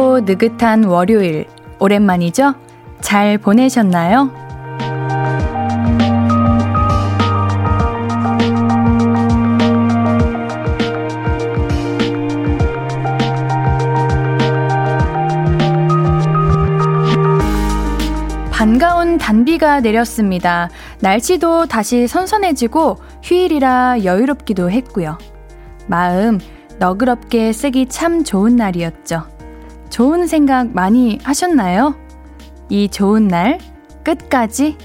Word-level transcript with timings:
촉촉하고 0.00 0.20
느긋한 0.20 0.84
월요일. 0.84 1.46
오랜만이죠? 1.78 2.54
잘 3.02 3.36
보내셨나요? 3.36 4.30
반가운 18.50 19.18
단비가 19.18 19.80
내렸습니다. 19.80 20.68
날씨도 21.00 21.66
다시 21.66 22.06
선선해지고 22.06 22.96
휴일이라 23.22 24.04
여유롭기도 24.04 24.70
했고요. 24.70 25.18
마음 25.86 26.38
너그럽게 26.78 27.52
쓰기 27.52 27.86
참 27.86 28.24
좋은 28.24 28.56
날이었죠. 28.56 29.39
좋은 29.90 30.28
생각 30.28 30.72
많이 30.72 31.18
하셨나요? 31.24 31.96
이 32.68 32.88
좋은 32.88 33.26
날 33.26 33.58
끝까지 34.04 34.78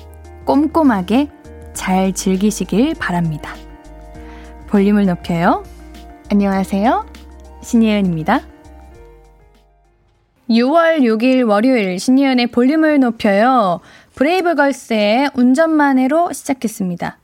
꼼꼼하게 0.46 1.30
잘 1.74 2.12
즐기시길 2.12 2.96
바랍니다. 2.96 3.54
볼륨을 4.68 5.06
높여요. 5.06 5.64
안녕하세요. 6.32 7.06
신예은입니다. 7.62 8.42
6월 10.50 11.02
6일 11.02 11.48
월요일 11.48 12.00
신예은의 12.00 12.48
볼륨을 12.48 13.00
높여요. 13.00 13.82
브레이브걸스의 14.16 15.32
운전만 15.36 16.00
해로 16.00 16.34
시작했습니다. 16.34 17.20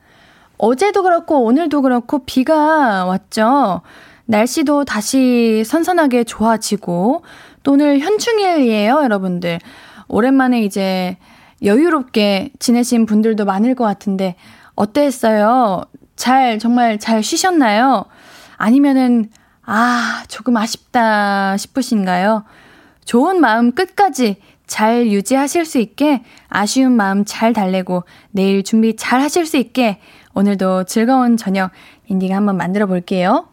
어제도 0.59 1.01
그렇고 1.01 1.43
오늘도 1.45 1.81
그렇고 1.81 2.19
비가 2.25 3.05
왔죠. 3.05 3.81
날씨도 4.25 4.85
다시 4.85 5.63
선선하게 5.65 6.23
좋아지고 6.23 7.23
또 7.63 7.73
오늘 7.73 7.99
현충일이에요, 7.99 9.01
여러분들. 9.03 9.59
오랜만에 10.07 10.61
이제 10.61 11.17
여유롭게 11.63 12.51
지내신 12.59 13.05
분들도 13.05 13.45
많을 13.45 13.75
것 13.75 13.83
같은데 13.83 14.35
어땠어요? 14.75 15.83
잘 16.15 16.59
정말 16.59 16.99
잘 16.99 17.23
쉬셨나요? 17.23 18.05
아니면은 18.57 19.29
아, 19.63 20.23
조금 20.27 20.57
아쉽다 20.57 21.55
싶으신가요? 21.57 22.43
좋은 23.05 23.39
마음 23.39 23.71
끝까지 23.73 24.37
잘 24.65 25.07
유지하실 25.07 25.65
수 25.65 25.79
있게 25.79 26.23
아쉬운 26.47 26.93
마음 26.93 27.25
잘 27.25 27.53
달래고 27.53 28.03
내일 28.31 28.63
준비 28.63 28.95
잘 28.95 29.21
하실 29.21 29.45
수 29.45 29.57
있게 29.57 29.99
오늘도 30.33 30.85
즐거운 30.85 31.37
저녁 31.37 31.71
인디가 32.07 32.35
한번 32.35 32.57
만들어 32.57 32.85
볼게요. 32.87 33.49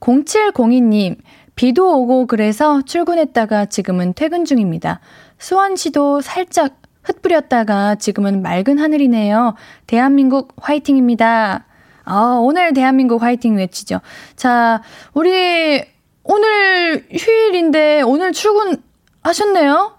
0702님, 0.00 1.16
비도 1.56 2.00
오고 2.00 2.26
그래서 2.26 2.82
출근했다가 2.82 3.64
지금은 3.66 4.12
퇴근 4.12 4.44
중입니다. 4.44 5.00
수원시도 5.38 6.20
살짝 6.20 6.76
흩뿌렸다가 7.02 7.94
지금은 7.94 8.42
맑은 8.42 8.78
하늘이네요. 8.78 9.54
대한민국 9.86 10.52
화이팅입니다. 10.60 11.64
아, 12.04 12.38
오늘 12.40 12.74
대한민국 12.74 13.22
화이팅 13.22 13.56
외치죠. 13.56 14.00
자, 14.36 14.82
우리 15.14 15.82
오늘 16.24 17.06
휴일인데 17.10 18.02
오늘 18.02 18.32
출근하셨네요? 18.32 19.96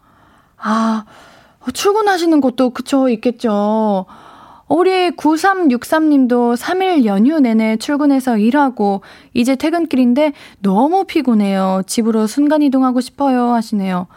아, 0.58 1.06
출근하시는 1.74 2.40
곳도 2.40 2.70
그쵸, 2.70 3.10
있겠죠. 3.10 4.06
우리 4.68 5.12
9363님도 5.12 6.58
3일 6.58 7.06
연휴 7.06 7.40
내내 7.40 7.78
출근해서 7.78 8.38
일하고 8.38 9.02
이제 9.34 9.56
퇴근길인데 9.56 10.34
너무 10.62 11.06
피곤해요. 11.06 11.84
집으로 11.88 12.28
순간이동하고 12.28 13.00
싶어요. 13.00 13.54
하시네요. 13.54 14.08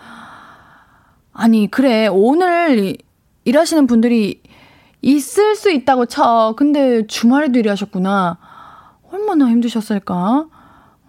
아니, 1.33 1.71
그래. 1.71 2.09
오늘 2.09 2.97
일하시는 3.45 3.87
분들이 3.87 4.43
있을 5.03 5.55
수 5.55 5.71
있다고 5.71 6.07
쳐. 6.07 6.55
근데 6.57 7.07
주말에도 7.07 7.59
일하셨구나. 7.59 8.39
얼마나 9.13 9.49
힘드셨을까? 9.49 10.47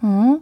어? 0.02 0.40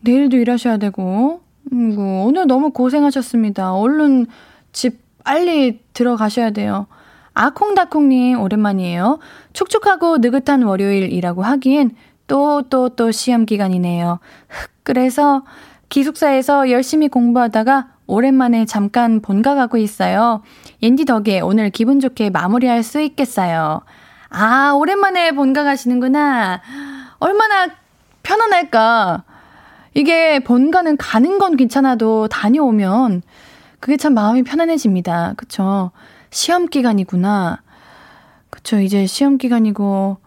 내일도 0.00 0.36
일하셔야 0.36 0.76
되고. 0.78 1.40
음, 1.72 1.96
오늘 2.24 2.48
너무 2.48 2.70
고생하셨습니다. 2.72 3.74
얼른 3.74 4.26
집 4.72 4.98
빨리 5.22 5.80
들어가셔야 5.92 6.50
돼요. 6.50 6.86
아콩다콩님 7.34 8.40
오랜만이에요. 8.40 9.18
촉촉하고 9.52 10.18
느긋한 10.18 10.62
월요일이라고 10.62 11.42
하기엔 11.42 11.92
또 12.26 12.62
또 12.68 12.88
또 12.90 13.10
시험 13.10 13.46
기간이네요. 13.46 14.20
그래서 14.82 15.44
기숙사에서 15.88 16.70
열심히 16.70 17.08
공부하다가 17.08 17.88
오랜만에 18.06 18.64
잠깐 18.66 19.20
본가 19.20 19.54
가고 19.54 19.76
있어요. 19.76 20.42
옌디 20.82 21.04
덕에 21.04 21.40
오늘 21.40 21.70
기분 21.70 22.00
좋게 22.00 22.30
마무리할 22.30 22.82
수 22.82 23.00
있겠어요. 23.00 23.82
아, 24.30 24.72
오랜만에 24.76 25.32
본가 25.32 25.64
가시는구나. 25.64 26.60
얼마나 27.18 27.68
편안할까. 28.22 29.24
이게 29.94 30.38
본가는 30.40 30.96
가는 30.96 31.38
건 31.38 31.56
괜찮아도 31.56 32.28
다녀오면 32.28 33.22
그게 33.80 33.96
참 33.96 34.14
마음이 34.14 34.42
편안해집니다. 34.44 35.34
그쵸? 35.36 35.90
시험 36.30 36.66
기간이구나. 36.66 37.62
그쵸, 38.50 38.80
이제 38.80 39.06
시험 39.06 39.38
기간이고, 39.38 40.18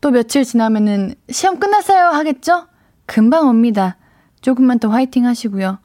또 0.00 0.10
며칠 0.10 0.44
지나면은 0.44 1.14
시험 1.30 1.58
끝났어요 1.58 2.08
하겠죠? 2.08 2.66
금방 3.06 3.48
옵니다. 3.48 3.96
조금만 4.40 4.78
더 4.78 4.88
화이팅 4.88 5.26
하시고요. 5.26 5.78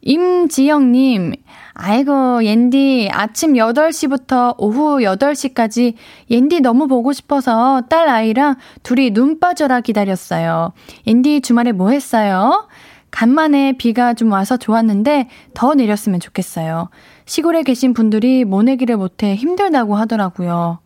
임지영님, 0.00 1.34
아이고, 1.74 2.44
옌디, 2.44 3.10
아침 3.12 3.54
8시부터 3.54 4.54
오후 4.58 4.98
8시까지 4.98 5.94
옌디 6.28 6.60
너무 6.60 6.88
보고 6.88 7.12
싶어서 7.12 7.82
딸 7.88 8.08
아이랑 8.08 8.56
둘이 8.82 9.12
눈 9.12 9.38
빠져라 9.38 9.80
기다렸어요. 9.80 10.72
옌디 11.06 11.42
주말에 11.42 11.72
뭐 11.72 11.90
했어요? 11.90 12.68
간만에 13.12 13.74
비가 13.74 14.14
좀 14.14 14.32
와서 14.32 14.56
좋았는데 14.56 15.28
더 15.54 15.74
내렸으면 15.74 16.18
좋겠어요. 16.18 16.88
시골에 17.32 17.62
계신 17.62 17.94
분들이 17.94 18.44
모내기를 18.44 18.98
못해 18.98 19.34
힘들다고 19.34 19.96
하더라고요. 19.96 20.80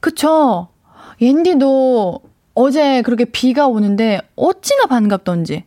그쵸? 0.00 0.66
옌디도 1.20 2.20
어제 2.54 3.00
그렇게 3.02 3.26
비가 3.26 3.68
오는데 3.68 4.18
어찌나 4.34 4.86
반갑던지. 4.86 5.62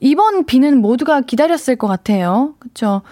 이번 0.00 0.46
비는 0.46 0.80
모두가 0.80 1.20
기다렸을 1.20 1.76
것 1.76 1.86
같아요. 1.86 2.54
그쵸? 2.60 3.02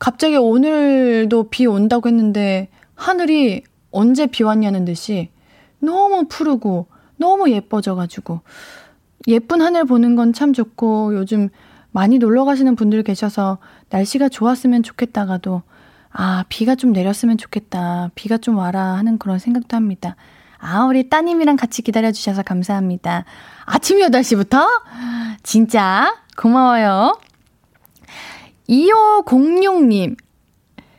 갑자기 0.00 0.34
오늘도 0.34 1.44
비 1.48 1.66
온다고 1.66 2.08
했는데 2.08 2.68
하늘이 2.96 3.62
언제 3.92 4.26
비 4.26 4.42
왔냐는 4.42 4.84
듯이 4.84 5.30
너무 5.78 6.24
푸르고 6.28 6.88
너무 7.18 7.48
예뻐져가지고 7.52 8.40
예쁜 9.28 9.60
하늘 9.60 9.84
보는 9.84 10.16
건 10.16 10.32
참 10.32 10.52
좋고 10.52 11.14
요즘 11.14 11.50
많이 11.94 12.18
놀러 12.18 12.44
가시는 12.44 12.74
분들 12.74 13.04
계셔서 13.04 13.58
날씨가 13.94 14.28
좋았으면 14.28 14.82
좋겠다가도 14.82 15.62
아, 16.10 16.44
비가 16.48 16.74
좀 16.74 16.92
내렸으면 16.92 17.38
좋겠다. 17.38 18.10
비가 18.14 18.38
좀 18.38 18.58
와라 18.58 18.94
하는 18.94 19.18
그런 19.18 19.38
생각도 19.38 19.76
합니다. 19.76 20.16
아, 20.58 20.84
우리 20.84 21.08
따님이랑 21.08 21.56
같이 21.56 21.82
기다려주셔서 21.82 22.42
감사합니다. 22.42 23.24
아침 23.64 23.98
8시부터? 23.98 24.66
진짜 25.42 26.14
고마워요. 26.36 27.18
2506님, 28.68 30.16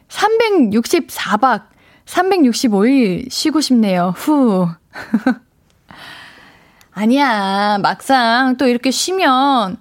364박, 0.08 1.68
365일 2.06 3.30
쉬고 3.30 3.62
싶네요. 3.62 4.14
후. 4.16 4.70
아니야, 6.94 7.78
막상 7.82 8.56
또 8.58 8.68
이렇게 8.68 8.92
쉬면 8.92 9.78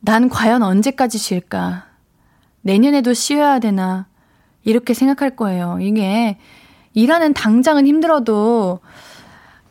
난 0.00 0.28
과연 0.28 0.62
언제까지 0.62 1.18
쉴까? 1.18 1.89
내년에도 2.62 3.14
쉬어야 3.14 3.58
되나? 3.58 4.06
이렇게 4.64 4.94
생각할 4.94 5.36
거예요. 5.36 5.78
이게 5.80 6.38
일하는 6.92 7.32
당장은 7.32 7.86
힘들어도 7.86 8.80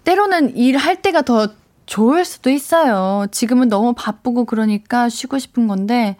때로는 0.03 0.55
일할 0.55 1.01
때가 1.01 1.21
더 1.21 1.49
좋을 1.85 2.25
수도 2.25 2.49
있어요. 2.49 3.25
지금은 3.31 3.67
너무 3.67 3.93
바쁘고 3.93 4.45
그러니까 4.45 5.09
쉬고 5.09 5.39
싶은 5.39 5.67
건데, 5.67 6.17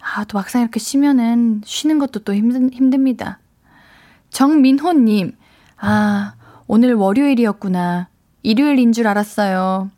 아, 0.00 0.24
또 0.24 0.38
막상 0.38 0.62
이렇게 0.62 0.80
쉬면은 0.80 1.62
쉬는 1.64 1.98
것도 1.98 2.20
또 2.20 2.34
힘든, 2.34 2.72
힘듭니다. 2.72 3.40
정민호님, 4.30 5.36
아, 5.78 6.34
오늘 6.66 6.94
월요일이었구나. 6.94 8.08
일요일인 8.42 8.92
줄 8.92 9.08
알았어요. 9.08 9.90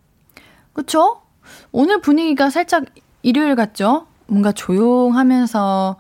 그쵸? 0.73 1.21
오늘 1.73 2.01
분위기가 2.01 2.49
살짝 2.51 2.85
일요일 3.23 3.55
같죠? 3.57 4.07
뭔가 4.31 4.53
조용하면서 4.53 5.97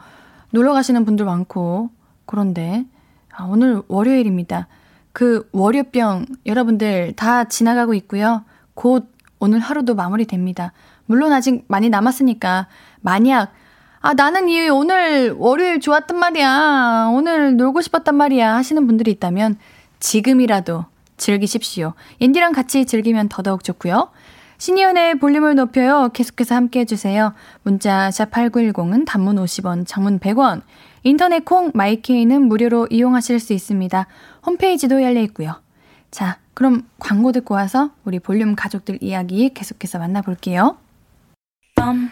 놀러 0.53 0.73
가시는 0.73 1.05
분들 1.05 1.25
많고, 1.25 1.91
그런데, 2.27 2.87
아, 3.35 3.45
오늘 3.45 3.83
월요일입니다. 3.89 4.69
그 5.13 5.49
월요병 5.53 6.27
여러분들 6.47 7.15
다 7.17 7.45
지나가고 7.45 7.95
있고요. 7.95 8.45
곧 8.75 9.13
오늘 9.41 9.59
하루도 9.59 9.95
마무리됩니다. 9.95 10.73
물론 11.07 11.33
아직 11.33 11.65
많이 11.67 11.89
남았으니까 11.89 12.69
만약 13.01 13.53
아, 14.01 14.15
나는 14.15 14.49
이 14.49 14.69
오늘 14.69 15.33
월요일 15.37 15.81
좋았단 15.81 16.17
말이야. 16.17 17.11
오늘 17.13 17.57
놀고 17.57 17.83
싶었단 17.83 18.15
말이야. 18.15 18.55
하시는 18.55 18.87
분들이 18.87 19.11
있다면 19.11 19.59
지금이라도 19.99 20.87
즐기십시오. 21.19 21.93
옌디랑 22.21 22.53
같이 22.53 22.87
즐기면 22.87 23.29
더더욱 23.29 23.63
좋고요. 23.63 24.11
신이은의 24.61 25.21
볼륨을 25.21 25.55
높여요. 25.55 26.11
계속해서 26.13 26.55
함께 26.55 26.81
해주세요. 26.81 27.33
문자 27.63 28.11
샵8910은 28.11 29.07
단문 29.07 29.37
50원, 29.37 29.87
장문 29.87 30.19
100원. 30.19 30.61
인터넷 31.03 31.47
콩 31.47 31.71
마이케이는 31.73 32.43
무료로 32.43 32.89
이용하실 32.91 33.41
수 33.41 33.55
있습니다. 33.55 34.07
홈페이지도 34.45 35.03
열려 35.03 35.23
있고요. 35.23 35.55
자, 36.11 36.37
그럼 36.53 36.87
광고 36.99 37.33
듣고 37.33 37.55
와서 37.55 37.93
우리 38.05 38.19
볼륨 38.19 38.55
가족들 38.55 38.99
이야기 39.01 39.49
계속해서 39.55 39.99
만나볼게요. 39.99 40.77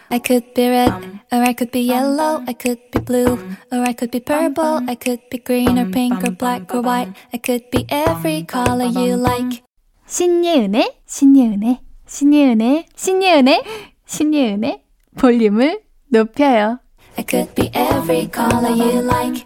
I 0.09 0.21
could 0.25 0.55
be 0.55 0.69
red, 0.69 0.91
or 1.31 1.43
I 1.43 1.55
could 1.55 1.71
be 1.71 1.91
yellow, 1.91 2.43
I 2.47 2.55
could 2.59 2.81
be 2.91 3.05
blue, 3.05 3.37
or 3.71 3.83
I 3.83 3.93
could 3.93 4.11
be 4.11 4.21
purple, 4.21 4.89
I 4.89 4.97
could 4.97 5.21
be 5.29 5.39
green 5.45 5.79
or 5.79 5.91
pink 5.91 6.17
or 6.25 6.35
black 6.35 6.75
or 6.75 6.83
white, 6.83 7.13
I 7.35 7.41
could 7.45 7.69
be 7.71 7.85
every 7.91 8.47
color 8.47 8.89
you 8.89 9.21
like. 9.21 9.63
신예은의, 10.07 11.03
신예은의, 11.05 11.88
신예은의, 12.09 12.87
신예은의, 12.97 13.63
신예은의 14.07 14.83
볼륨을 15.19 15.83
높여요. 16.09 16.79
I 17.19 17.25
could 17.29 17.55
be 17.55 17.67
every 17.69 18.31
color 18.33 18.73
you 18.73 19.05
like. 19.05 19.45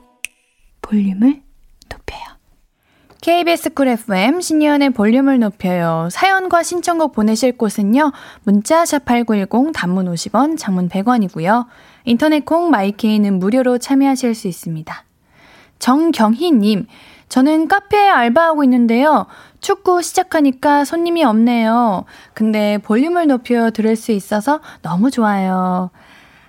볼륨을 0.81 1.43
높여요. 1.91 2.23
KBS 3.20 3.75
쿨 3.75 3.88
FM 3.88 4.41
신예은의 4.41 4.91
볼륨을 4.91 5.41
높여요. 5.41 6.09
사연과 6.12 6.62
신청곡 6.62 7.12
보내실 7.12 7.59
곳은요. 7.59 8.12
문자 8.44 8.85
샵8910 8.85 9.73
단문 9.75 10.06
50원, 10.06 10.56
장문 10.56 10.88
100원이고요. 10.88 11.67
인터넷 12.05 12.44
콩 12.44 12.70
마이케이는 12.70 13.41
무료로 13.41 13.79
참여하실 13.79 14.37
수 14.37 14.47
있습니다. 14.47 15.05
정경희님, 15.81 16.87
저는 17.32 17.67
카페에 17.67 18.11
알바하고 18.11 18.62
있는데요. 18.64 19.25
축구 19.62 20.02
시작하니까 20.02 20.84
손님이 20.84 21.25
없네요. 21.25 22.05
근데 22.34 22.76
볼륨을 22.76 23.26
높여 23.26 23.70
들을 23.70 23.96
수 23.96 24.12
있어서 24.12 24.61
너무 24.82 25.11
좋아요. 25.11 25.88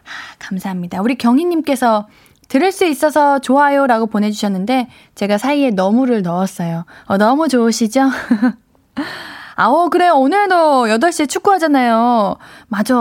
아, 0.04 0.10
감사합니다. 0.40 1.00
우리 1.02 1.16
경희님께서 1.16 2.10
들을 2.50 2.74
수 2.74 2.84
있어서 2.84 3.40
좋아요 3.40 3.88
라고 3.88 4.08
보내주셨는데 4.08 4.90
제가 5.16 5.38
사이에 5.38 5.70
너무를 5.70 6.22
넣었어요. 6.22 6.84
어, 7.06 7.16
너무 7.16 7.48
좋으시죠? 7.48 8.10
아오, 9.56 9.90
그래. 9.90 10.10
오늘도 10.10 10.88
8시에 10.88 11.30
축구 11.30 11.54
하잖아요. 11.54 12.36
맞아. 12.68 12.96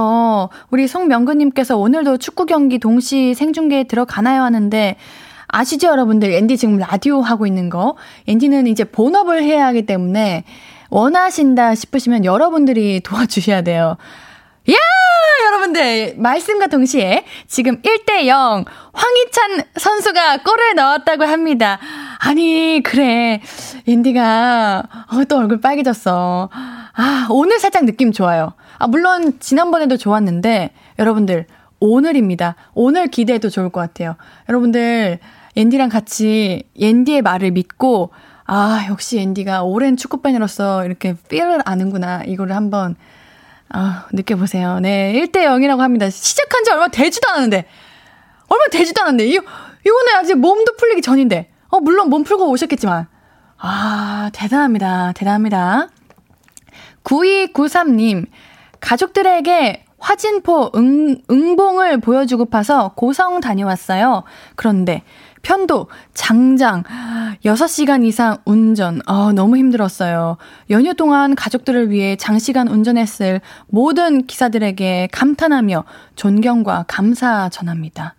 우리 0.70 0.86
송명근님께서 0.86 1.76
오늘도 1.76 2.18
축구 2.18 2.46
경기 2.46 2.78
동시 2.78 3.34
생중계에 3.34 3.84
들어가나요? 3.84 4.42
하는데, 4.42 4.96
아시죠, 5.52 5.88
여러분들? 5.88 6.32
앤디 6.32 6.56
지금 6.56 6.78
라디오 6.78 7.20
하고 7.20 7.46
있는 7.46 7.68
거. 7.68 7.94
앤디는 8.26 8.66
이제 8.66 8.84
본업을 8.84 9.44
해야 9.44 9.66
하기 9.66 9.84
때문에 9.84 10.44
원하신다 10.88 11.74
싶으시면 11.74 12.24
여러분들이 12.24 13.00
도와주셔야 13.04 13.62
돼요. 13.62 13.96
야! 14.70 14.74
여러분들, 15.46 16.14
말씀과 16.16 16.68
동시에 16.68 17.24
지금 17.46 17.82
1대0 17.82 18.64
황희찬 18.92 19.64
선수가 19.76 20.38
골을 20.38 20.74
넣었다고 20.76 21.24
합니다. 21.24 21.78
아니, 22.18 22.80
그래. 22.82 23.42
앤디가, 23.86 24.82
어, 25.12 25.24
또 25.28 25.36
얼굴 25.36 25.60
빨개졌어. 25.60 26.48
아, 26.52 27.26
오늘 27.28 27.58
살짝 27.58 27.84
느낌 27.84 28.12
좋아요. 28.12 28.54
아, 28.78 28.86
물론 28.86 29.38
지난번에도 29.40 29.96
좋았는데, 29.98 30.70
여러분들, 30.98 31.46
오늘입니다. 31.80 32.54
오늘 32.74 33.08
기대해도 33.08 33.50
좋을 33.50 33.70
것 33.70 33.80
같아요. 33.80 34.16
여러분들, 34.48 35.18
앤디랑 35.56 35.88
같이 35.88 36.64
앤디의 36.80 37.22
말을 37.22 37.50
믿고, 37.52 38.10
아, 38.44 38.86
역시 38.88 39.18
앤디가 39.18 39.62
오랜 39.62 39.96
축구팬으로서 39.96 40.84
이렇게 40.84 41.14
필을 41.28 41.60
아는구나. 41.64 42.24
이거를 42.24 42.56
한번 42.56 42.96
아, 43.68 44.06
느껴보세요. 44.12 44.80
네, 44.80 45.12
1대 45.14 45.44
0이라고 45.46 45.78
합니다. 45.78 46.10
시작한 46.10 46.62
지 46.64 46.70
얼마 46.70 46.88
되지도 46.88 47.28
않았는데. 47.30 47.66
얼마 48.48 48.64
되지도 48.70 49.00
않았는데. 49.00 49.26
이, 49.26 49.32
이거는 49.32 50.14
아직 50.16 50.34
몸도 50.34 50.76
풀리기 50.76 51.00
전인데. 51.00 51.50
어, 51.68 51.80
물론 51.80 52.10
몸 52.10 52.22
풀고 52.22 52.50
오셨겠지만. 52.50 53.06
아, 53.56 54.30
대단합니다. 54.34 55.12
대단합니다. 55.12 55.88
9293님, 57.04 58.26
가족들에게 58.80 59.84
화진포 59.98 60.72
응, 60.74 61.22
응봉을 61.30 62.00
보여주고 62.00 62.46
파서 62.46 62.92
고성 62.94 63.40
다녀왔어요. 63.40 64.24
그런데 64.56 65.02
편도, 65.42 65.88
장장, 66.14 66.84
6시간 67.44 68.04
이상 68.04 68.38
운전. 68.44 69.00
아, 69.06 69.32
너무 69.34 69.56
힘들었어요. 69.56 70.36
연휴 70.70 70.94
동안 70.94 71.34
가족들을 71.34 71.90
위해 71.90 72.16
장시간 72.16 72.68
운전했을 72.68 73.40
모든 73.68 74.26
기사들에게 74.26 75.08
감탄하며 75.12 75.84
존경과 76.16 76.84
감사 76.88 77.48
전합니다. 77.48 78.14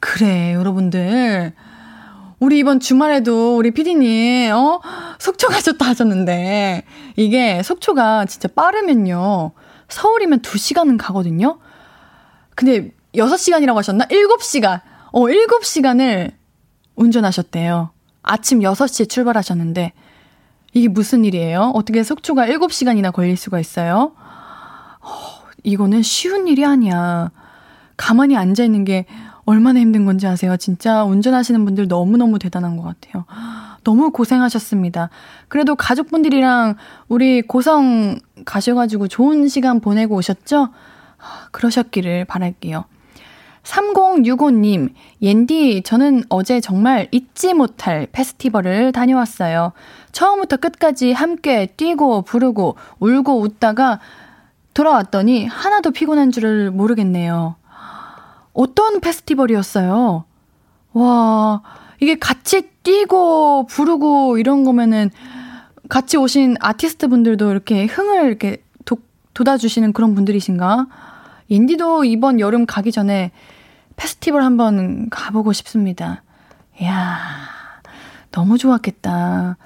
그래, 0.00 0.54
여러분들. 0.54 1.52
우리 2.40 2.58
이번 2.58 2.78
주말에도 2.78 3.56
우리 3.56 3.72
피디님, 3.72 4.52
어? 4.52 4.80
속초 5.18 5.48
가셨다 5.48 5.86
하셨는데, 5.86 6.84
이게 7.16 7.62
속초가 7.62 8.26
진짜 8.26 8.48
빠르면요. 8.48 9.52
서울이면 9.88 10.42
2시간은 10.42 10.98
가거든요? 10.98 11.58
근데 12.54 12.92
6시간이라고 13.14 13.74
하셨나? 13.74 14.04
7시간. 14.06 14.82
어, 15.10 15.20
7시간을 15.22 16.32
운전하셨대요. 16.98 17.90
아침 18.22 18.60
6시에 18.60 19.08
출발하셨는데, 19.08 19.92
이게 20.74 20.88
무슨 20.88 21.24
일이에요? 21.24 21.72
어떻게 21.74 22.02
속초가 22.02 22.46
7시간이나 22.46 23.12
걸릴 23.12 23.36
수가 23.36 23.58
있어요? 23.58 24.12
어, 25.00 25.08
이거는 25.64 26.02
쉬운 26.02 26.46
일이 26.46 26.64
아니야. 26.64 27.30
가만히 27.96 28.36
앉아있는 28.36 28.84
게 28.84 29.06
얼마나 29.44 29.80
힘든 29.80 30.04
건지 30.04 30.26
아세요? 30.26 30.56
진짜 30.58 31.04
운전하시는 31.04 31.64
분들 31.64 31.88
너무너무 31.88 32.38
대단한 32.38 32.76
것 32.76 32.82
같아요. 32.82 33.24
너무 33.82 34.10
고생하셨습니다. 34.10 35.08
그래도 35.48 35.74
가족분들이랑 35.74 36.76
우리 37.08 37.40
고성 37.40 38.18
가셔가지고 38.44 39.08
좋은 39.08 39.48
시간 39.48 39.80
보내고 39.80 40.16
오셨죠? 40.16 40.68
그러셨기를 41.52 42.26
바랄게요. 42.26 42.84
3065님, 43.68 44.94
옌디, 45.20 45.82
저는 45.82 46.24
어제 46.30 46.58
정말 46.60 47.06
잊지 47.10 47.52
못할 47.52 48.06
페스티벌을 48.10 48.92
다녀왔어요. 48.92 49.72
처음부터 50.12 50.56
끝까지 50.56 51.12
함께 51.12 51.66
뛰고 51.76 52.22
부르고 52.22 52.76
울고 52.98 53.40
웃다가 53.40 54.00
돌아왔더니 54.72 55.46
하나도 55.46 55.90
피곤한 55.90 56.32
줄을 56.32 56.70
모르겠네요. 56.70 57.56
어떤 58.54 59.00
페스티벌이었어요? 59.00 60.24
와, 60.94 61.62
이게 62.00 62.18
같이 62.18 62.70
뛰고 62.82 63.66
부르고 63.66 64.38
이런 64.38 64.64
거면은 64.64 65.10
같이 65.90 66.16
오신 66.16 66.56
아티스트 66.60 67.08
분들도 67.08 67.50
이렇게 67.50 67.84
흥을 67.84 68.28
이렇게 68.28 68.62
도, 68.86 68.96
돋아주시는 69.34 69.92
그런 69.92 70.14
분들이신가? 70.14 70.86
인디도 71.48 72.04
이번 72.04 72.40
여름 72.40 72.64
가기 72.66 72.92
전에 72.92 73.32
페스티벌 74.02 74.42
한번 74.42 75.10
가보고 75.10 75.52
싶습니다. 75.52 76.22
이야, 76.80 77.18
너무 78.30 78.56
좋았겠다. 78.56 79.56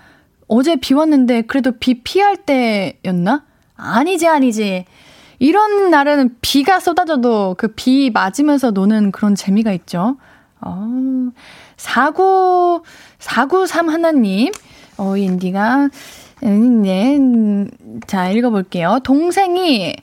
어제 0.48 0.76
비 0.76 0.94
왔는데 0.94 1.42
그래도 1.42 1.72
비 1.78 2.02
피할 2.02 2.36
때였나? 2.36 3.44
아니지, 3.76 4.26
아니지. 4.26 4.86
이런 5.38 5.90
날에는 5.90 6.36
비가 6.40 6.80
쏟아져도 6.80 7.54
그 7.58 7.68
비 7.74 8.10
맞으면서 8.10 8.70
노는 8.70 9.12
그런 9.12 9.34
재미가 9.34 9.72
있죠. 9.72 10.16
어, 10.60 10.88
49, 11.76 12.82
493 13.18 13.88
하나님, 13.88 14.52
어, 14.96 15.16
인디가, 15.16 15.88
음, 16.44 16.82
네, 16.82 17.18
자, 18.06 18.30
읽어볼게요. 18.30 19.00
동생이 19.02 19.94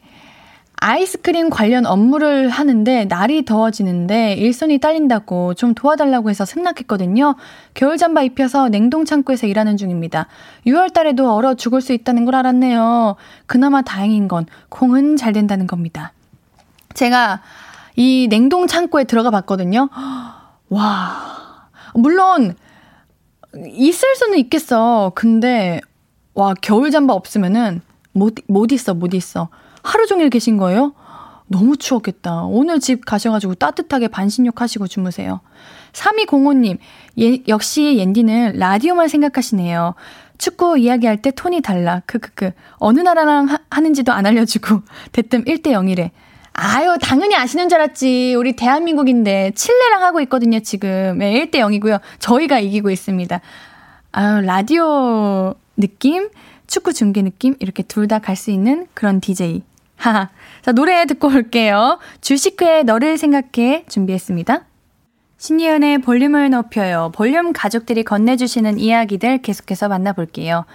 아이스크림 0.82 1.50
관련 1.50 1.86
업무를 1.86 2.50
하는데 2.50 3.06
날이 3.06 3.44
더워지는데 3.44 4.34
일손이 4.34 4.80
딸린다고 4.80 5.54
좀 5.56 5.74
도와달라고 5.74 6.30
해서 6.30 6.46
승낙했거든요. 6.46 7.36
겨울 7.74 7.98
잠바 7.98 8.24
입혀서 8.24 8.70
냉동 8.70 9.04
창고에서 9.04 9.48
일하는 9.48 9.76
중입니다. 9.76 10.28
6월 10.66 10.94
달에도 10.94 11.34
얼어 11.36 11.56
죽을 11.56 11.82
수 11.82 11.92
있다는 11.92 12.24
걸 12.26 12.36
알았네요. 12.36 13.16
그나마 13.46 13.82
다행인 13.82 14.28
건 14.28 14.46
콩은 14.70 15.18
잘 15.18 15.34
된다는 15.34 15.68
겁니다. 15.68 16.14
제가 16.94 17.42
이 17.98 18.28
냉동 18.30 18.66
창고에 18.66 19.04
들어가 19.04 19.32
봤거든요. 19.32 19.90
와. 20.70 21.70
물론 21.94 22.56
있을 23.54 24.16
수는 24.16 24.38
있겠어. 24.38 25.12
근데 25.14 25.82
와, 26.36 26.54
겨울 26.62 26.90
잠바 26.90 27.14
없으면은 27.14 27.82
못, 28.14 28.36
못 28.48 28.72
있어, 28.72 28.94
못 28.94 29.14
있어. 29.14 29.50
하루 29.84 30.06
종일 30.08 30.30
계신 30.30 30.58
거예요? 30.58 30.94
너무 31.48 31.78
추웠겠다. 31.78 32.44
오늘 32.44 32.80
집 32.80 33.06
가셔가지고 33.06 33.56
따뜻하게 33.56 34.08
반신욕 34.08 34.62
하시고 34.62 34.88
주무세요. 34.88 35.42
3205님, 35.94 36.78
예, 37.20 37.38
역시 37.48 37.98
옌디는 37.98 38.58
라디오만 38.58 39.08
생각하시네요. 39.08 39.96
축구 40.38 40.78
이야기할 40.78 41.22
때 41.22 41.32
톤이 41.32 41.62
달라. 41.62 42.02
크크크. 42.06 42.52
어느 42.78 43.00
나라랑 43.02 43.48
하, 43.70 43.82
는지도안 43.82 44.26
알려주고. 44.26 44.82
대뜸 45.12 45.44
1대 45.44 45.68
0이래. 45.68 46.12
아유, 46.54 46.98
당연히 47.02 47.36
아시는 47.36 47.68
줄 47.70 47.80
알았지. 47.80 48.36
우리 48.38 48.56
대한민국인데, 48.56 49.52
칠레랑 49.56 50.04
하고 50.04 50.22
있거든요, 50.22 50.60
지금. 50.60 51.18
네, 51.18 51.46
1대 51.46 51.56
0이고요. 51.56 52.00
저희가 52.20 52.60
이기고 52.60 52.90
있습니다. 52.90 53.42
아유, 54.12 54.42
라디오 54.42 55.54
느낌, 55.78 56.30
축구 56.68 56.94
중계 56.94 57.22
느낌, 57.22 57.56
이렇게 57.60 57.84
둘 57.84 58.08
다 58.08 58.20
갈 58.20 58.36
수 58.36 58.52
있는 58.52 58.88
그런 58.94 59.22
DJ. 59.22 59.64
하하. 59.98 60.30
자, 60.62 60.72
노래 60.72 61.06
듣고 61.06 61.28
올게요. 61.28 62.00
주식회의 62.22 62.84
너를 62.86 63.18
생각해 63.18 63.86
준비했습니다. 63.88 64.66
신예은의 65.38 66.00
볼륨을 66.00 66.50
높여요. 66.50 67.12
볼륨 67.14 67.54
가족들이 67.54 68.04
건네주시는 68.04 68.80
이야기들 68.80 69.42
계속해서 69.42 69.88
만나볼게요. 69.88 70.66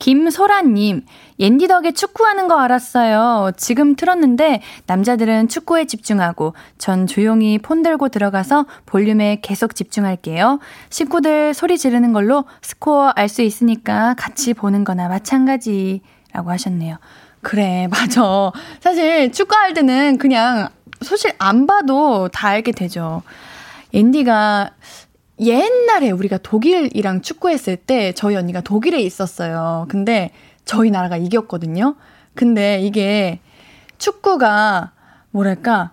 김소라님, 0.00 1.02
옌디 1.38 1.68
덕에 1.68 1.92
축구하는 1.92 2.48
거 2.48 2.58
알았어요. 2.58 3.52
지금 3.56 3.94
틀었는데 3.94 4.62
남자들은 4.86 5.48
축구에 5.48 5.84
집중하고 5.84 6.54
전 6.78 7.06
조용히 7.06 7.58
폰 7.58 7.82
들고 7.82 8.08
들어가서 8.08 8.64
볼륨에 8.86 9.38
계속 9.42 9.74
집중할게요. 9.76 10.58
식구들 10.88 11.54
소리 11.54 11.78
지르는 11.78 12.12
걸로 12.12 12.44
스코어 12.62 13.12
알 13.14 13.28
수 13.28 13.42
있으니까 13.42 14.14
같이 14.18 14.54
보는 14.54 14.82
거나 14.84 15.06
마찬가지. 15.08 16.00
라고 16.32 16.50
하셨네요. 16.50 16.96
그래, 17.42 17.86
맞아. 17.92 18.50
사실 18.80 19.30
축구할 19.30 19.74
때는 19.74 20.18
그냥 20.18 20.68
사실 21.02 21.32
안 21.38 21.66
봐도 21.66 22.28
다 22.28 22.48
알게 22.48 22.72
되죠. 22.72 23.22
앤디가 23.92 24.70
옛날에 25.40 26.10
우리가 26.10 26.38
독일이랑 26.38 27.22
축구했을 27.22 27.76
때 27.76 28.12
저희 28.12 28.36
언니가 28.36 28.60
독일에 28.60 29.00
있었어요. 29.00 29.86
근데 29.88 30.30
저희 30.64 30.90
나라가 30.90 31.16
이겼거든요. 31.16 31.96
근데 32.34 32.80
이게 32.80 33.40
축구가 33.98 34.92
뭐랄까 35.30 35.92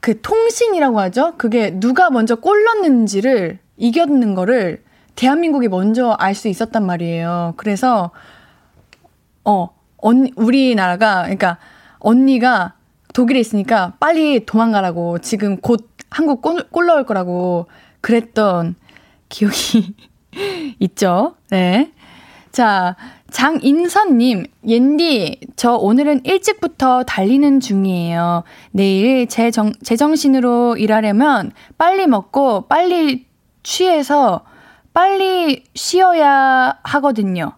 그 0.00 0.20
통신이라고 0.20 1.00
하죠. 1.00 1.34
그게 1.38 1.70
누가 1.78 2.10
먼저 2.10 2.34
골 2.34 2.64
넣는지를 2.64 3.58
이겼는 3.76 4.34
거를 4.34 4.82
대한민국이 5.14 5.68
먼저 5.68 6.10
알 6.18 6.34
수 6.34 6.48
있었단 6.48 6.84
말이에요. 6.84 7.54
그래서 7.56 8.10
어 9.44 9.70
언니 9.98 10.32
우리나라가 10.36 11.22
그러니까 11.22 11.58
언니가 11.98 12.74
독일에 13.14 13.40
있으니까 13.40 13.94
빨리 14.00 14.44
도망가라고 14.44 15.18
지금 15.20 15.58
곧 15.58 15.88
한국 16.10 16.42
골, 16.42 16.68
골 16.70 16.86
넣을 16.86 17.04
거라고 17.04 17.66
그랬던 18.02 18.74
기억이 19.30 19.94
있죠. 20.78 21.36
네. 21.50 21.92
자, 22.52 22.96
장인선님, 23.30 24.44
옌디, 24.68 25.40
저 25.56 25.72
오늘은 25.72 26.20
일찍부터 26.24 27.04
달리는 27.04 27.60
중이에요. 27.60 28.44
내일 28.72 29.26
제 29.26 29.50
정, 29.50 29.72
제 29.82 29.96
정신으로 29.96 30.76
일하려면 30.76 31.52
빨리 31.78 32.06
먹고 32.06 32.68
빨리 32.68 33.26
취해서 33.62 34.44
빨리 34.92 35.64
쉬어야 35.74 36.78
하거든요. 36.82 37.52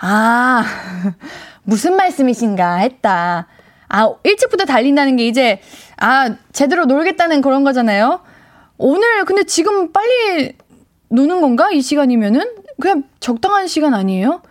아, 0.00 0.64
무슨 1.62 1.94
말씀이신가 1.94 2.76
했다. 2.78 3.46
아, 3.88 4.14
일찍부터 4.24 4.64
달린다는 4.64 5.14
게 5.16 5.28
이제, 5.28 5.60
아, 5.98 6.34
제대로 6.52 6.86
놀겠다는 6.86 7.40
그런 7.40 7.62
거잖아요. 7.62 8.20
오늘, 8.78 9.24
근데 9.24 9.44
지금 9.44 9.92
빨리 9.92 10.56
노는 11.08 11.40
건가? 11.40 11.70
이 11.70 11.80
시간이면은? 11.82 12.56
그냥 12.80 13.04
적당한 13.20 13.66
시간 13.66 13.94
아니에요? 13.94 14.42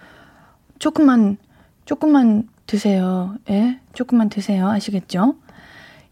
조금만, 0.79 1.37
조금만 1.85 2.47
드세요. 2.65 3.35
예? 3.49 3.79
조금만 3.93 4.29
드세요. 4.29 4.69
아시겠죠? 4.69 5.35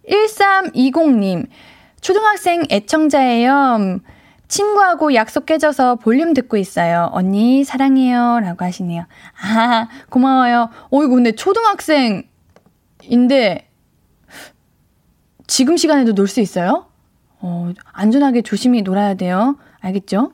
1320님, 0.10 1.48
초등학생 2.02 2.64
애청자예요. 2.70 4.00
친구하고 4.48 5.14
약속 5.14 5.46
깨져서 5.46 5.98
볼륨 5.98 6.34
듣고 6.34 6.58
있어요. 6.58 7.10
언니, 7.14 7.64
사랑해요. 7.64 8.40
라고 8.42 8.66
하시네요. 8.66 9.06
아, 9.44 9.88
고마워요. 10.10 10.70
어이구, 10.90 11.14
근데 11.16 11.32
초등학생 11.34 12.24
인데 13.04 13.70
지금 15.46 15.78
시간에도 15.78 16.14
놀 16.14 16.28
수 16.28 16.42
있어요? 16.42 16.89
어, 17.42 17.72
안전하게 17.92 18.42
조심히 18.42 18.82
놀아야 18.82 19.14
돼요. 19.14 19.58
알겠죠? 19.80 20.32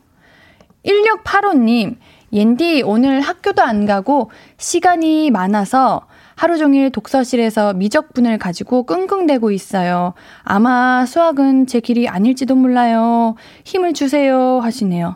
1685님, 0.86 1.98
옌디 2.32 2.84
오늘 2.84 3.22
학교도 3.22 3.62
안 3.62 3.86
가고 3.86 4.32
시간이 4.58 5.32
많아서 5.32 6.08
하루 6.36 6.58
종일 6.58 6.92
독서실에서 6.92 7.74
미적분을 7.74 8.38
가지고 8.38 8.84
끙끙대고 8.84 9.52
있어요. 9.52 10.14
아마 10.44 11.06
수학은 11.06 11.66
제 11.66 11.80
길이 11.80 12.08
아닐지도 12.10 12.56
몰라요. 12.56 13.36
힘을 13.64 13.94
주세요. 13.94 14.60
하시네요. 14.60 15.16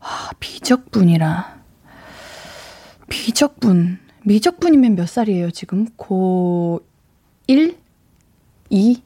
아, 0.00 0.30
미적분이라. 0.38 1.60
미적분. 3.08 3.98
미적분이면 4.24 4.94
몇 4.94 5.08
살이에요, 5.08 5.50
지금? 5.50 5.86
고 5.96 6.82
1? 7.46 7.76
2? 8.68 9.02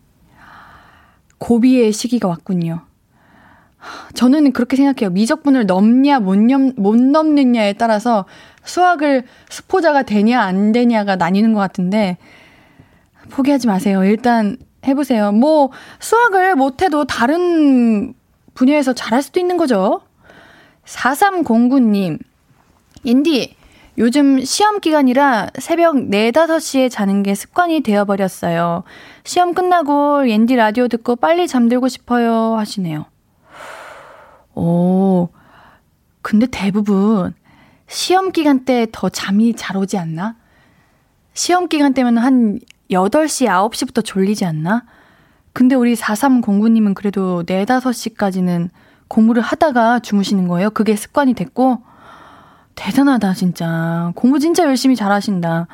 고비의 1.45 1.93
시기가 1.93 2.27
왔군요. 2.27 2.81
저는 4.15 4.53
그렇게 4.53 4.77
생각해요. 4.77 5.11
미적분을 5.11 5.67
넘냐, 5.67 6.19
못, 6.21 6.39
넘, 6.39 6.73
못 6.77 6.97
넘느냐에 6.97 7.75
따라서 7.75 8.25
수학을 8.65 9.25
스포자가 9.51 10.05
되냐, 10.05 10.41
안 10.41 10.73
되냐가 10.73 11.17
나뉘는 11.17 11.53
것 11.53 11.61
같은데, 11.61 12.17
포기하지 13.29 13.67
마세요. 13.67 14.05
일단 14.05 14.57
해보세요. 14.87 15.33
뭐, 15.33 15.71
수학을 16.01 16.55
못해도 16.55 17.05
다른 17.05 18.15
분야에서 18.55 18.95
잘할 18.95 19.21
수도 19.21 19.39
있는 19.39 19.59
거죠. 19.59 20.01
4309님, 20.87 22.21
인디, 23.03 23.55
요즘 23.97 24.45
시험 24.45 24.81
기간이라 24.81 25.51
새벽 25.61 25.97
4, 25.97 26.01
5시에 26.33 26.91
자는 26.91 27.23
게 27.23 27.35
습관이 27.35 27.81
되어버렸어요. 27.83 28.83
시험 29.23 29.55
끝나고 29.55 30.29
옌디 30.29 30.57
라디오 30.57 30.89
듣고 30.89 31.17
빨리 31.17 31.47
잠들고 31.47 31.87
싶어요. 31.89 32.57
하시네요. 32.57 33.05
오, 34.57 35.29
근데 36.23 36.47
대부분 36.47 37.35
시험 37.87 38.33
기간 38.33 38.65
때 38.65 38.87
더 38.91 39.09
잠이 39.09 39.55
잘 39.55 39.77
오지 39.77 39.97
않나? 39.99 40.37
시험 41.33 41.69
기간 41.69 41.95
때면 41.95 42.19
한 42.19 42.59
8시, 42.91 43.47
9시부터 43.49 44.05
졸리지 44.05 44.45
않나? 44.45 44.85
근데 45.53 45.77
우리 45.77 45.95
4309님은 45.95 46.95
그래도 46.95 47.45
4, 47.47 47.65
5시까지는 47.65 48.71
공부를 49.07 49.43
하다가 49.43 50.01
주무시는 50.01 50.49
거예요? 50.49 50.71
그게 50.71 50.97
습관이 50.97 51.35
됐고? 51.35 51.79
대단하다, 52.75 53.35
진짜. 53.35 54.13
공부 54.15 54.39
진짜 54.39 54.65
열심히 54.65 54.97
잘하신다. 54.97 55.67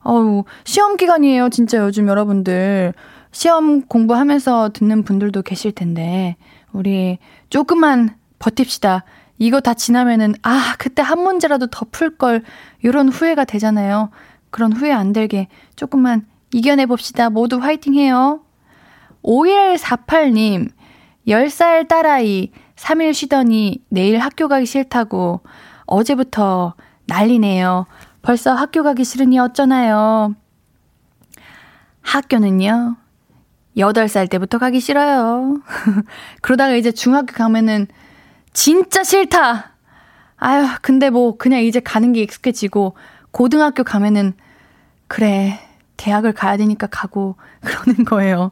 어우, 0.00 0.44
시험 0.64 0.96
기간이에요, 0.96 1.48
진짜 1.50 1.78
요즘 1.78 2.08
여러분들. 2.08 2.94
시험 3.32 3.82
공부하면서 3.82 4.70
듣는 4.72 5.02
분들도 5.02 5.42
계실 5.42 5.72
텐데, 5.72 6.36
우리 6.72 7.18
조금만 7.50 8.16
버팁시다. 8.38 9.04
이거 9.38 9.60
다 9.60 9.74
지나면은, 9.74 10.34
아, 10.42 10.74
그때 10.78 11.02
한 11.02 11.20
문제라도 11.20 11.66
더 11.66 11.86
풀걸, 11.90 12.42
요런 12.84 13.08
후회가 13.08 13.44
되잖아요. 13.44 14.10
그런 14.50 14.72
후회 14.72 14.92
안 14.92 15.12
들게 15.12 15.48
조금만 15.74 16.26
이겨내봅시다. 16.52 17.30
모두 17.30 17.58
화이팅 17.58 17.94
해요. 17.94 18.40
5148님, 19.22 20.70
10살 21.26 21.88
딸아이, 21.88 22.52
3일 22.76 23.12
쉬더니 23.12 23.82
내일 23.88 24.18
학교 24.18 24.48
가기 24.48 24.66
싫다고, 24.66 25.40
어제부터 25.86 26.74
난리네요. 27.06 27.86
벌써 28.22 28.52
학교 28.52 28.82
가기 28.82 29.04
싫으니 29.04 29.38
어쩌나요? 29.38 30.34
학교는요, 32.02 32.96
8살 33.76 34.30
때부터 34.30 34.58
가기 34.58 34.80
싫어요. 34.80 35.60
그러다가 36.40 36.74
이제 36.74 36.92
중학교 36.92 37.34
가면은 37.34 37.86
진짜 38.52 39.04
싫다! 39.04 39.72
아유, 40.36 40.66
근데 40.82 41.10
뭐 41.10 41.36
그냥 41.36 41.62
이제 41.62 41.80
가는 41.80 42.12
게 42.12 42.22
익숙해지고, 42.22 42.96
고등학교 43.30 43.84
가면은, 43.84 44.34
그래, 45.08 45.58
대학을 45.96 46.32
가야 46.32 46.56
되니까 46.56 46.86
가고, 46.86 47.36
그러는 47.60 48.04
거예요. 48.04 48.50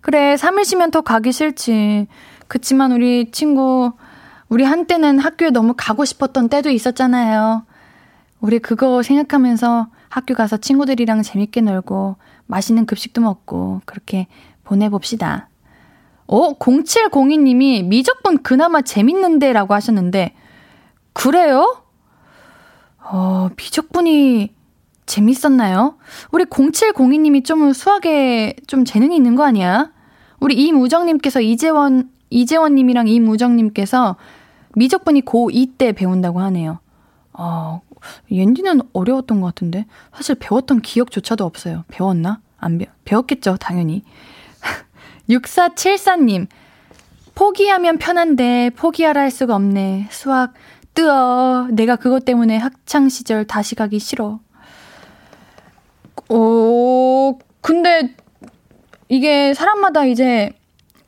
그래, 0.00 0.36
3일 0.36 0.64
쉬면 0.64 0.90
더 0.90 1.00
가기 1.00 1.32
싫지. 1.32 2.06
그치만 2.48 2.92
우리 2.92 3.30
친구, 3.32 3.92
우리 4.48 4.64
한때는 4.64 5.18
학교에 5.18 5.50
너무 5.50 5.74
가고 5.76 6.04
싶었던 6.04 6.48
때도 6.48 6.70
있었잖아요. 6.70 7.64
우리 8.40 8.58
그거 8.58 9.02
생각하면서 9.02 9.88
학교 10.08 10.34
가서 10.34 10.56
친구들이랑 10.56 11.22
재밌게 11.22 11.62
놀고 11.62 12.16
맛있는 12.46 12.86
급식도 12.86 13.20
먹고 13.20 13.82
그렇게 13.84 14.28
보내봅시다. 14.64 15.48
어, 16.28 16.58
0702님이 16.58 17.84
미적분 17.84 18.42
그나마 18.42 18.82
재밌는데 18.82 19.52
라고 19.52 19.74
하셨는데, 19.74 20.34
그래요? 21.12 21.82
어, 22.98 23.48
미적분이 23.56 24.54
재밌었나요? 25.06 25.96
우리 26.32 26.44
0702님이 26.44 27.44
좀 27.44 27.72
수학에 27.72 28.56
좀 28.66 28.84
재능이 28.84 29.14
있는 29.14 29.36
거 29.36 29.44
아니야? 29.44 29.92
우리 30.40 30.56
이무정님께서 30.56 31.40
이재원, 31.40 32.10
이재원님이랑 32.30 33.08
이무정님께서 33.08 34.16
미적분이 34.74 35.22
고2 35.22 35.78
때 35.78 35.92
배운다고 35.92 36.40
하네요. 36.40 36.80
어, 37.32 37.80
옌디는 38.30 38.80
어려웠던 38.92 39.40
것 39.40 39.46
같은데. 39.48 39.86
사실 40.14 40.34
배웠던 40.34 40.80
기억조차도 40.80 41.44
없어요. 41.44 41.84
배웠나? 41.88 42.40
안 42.58 42.78
배, 42.78 42.86
배웠겠죠, 43.04 43.56
당연히. 43.58 44.02
6474님, 45.28 46.46
포기하면 47.34 47.98
편한데 47.98 48.70
포기하라 48.76 49.20
할 49.20 49.30
수가 49.30 49.54
없네. 49.54 50.08
수학, 50.10 50.54
뜨어. 50.94 51.68
내가 51.70 51.96
그것 51.96 52.24
때문에 52.24 52.56
학창시절 52.56 53.46
다시 53.46 53.74
가기 53.74 53.98
싫어. 53.98 54.40
오, 56.28 57.38
근데 57.60 58.14
이게 59.08 59.54
사람마다 59.54 60.06
이제 60.06 60.52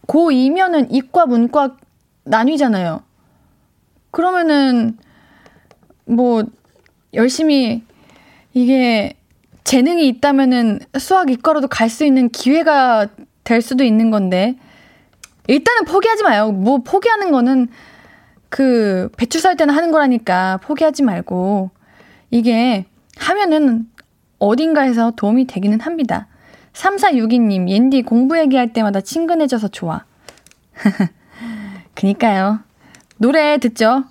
고2면은 0.09 0.89
이과, 0.91 1.27
문과 1.27 1.77
나뉘잖아요. 2.25 3.03
그러면은 4.11 4.99
뭐 6.05 6.45
열심히 7.15 7.85
이게 8.55 9.15
재능이 9.65 10.09
있다면은 10.09 10.81
수학 10.99 11.31
이과로도 11.31 11.69
갈 11.69 11.89
수 11.91 12.05
있는 12.05 12.29
기회가 12.31 13.07
될 13.45 13.63
수도 13.63 13.85
있는 13.85 14.11
건데 14.11 14.57
일단은 15.47 15.85
포기하지 15.85 16.23
마요. 16.23 16.51
뭐 16.51 16.79
포기하는 16.79 17.31
거는 17.31 17.69
그 18.49 19.11
배추 19.17 19.41
살 19.41 19.57
때는 19.57 19.75
하는 19.75 19.91
거라니까 19.93 20.59
포기하지 20.59 21.03
말고 21.03 21.71
이게 22.31 22.87
하면은 23.19 23.87
어딘가에서 24.39 25.13
도움이 25.17 25.47
되기는 25.47 25.81
합니다. 25.81 26.29
3462님, 26.79 27.69
옌디 27.69 28.03
공부 28.03 28.39
얘기할 28.39 28.73
때마다 28.73 29.01
친근해져서 29.01 29.69
좋아. 29.69 30.05
그니까요. 31.95 32.61
노래 33.17 33.59
듣죠? 33.59 34.05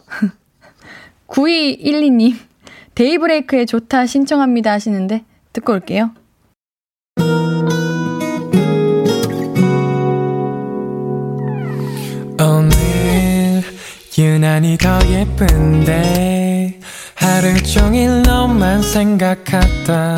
9212님, 1.27 2.35
데이브레이크에 2.95 3.65
좋다 3.65 4.05
신청합니다 4.05 4.71
하시는데, 4.71 5.23
듣고 5.53 5.73
올게요. 5.73 6.11
오늘, 12.39 13.63
유난히 14.17 14.77
더 14.77 14.99
예쁜데, 15.07 16.81
하루 17.15 17.63
종일 17.63 18.23
너만 18.23 18.81
생각하다, 18.81 20.17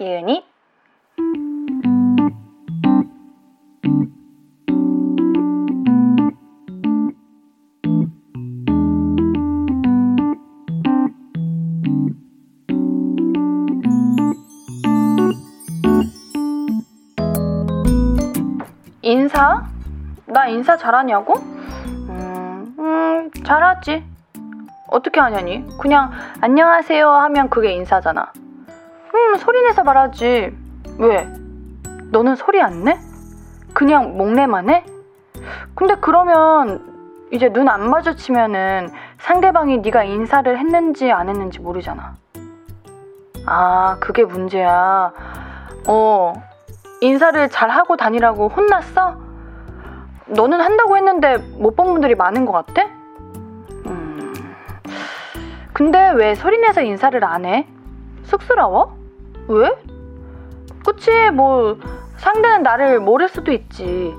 예은이 0.00 0.44
인사? 19.02 19.64
나 20.26 20.46
인사 20.46 20.76
잘하냐고? 20.76 21.34
음, 21.38 22.74
음, 22.78 23.30
잘하지. 23.44 24.04
어떻게 24.86 25.18
하냐니? 25.18 25.64
그냥 25.80 26.12
안녕하세요 26.40 27.08
하면 27.10 27.50
그게 27.50 27.72
인사잖아. 27.72 28.32
음, 29.14 29.36
소리내서 29.36 29.84
말하지. 29.84 30.56
왜? 30.98 31.28
너는 32.10 32.36
소리 32.36 32.60
안 32.60 32.84
내? 32.84 32.98
그냥 33.72 34.16
목내만 34.16 34.70
해? 34.70 34.84
근데 35.74 35.94
그러면 36.00 37.26
이제 37.30 37.48
눈 37.50 37.68
안 37.68 37.88
마주치면은 37.90 38.90
상대방이 39.18 39.78
네가 39.78 40.04
인사를 40.04 40.58
했는지 40.58 41.10
안 41.12 41.28
했는지 41.28 41.60
모르잖아. 41.60 42.16
아, 43.46 43.96
그게 44.00 44.24
문제야. 44.24 45.12
어, 45.86 46.32
인사를 47.00 47.48
잘 47.50 47.70
하고 47.70 47.96
다니라고 47.96 48.48
혼났어? 48.48 49.16
너는 50.26 50.60
한다고 50.60 50.96
했는데 50.96 51.36
못 51.58 51.76
본 51.76 51.86
분들이 51.92 52.14
많은 52.14 52.44
것 52.44 52.52
같아? 52.52 52.86
음. 53.86 54.34
근데 55.72 56.10
왜 56.10 56.34
소리내서 56.34 56.82
인사를 56.82 57.22
안 57.24 57.44
해? 57.46 57.66
쑥스러워? 58.24 58.97
왜? 59.48 59.70
그치, 60.84 61.30
뭐, 61.30 61.78
상대는 62.16 62.62
나를 62.62 63.00
모를 63.00 63.28
수도 63.28 63.52
있지. 63.52 64.14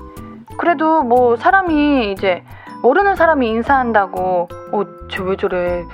그래도 0.58 1.02
뭐, 1.02 1.36
사람이 1.36 2.12
이제, 2.12 2.44
모르는 2.82 3.14
사람이 3.16 3.46
인사한다고, 3.48 4.48
어, 4.72 4.82
쟤 5.10 5.22
왜 5.22 5.36
저래. 5.36 5.84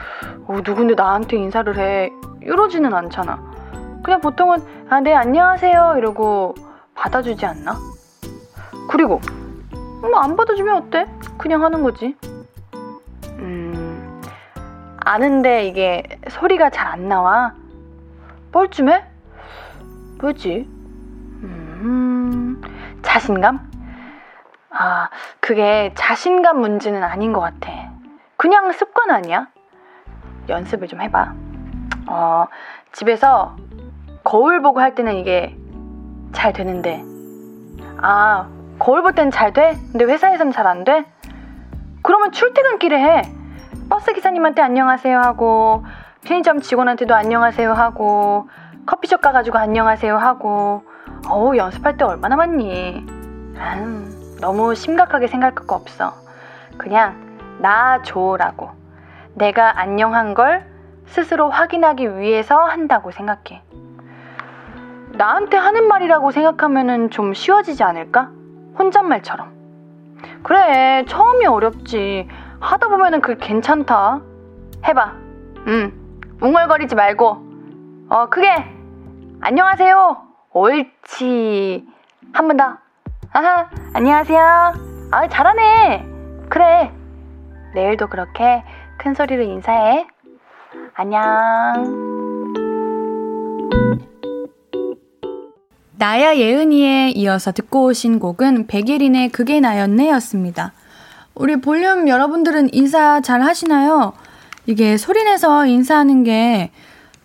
어, 0.47 0.55
누군데 0.65 0.95
나한테 0.95 1.37
인사를 1.37 1.77
해. 1.79 2.11
이러지는 2.43 2.95
않잖아. 2.95 3.43
그냥 4.03 4.21
보통은, 4.21 4.63
아, 4.89 5.01
네, 5.01 5.13
안녕하세요. 5.15 5.95
이러고 5.99 6.55
받아주지 6.95 7.45
않나? 7.45 7.77
그리고, 8.89 9.21
뭐, 10.01 10.19
안 10.21 10.37
받아주면 10.37 10.77
어때? 10.77 11.07
그냥 11.39 11.63
하는 11.65 11.83
거지. 11.83 12.17
음, 13.39 14.23
아는데 15.01 15.67
이게 15.67 16.03
소리가 16.31 16.71
잘 16.71 16.87
안 16.87 17.09
나와. 17.09 17.53
뻘쭘해? 18.53 19.05
왜지? 20.23 20.67
음, 21.43 22.63
자신감? 23.03 23.71
아, 24.71 25.09
그게 25.41 25.93
자신감 25.95 26.61
문제는 26.61 27.03
아닌 27.03 27.33
것 27.33 27.41
같아. 27.41 27.71
그냥 28.37 28.73
습관 28.73 29.11
아니야? 29.11 29.49
연습을 30.49 30.89
좀 30.89 31.01
해봐. 31.01 31.35
어, 32.09 32.47
집에서 32.93 33.57
거울 34.25 34.63
보고 34.63 34.81
할 34.81 34.95
때는 34.95 35.15
이게 35.17 35.57
잘 36.33 36.53
되는데, 36.53 37.03
아, 37.99 38.49
거울 38.79 39.03
볼 39.03 39.15
때는 39.15 39.31
잘 39.31 39.53
돼? 39.53 39.77
근데 39.93 40.05
회사에서는 40.05 40.53
잘 40.53 40.67
안 40.67 40.85
돼? 40.85 41.05
그러면 42.03 42.33
출퇴근길에 42.33 42.99
해. 43.03 43.23
버스 43.89 44.13
기사님한테 44.13 44.63
안녕하세요 44.63 45.19
하고, 45.19 45.85
편의점 46.25 46.61
직원한테도 46.61 47.15
안녕하세요 47.15 47.73
하고, 47.73 48.49
커피숍 48.87 49.21
가가지고 49.21 49.59
안녕하세요 49.59 50.17
하고 50.17 50.85
어우 51.29 51.57
연습할 51.57 51.97
때 51.97 52.05
얼마나 52.05 52.37
많니? 52.37 53.05
음, 53.09 54.37
너무 54.41 54.77
심각하게 54.77 55.27
생각할 55.27 55.67
거 55.67 55.75
없어. 55.75 56.15
그냥 56.79 57.59
나 57.61 58.01
줘라고. 58.03 58.71
내가 59.35 59.81
안녕한 59.81 60.35
걸 60.35 60.65
스스로 61.07 61.51
확인하기 61.51 62.19
위해서 62.19 62.57
한다고 62.59 63.11
생각해. 63.11 63.63
나한테 65.15 65.57
하는 65.57 65.89
말이라고 65.89 66.31
생각하면 66.31 67.11
좀 67.11 67.35
쉬워지지 67.35 67.83
않을까? 67.83 68.31
혼잣말처럼. 68.79 69.51
그래 70.45 71.05
처음이 71.09 71.47
어렵지. 71.47 72.29
하다 72.61 72.89
보면은 72.89 73.21
그게 73.21 73.45
괜찮다. 73.45 74.21
해봐. 74.87 75.13
응. 75.67 75.93
웅얼거리지 76.41 76.95
말고. 76.95 77.47
어 78.09 78.27
그게 78.29 78.76
안녕하세요. 79.41 80.17
옳지. 80.53 81.85
한 82.33 82.49
번 82.49 82.57
더. 82.57 82.77
아하, 83.33 83.69
안녕하세요. 83.95 84.41
아, 85.13 85.29
잘하네. 85.29 86.05
그래. 86.49 86.91
내일도 87.75 88.07
그렇게 88.09 88.63
큰 88.99 89.15
소리로 89.15 89.43
인사해. 89.43 90.07
안녕. 90.95 91.23
나야 95.99 96.37
예은이에 96.37 97.11
이어서 97.11 97.53
듣고 97.53 97.85
오신 97.87 98.19
곡은 98.19 98.67
백예린의 98.67 99.31
그게 99.31 99.61
나였네 99.61 100.11
였습니다. 100.13 100.73
우리 101.35 101.57
볼륨 101.61 102.09
여러분들은 102.09 102.71
인사 102.73 103.21
잘 103.21 103.43
하시나요? 103.43 104.13
이게 104.67 104.97
소리내서 104.97 105.67
인사하는 105.67 106.23
게 106.25 106.71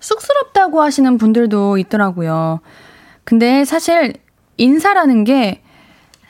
쑥스럽다고 0.02 0.82
하시는 0.82 1.18
분들도 1.18 1.78
있더라고요. 1.78 2.60
근데 3.24 3.64
사실 3.64 4.14
인사라는 4.58 5.24
게 5.24 5.62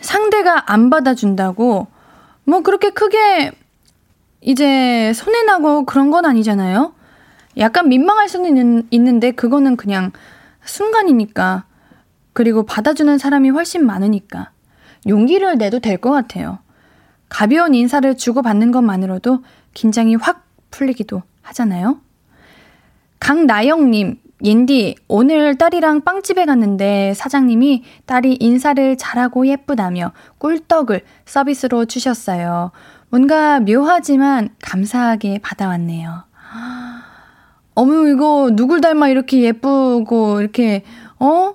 상대가 0.02 0.72
안 0.72 0.90
받아준다고 0.90 1.88
뭐 2.44 2.62
그렇게 2.62 2.90
크게 2.92 3.52
이제 4.42 5.14
손해나고 5.14 5.86
그런 5.86 6.12
건 6.12 6.26
아니잖아요? 6.26 6.94
약간 7.58 7.90
민망할 7.90 8.30
수는 8.30 8.86
있는, 8.92 9.20
데 9.20 9.32
그거는 9.32 9.76
그냥 9.76 10.12
순간이니까. 10.66 11.66
그리고 12.34 12.64
받아주는 12.66 13.18
사람이 13.18 13.50
훨씬 13.50 13.86
많으니까. 13.86 14.52
용기를 15.08 15.58
내도 15.58 15.80
될 15.80 15.98
것 15.98 16.12
같아요. 16.12 16.60
가벼운 17.30 17.76
인사를 17.76 18.16
주고받는 18.18 18.72
것만으로도 18.72 19.44
긴장이 19.74 20.16
확 20.16 20.46
풀리기도 20.72 21.24
하잖아요? 21.42 22.00
강나영님, 23.22 24.18
옌디, 24.44 24.96
오늘 25.08 25.56
딸이랑 25.56 26.02
빵집에 26.02 26.46
갔는데 26.46 27.14
사장님이 27.14 27.84
딸이 28.08 28.38
인사를 28.40 28.98
잘하고 28.98 29.46
예쁘다며 29.46 30.12
꿀떡을 30.40 31.02
서비스로 31.26 31.86
주셨어요. 31.86 32.72
뭔가 33.10 33.60
묘하지만 33.60 34.50
감사하게 34.60 35.38
받아왔네요. 35.44 36.24
어머, 37.76 38.08
이거 38.08 38.50
누굴 38.54 38.82
닮아 38.82 39.10
이렇게 39.10 39.42
예쁘고, 39.44 40.42
이렇게, 40.42 40.84
어? 41.20 41.54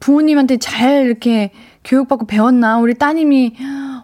부모님한테 0.00 0.58
잘 0.58 1.06
이렇게 1.06 1.50
교육받고 1.82 2.26
배웠나? 2.26 2.78
우리 2.78 2.92
따님이 2.92 3.56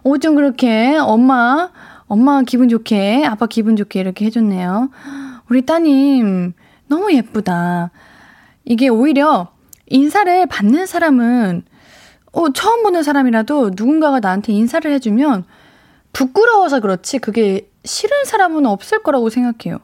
어쩜 0.03 0.33
그렇게 0.33 0.97
엄마, 0.97 1.69
엄마 2.07 2.41
기분 2.41 2.69
좋게, 2.69 3.23
아빠 3.25 3.45
기분 3.45 3.75
좋게 3.75 3.99
이렇게 3.99 4.25
해줬네요. 4.25 4.89
우리 5.47 5.61
따님, 5.61 6.53
너무 6.87 7.13
예쁘다. 7.13 7.91
이게 8.65 8.87
오히려 8.89 9.51
인사를 9.87 10.45
받는 10.47 10.85
사람은 10.85 11.63
어, 12.33 12.51
처음 12.53 12.83
보는 12.83 13.03
사람이라도 13.03 13.71
누군가가 13.75 14.19
나한테 14.19 14.53
인사를 14.53 14.89
해주면 14.91 15.45
부끄러워서 16.13 16.79
그렇지 16.79 17.19
그게 17.19 17.69
싫은 17.85 18.25
사람은 18.25 18.65
없을 18.65 19.01
거라고 19.01 19.29
생각해요. 19.29 19.79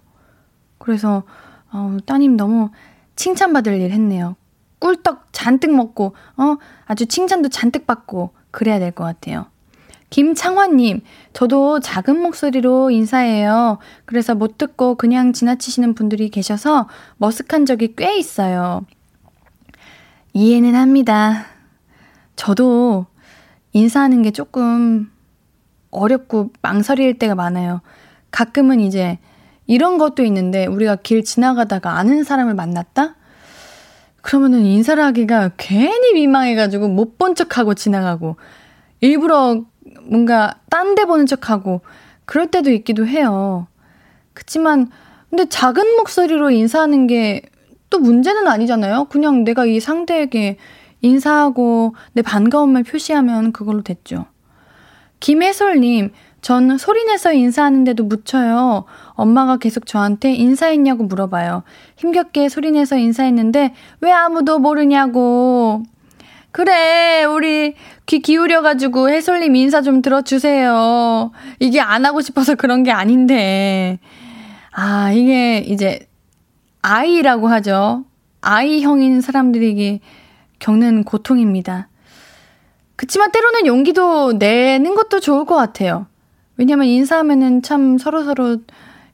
그래서 0.78 1.24
어, 1.72 1.98
따님 2.06 2.38
너무 2.38 2.70
칭찬받을 3.16 3.80
일 3.80 3.92
했네요. 3.92 4.36
꿀떡 4.80 5.28
잔뜩 5.32 5.74
먹고 5.74 6.14
어 6.36 6.58
아주 6.86 7.06
칭찬도 7.06 7.50
잔뜩 7.50 7.88
받고 7.88 8.32
그래야 8.52 8.80
될 8.80 8.92
것 8.92 9.06
같아요. 9.06 9.46
김창환님, 10.14 11.02
저도 11.34 11.80
작은 11.80 12.22
목소리로 12.22 12.92
인사해요. 12.92 13.80
그래서 14.06 14.36
못 14.36 14.60
듣고 14.60 14.94
그냥 14.94 15.34
지나치시는 15.34 15.96
분들이 15.96 16.30
계셔서 16.30 16.88
머쓱한 17.20 17.66
적이 17.66 17.96
꽤 17.96 18.16
있어요. 18.20 18.86
이해는 20.34 20.76
합니다. 20.76 21.48
저도 22.36 23.08
인사하는 23.72 24.22
게 24.22 24.30
조금 24.30 25.12
어렵고 25.90 26.52
망설일 26.62 27.18
때가 27.18 27.34
많아요. 27.34 27.82
가끔은 28.30 28.82
이제 28.82 29.18
이런 29.66 29.98
것도 29.98 30.24
있는데 30.26 30.68
우리가 30.68 30.98
길 30.98 31.24
지나가다가 31.24 31.98
아는 31.98 32.24
사람을 32.24 32.54
만났다? 32.54 33.16
그러면은 34.22 34.62
인사를 34.62 35.04
하기가 35.04 35.54
괜히 35.58 36.14
민망해가지고 36.14 36.90
못 36.90 37.18
본 37.18 37.34
척하고 37.34 37.74
지나가고 37.74 38.36
일부러 39.00 39.64
뭔가 40.02 40.56
딴 40.70 40.96
데 40.96 41.06
보는 41.06 41.26
척하고 41.26 41.82
그럴 42.26 42.48
때도 42.48 42.72
있기도 42.72 43.06
해요. 43.08 43.68
그치만 44.34 44.90
근데 45.30 45.46
작은 45.50 45.96
목소리로 45.98 46.52
인사하는 46.52 47.08
게 47.08 47.42
또 47.94 48.00
문제는 48.00 48.48
아니잖아요. 48.48 49.06
그냥 49.06 49.44
내가 49.44 49.66
이 49.66 49.80
상대에게 49.80 50.58
인사하고 51.02 51.94
내 52.14 52.24
반가움을 52.24 52.82
표시하면 52.82 53.52
그걸로 53.52 53.84
됐죠. 53.84 54.26
김혜솔님, 55.20 56.10
전 56.42 56.76
소리내서 56.80 57.34
인사하는데도 57.34 58.04
묻혀요. 58.06 58.86
엄마가 59.12 59.58
계속 59.58 59.86
저한테 59.86 60.34
인사했냐고 60.34 61.04
물어봐요. 61.04 61.62
힘겹게 61.98 62.50
소리내서 62.50 62.98
인사했는데 62.98 63.76
왜 64.02 64.12
아무도 64.12 64.58
모르냐고. 64.58 65.84
그래, 66.54 67.24
우리 67.24 67.74
귀 68.06 68.20
기울여가지고 68.20 69.10
해솔님 69.10 69.56
인사 69.56 69.82
좀 69.82 70.04
들어주세요. 70.04 71.32
이게 71.60 71.82
안 71.82 72.06
하고 72.06 72.22
싶어서 72.22 72.54
그런 72.54 72.84
게 72.84 72.92
아닌데. 72.92 73.98
아, 74.72 75.12
이게 75.12 75.58
이제 75.58 76.08
아이라고 76.84 77.48
하죠. 77.48 78.06
아이형인 78.42 79.22
사람들에게 79.22 80.00
겪는 80.60 81.06
고통입니다. 81.06 81.88
그치만 82.98 83.32
때로는 83.32 83.66
용기도 83.66 84.34
내는 84.34 84.94
것도 84.94 85.22
좋을 85.22 85.46
것 85.46 85.56
같아요. 85.56 86.06
왜냐면 86.58 86.86
인사하면은 86.86 87.64
참 87.64 87.98
서로서로 87.98 88.58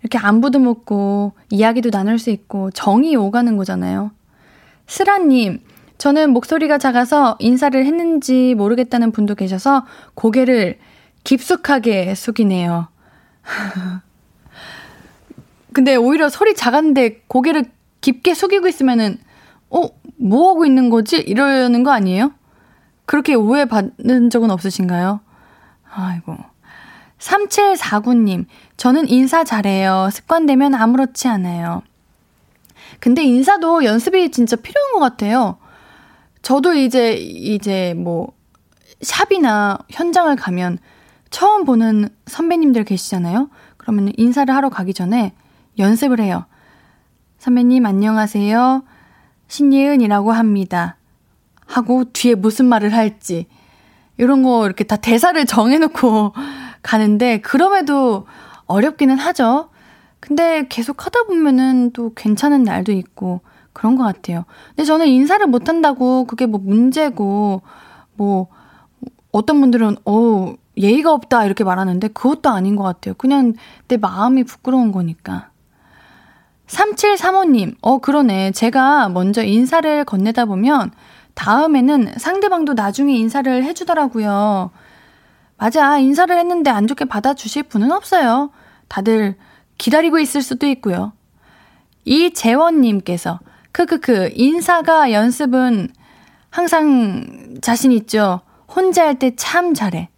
이렇게 0.02 0.17
안부도 0.17 0.60
묻고 0.60 1.32
이야기도 1.52 1.89
나눌 1.89 2.19
수 2.19 2.32
있고 2.32 2.69
정이 2.71 3.15
오가는 3.15 3.56
거잖아요. 3.56 4.12
스라님, 4.88 5.62
저는 6.00 6.32
목소리가 6.32 6.78
작아서 6.78 7.36
인사를 7.40 7.86
했는지 7.86 8.56
모르겠다는 8.56 9.12
분도 9.12 9.36
계셔서 9.36 9.86
고개를 10.16 10.80
깊숙하게 11.26 12.16
숙이네요. 12.16 12.88
근데 15.74 15.98
오히려 15.98 16.30
소리 16.30 16.56
작았는데 16.56 17.24
고개를 17.28 17.66
깊게 18.00 18.34
숙이고 18.34 18.68
있으면은, 18.68 19.20
어, 19.70 19.90
뭐 20.18 20.50
하고 20.50 20.66
있는 20.66 20.90
거지? 20.90 21.18
이러는 21.18 21.84
거 21.84 21.92
아니에요? 21.92 22.32
그렇게 23.06 23.36
오해받는 23.36 24.30
적은 24.30 24.52
없으신가요? 24.52 25.20
아이고. 25.92 26.38
3749님, 27.20 28.46
저는 28.78 29.10
인사 29.10 29.44
잘해요. 29.44 30.10
습관되면 30.14 30.76
아무렇지 30.76 31.28
않아요. 31.28 31.84
근데 33.02 33.22
인사도 33.24 33.84
연습이 33.84 34.32
진짜 34.32 34.56
필요한 34.56 34.94
것 34.94 35.00
같아요. 35.00 35.59
저도 36.41 36.73
이제, 36.73 37.13
이제 37.13 37.93
뭐, 37.95 38.34
샵이나 39.02 39.78
현장을 39.89 40.36
가면 40.36 40.78
처음 41.30 41.63
보는 41.63 42.10
선배님들 42.25 42.84
계시잖아요? 42.84 43.49
그러면 43.78 44.12
인사를 44.17 44.54
하러 44.54 44.69
가기 44.69 44.93
전에 44.93 45.34
연습을 45.78 46.19
해요. 46.19 46.45
선배님, 47.38 47.86
안녕하세요. 47.86 48.84
신예은이라고 49.47 50.32
합니다. 50.32 50.97
하고 51.65 52.04
뒤에 52.12 52.36
무슨 52.36 52.65
말을 52.65 52.93
할지. 52.93 53.47
이런 54.17 54.43
거 54.43 54.65
이렇게 54.65 54.84
다 54.84 54.97
대사를 54.97 55.43
정해놓고 55.45 56.34
가는데, 56.84 57.39
그럼에도 57.41 58.28
어렵기는 58.65 59.17
하죠. 59.17 59.69
근데 60.19 60.67
계속 60.67 61.06
하다 61.06 61.23
보면은 61.23 61.91
또 61.93 62.13
괜찮은 62.13 62.63
날도 62.63 62.91
있고, 62.91 63.41
그런 63.73 63.95
것 63.95 64.03
같아요. 64.03 64.45
근데 64.69 64.84
저는 64.84 65.08
인사를 65.08 65.45
못한다고 65.47 66.25
그게 66.25 66.45
뭐 66.45 66.60
문제고, 66.63 67.62
뭐, 68.15 68.47
어떤 69.32 69.62
분들은, 69.62 69.97
어 70.05 70.53
예의가 70.77 71.13
없다, 71.13 71.45
이렇게 71.45 71.63
말하는데 71.63 72.08
그것도 72.10 72.49
아닌 72.49 72.75
것 72.75 72.84
같아요. 72.84 73.13
그냥 73.15 73.53
내 73.88 73.97
마음이 73.97 74.43
부끄러운 74.43 74.91
거니까. 74.91 75.49
3735님, 76.67 77.75
어, 77.82 77.99
그러네. 77.99 78.51
제가 78.51 79.10
먼저 79.10 79.43
인사를 79.43 80.05
건네다 80.05 80.45
보면 80.45 80.91
다음에는 81.34 82.13
상대방도 82.17 82.73
나중에 82.73 83.15
인사를 83.15 83.63
해주더라고요. 83.63 84.71
맞아. 85.58 85.97
인사를 85.97 86.38
했는데 86.38 86.69
안 86.69 86.88
좋게 86.88 87.05
받아주실 87.05 87.63
분은 87.63 87.91
없어요. 87.91 88.51
다들 88.88 89.36
기다리고 89.77 90.19
있을 90.19 90.41
수도 90.41 90.67
있고요. 90.67 91.12
이재원님께서 92.05 93.39
크크크, 93.71 94.32
인사가 94.34 95.12
연습은 95.12 95.89
항상 96.49 97.58
자신 97.62 97.91
있죠. 97.91 98.41
혼자 98.67 99.05
할 99.05 99.15
때 99.19 99.32
참 99.36 99.73
잘해. 99.73 100.10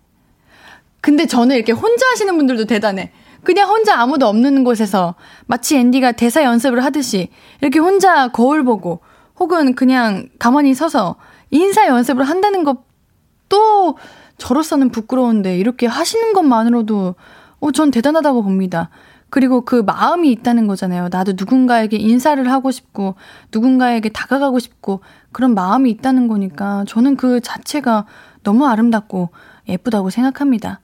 근데 1.01 1.25
저는 1.25 1.55
이렇게 1.55 1.71
혼자 1.71 2.07
하시는 2.11 2.35
분들도 2.37 2.65
대단해. 2.65 3.11
그냥 3.43 3.69
혼자 3.69 3.99
아무도 3.99 4.27
없는 4.27 4.63
곳에서 4.63 5.15
마치 5.47 5.75
앤디가 5.77 6.11
대사 6.13 6.43
연습을 6.43 6.83
하듯이 6.83 7.29
이렇게 7.59 7.79
혼자 7.79 8.27
거울 8.27 8.63
보고 8.63 8.99
혹은 9.39 9.73
그냥 9.73 10.29
가만히 10.37 10.75
서서 10.75 11.15
인사 11.49 11.87
연습을 11.87 12.23
한다는 12.23 12.63
것도 12.63 13.97
저로서는 14.37 14.89
부끄러운데 14.91 15.57
이렇게 15.57 15.87
하시는 15.87 16.33
것만으로도 16.33 17.15
어, 17.61 17.71
전 17.71 17.89
대단하다고 17.89 18.43
봅니다. 18.43 18.89
그리고 19.31 19.61
그 19.61 19.75
마음이 19.75 20.29
있다는 20.31 20.67
거잖아요. 20.67 21.09
나도 21.11 21.33
누군가에게 21.37 21.97
인사를 21.97 22.51
하고 22.51 22.69
싶고, 22.69 23.15
누군가에게 23.51 24.09
다가가고 24.09 24.59
싶고, 24.59 24.99
그런 25.31 25.55
마음이 25.55 25.89
있다는 25.89 26.27
거니까 26.27 26.83
저는 26.87 27.15
그 27.15 27.39
자체가 27.41 28.05
너무 28.43 28.67
아름답고 28.67 29.29
예쁘다고 29.69 30.09
생각합니다. 30.11 30.81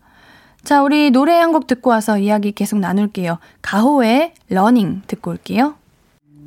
자, 0.63 0.81
우리 0.81 1.11
노래 1.11 1.33
한 1.37 1.51
곡 1.51 1.67
듣고 1.67 1.89
와서 1.89 2.17
이야기 2.17 2.51
계속 2.51 2.79
나눌게요. 2.79 3.37
가호의 3.61 4.33
Running 4.49 5.03
듣고 5.07 5.31
올게요. 5.31 5.75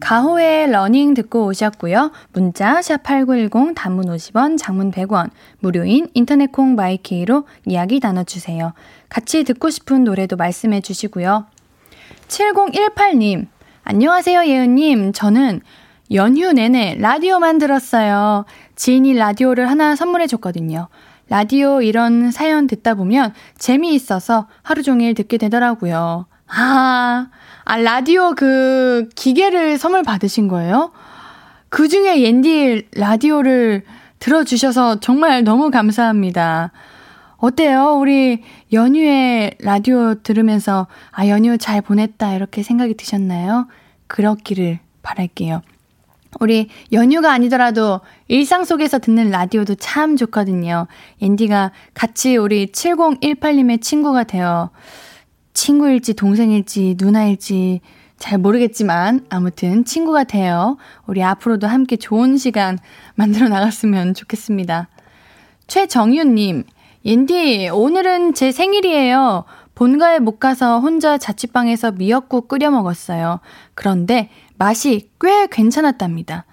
가호의 0.00 0.70
Running 0.70 1.12
듣고 1.14 1.44
오셨고요. 1.46 2.10
문자 2.32 2.80
샵8910 2.80 3.74
단문 3.74 4.06
50원, 4.06 4.56
장문 4.58 4.90
100원, 4.90 5.30
무료인 5.58 6.08
인터넷 6.14 6.50
콩 6.52 6.74
마이케이로 6.74 7.44
이야기 7.66 8.00
나눠주세요. 8.02 8.72
같이 9.10 9.44
듣고 9.44 9.68
싶은 9.68 10.04
노래도 10.04 10.36
말씀해 10.36 10.80
주시고요. 10.80 11.44
7018님, 12.30 13.48
안녕하세요 13.82 14.44
예은님. 14.44 15.12
저는 15.12 15.60
연휴 16.14 16.52
내내 16.52 16.96
라디오만 16.98 17.58
들었어요. 17.58 18.44
지인이 18.76 19.14
라디오를 19.14 19.68
하나 19.68 19.96
선물해 19.96 20.28
줬거든요. 20.28 20.88
라디오 21.28 21.82
이런 21.82 22.30
사연 22.30 22.68
듣다 22.68 22.94
보면 22.94 23.34
재미있어서 23.58 24.46
하루 24.62 24.82
종일 24.82 25.14
듣게 25.14 25.38
되더라고요. 25.38 26.26
아, 26.46 27.28
아, 27.64 27.76
라디오 27.76 28.34
그 28.34 29.08
기계를 29.16 29.76
선물 29.78 30.02
받으신 30.02 30.46
거예요? 30.46 30.92
그 31.68 31.88
중에 31.88 32.22
옌디 32.22 32.88
라디오를 32.94 33.84
들어주셔서 34.20 35.00
정말 35.00 35.42
너무 35.42 35.70
감사합니다. 35.70 36.70
어때요? 37.40 37.96
우리 37.98 38.42
연휴에 38.72 39.52
라디오 39.60 40.14
들으면서, 40.14 40.86
아, 41.10 41.26
연휴 41.28 41.56
잘 41.56 41.80
보냈다, 41.80 42.34
이렇게 42.34 42.62
생각이 42.62 42.94
드셨나요? 42.94 43.66
그렇기를 44.06 44.78
바랄게요. 45.02 45.62
우리 46.38 46.68
연휴가 46.92 47.32
아니더라도 47.32 48.00
일상 48.28 48.64
속에서 48.64 48.98
듣는 48.98 49.30
라디오도 49.30 49.74
참 49.76 50.16
좋거든요. 50.16 50.86
앤디가 51.20 51.72
같이 51.94 52.36
우리 52.36 52.66
7018님의 52.66 53.80
친구가 53.82 54.24
되어 54.24 54.70
친구일지 55.54 56.14
동생일지 56.14 56.94
누나일지 56.98 57.80
잘 58.16 58.38
모르겠지만 58.38 59.26
아무튼 59.28 59.84
친구가 59.84 60.24
되어 60.24 60.76
우리 61.06 61.22
앞으로도 61.22 61.66
함께 61.66 61.96
좋은 61.96 62.36
시간 62.36 62.78
만들어 63.16 63.48
나갔으면 63.48 64.14
좋겠습니다. 64.14 64.88
최정윤님, 65.66 66.64
옌디, 67.04 67.70
오늘은 67.72 68.34
제 68.34 68.52
생일이에요. 68.52 69.44
본가에 69.74 70.18
못 70.18 70.38
가서 70.38 70.80
혼자 70.80 71.16
자취방에서 71.16 71.92
미역국 71.92 72.48
끓여 72.48 72.70
먹었어요. 72.70 73.40
그런데 73.74 74.28
맛이 74.58 75.10
꽤 75.18 75.46
괜찮았답니다. 75.46 76.44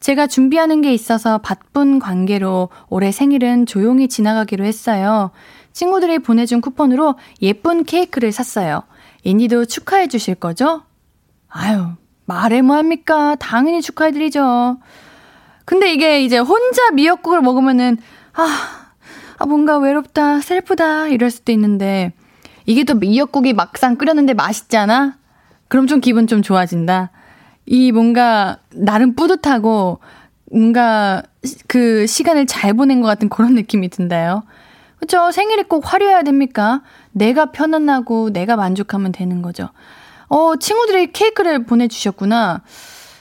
제가 0.00 0.26
준비하는 0.26 0.80
게 0.80 0.94
있어서 0.94 1.36
바쁜 1.36 1.98
관계로 1.98 2.70
올해 2.88 3.12
생일은 3.12 3.66
조용히 3.66 4.08
지나가기로 4.08 4.64
했어요. 4.64 5.30
친구들이 5.72 6.20
보내준 6.20 6.62
쿠폰으로 6.62 7.16
예쁜 7.42 7.84
케이크를 7.84 8.32
샀어요. 8.32 8.82
인디도 9.24 9.66
축하해 9.66 10.08
주실 10.08 10.34
거죠? 10.34 10.82
아유, 11.50 11.88
말해 12.24 12.62
뭐합니까? 12.62 13.34
당연히 13.34 13.82
축하해 13.82 14.12
드리죠. 14.12 14.78
근데 15.66 15.92
이게 15.92 16.24
이제 16.24 16.38
혼자 16.38 16.90
미역국을 16.92 17.42
먹으면은, 17.42 17.98
아, 18.32 18.79
아, 19.42 19.46
뭔가 19.46 19.78
외롭다, 19.78 20.42
슬프다, 20.42 21.08
이럴 21.08 21.30
수도 21.30 21.50
있는데, 21.52 22.12
이게 22.66 22.84
또 22.84 22.94
미역국이 22.94 23.54
막상 23.54 23.96
끓였는데 23.96 24.34
맛있잖아? 24.34 25.16
그럼 25.68 25.86
좀 25.86 26.00
기분 26.00 26.26
좀 26.26 26.42
좋아진다. 26.42 27.10
이 27.64 27.90
뭔가, 27.90 28.58
나름 28.74 29.14
뿌듯하고, 29.14 30.00
뭔가, 30.52 31.22
그 31.68 32.06
시간을 32.06 32.44
잘 32.44 32.74
보낸 32.74 33.00
것 33.00 33.06
같은 33.08 33.30
그런 33.30 33.54
느낌이 33.54 33.88
든다요. 33.88 34.42
그쵸? 34.98 35.30
생일이 35.30 35.62
꼭 35.62 35.90
화려해야 35.90 36.22
됩니까? 36.22 36.82
내가 37.12 37.46
편안하고 37.46 38.34
내가 38.34 38.56
만족하면 38.56 39.10
되는 39.10 39.40
거죠. 39.40 39.70
어, 40.28 40.56
친구들이 40.56 41.12
케이크를 41.12 41.64
보내주셨구나. 41.64 42.60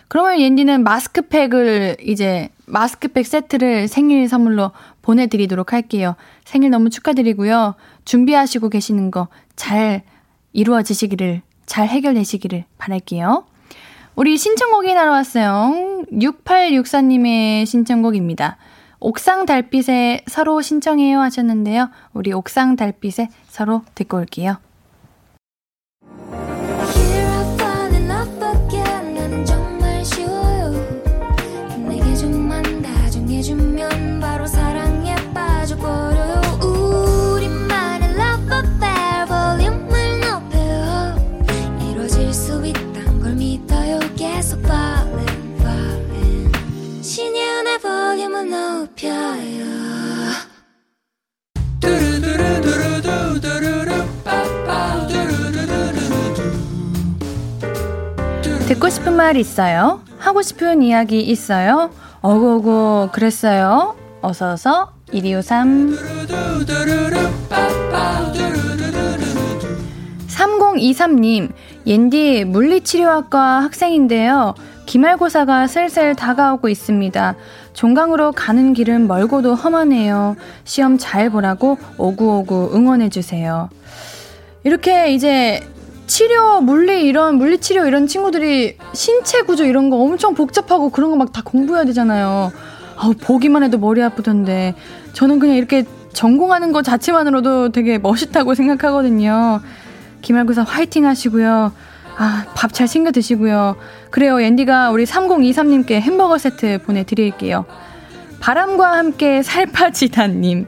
그러면 0.10 0.42
옌디는 0.42 0.84
마스크팩을 0.84 1.96
이제 2.02 2.50
마스크팩 2.66 3.26
세트를 3.26 3.88
생일 3.88 4.28
선물로 4.28 4.72
보내드리도록 5.10 5.74
할게요. 5.74 6.16
생일 6.46 6.70
너무 6.70 6.90
축하드리고요. 6.90 7.76
준비하시고 8.06 8.70
계시는 8.70 9.12
거 9.12 9.28
잘 9.60 10.04
이루어지시기를, 10.54 11.42
잘 11.66 11.88
해결되시기를 11.90 12.64
바랄게요. 12.78 13.46
우리 14.16 14.38
신청곡이 14.38 14.94
날아왔어요. 14.94 16.06
6864님의 16.14 17.66
신청곡입니다. 17.66 18.58
옥상 19.02 19.46
달빛에 19.46 20.22
서로 20.28 20.62
신청해요 20.62 21.20
하셨는데요. 21.20 21.90
우리 22.14 22.32
옥상 22.32 22.78
달빛에 22.78 23.28
서로 23.50 23.84
듣고 23.96 24.18
올게요. 24.18 24.58
말 59.30 59.38
있어요? 59.38 60.02
하고 60.18 60.42
싶은 60.42 60.82
이야기 60.82 61.22
있어요? 61.22 61.92
어구어구 62.22 63.10
그랬어요? 63.12 63.96
어서어서 64.24 64.92
1253 65.12 65.96
3023님 70.28 71.52
옌디 71.86 72.46
물리치료학과 72.46 73.62
학생인데요. 73.66 74.56
기말고사가 74.88 75.68
슬슬 75.68 76.16
다가오고 76.16 76.68
있습니다. 76.68 77.36
종강으로 77.74 78.32
가는 78.32 78.74
길은 78.74 79.08
멀고도 79.08 79.54
험하네요. 79.54 80.38
시험 80.64 80.98
잘 80.98 81.30
보라고 81.30 81.78
오구오구 82.00 82.72
응원해주세요. 82.74 83.70
이렇게 84.64 85.14
이제 85.14 85.62
치료, 86.10 86.60
물리 86.62 87.06
이런 87.06 87.36
물리 87.36 87.60
치료 87.60 87.86
이런 87.86 88.08
친구들이 88.08 88.78
신체 88.94 89.44
구조 89.44 89.64
이런 89.64 89.90
거 89.92 89.98
엄청 89.98 90.34
복잡하고 90.34 90.90
그런 90.90 91.12
거 91.12 91.16
막 91.18 91.32
다 91.32 91.42
공부해야 91.46 91.86
되잖아요. 91.86 92.52
아우 92.98 93.14
보기만 93.14 93.62
해도 93.64 93.78
머리 93.78 94.02
아프던데 94.02 94.74
저는 95.14 95.38
그냥 95.40 95.56
이렇게 95.56 95.86
전공하는 96.12 96.72
것 96.72 96.82
자체만으로도 96.84 97.72
되게 97.72 98.00
멋있다고 98.00 98.56
생각하거든요. 98.56 99.62
기말고사 100.24 100.64
화이팅 100.64 101.06
하시고요. 101.06 101.72
아, 102.18 102.46
밥 102.56 102.74
잘 102.74 102.88
챙겨 102.88 103.12
드시고요. 103.12 103.76
그래요, 104.10 104.42
앤디가 104.42 104.90
우리 104.90 105.06
3023님께 105.06 105.92
햄버거 106.02 106.38
세트 106.40 106.80
보내드릴게요. 106.86 107.66
바람과 108.40 108.98
함께 108.98 109.44
살파지다님. 109.44 110.66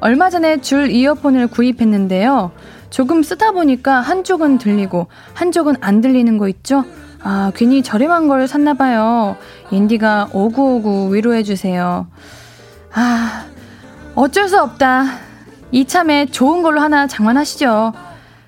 얼마 0.00 0.30
전에 0.30 0.60
줄 0.62 0.90
이어폰을 0.90 1.48
구입했는데요. 1.48 2.50
조금 2.90 3.22
쓰다 3.22 3.52
보니까 3.52 4.00
한쪽은 4.00 4.58
들리고 4.58 5.06
한쪽은 5.34 5.76
안 5.80 6.00
들리는 6.00 6.38
거 6.38 6.48
있죠? 6.48 6.84
아, 7.22 7.52
괜히 7.54 7.82
저렴한 7.82 8.28
걸 8.28 8.48
샀나 8.48 8.74
봐요. 8.74 9.36
옌디가 9.72 10.30
오구오구 10.32 11.14
위로해 11.14 11.42
주세요. 11.42 12.06
아, 12.92 13.44
어쩔 14.14 14.48
수 14.48 14.60
없다. 14.60 15.04
이참에 15.70 16.26
좋은 16.26 16.62
걸로 16.62 16.80
하나 16.80 17.06
장만하시죠. 17.06 17.92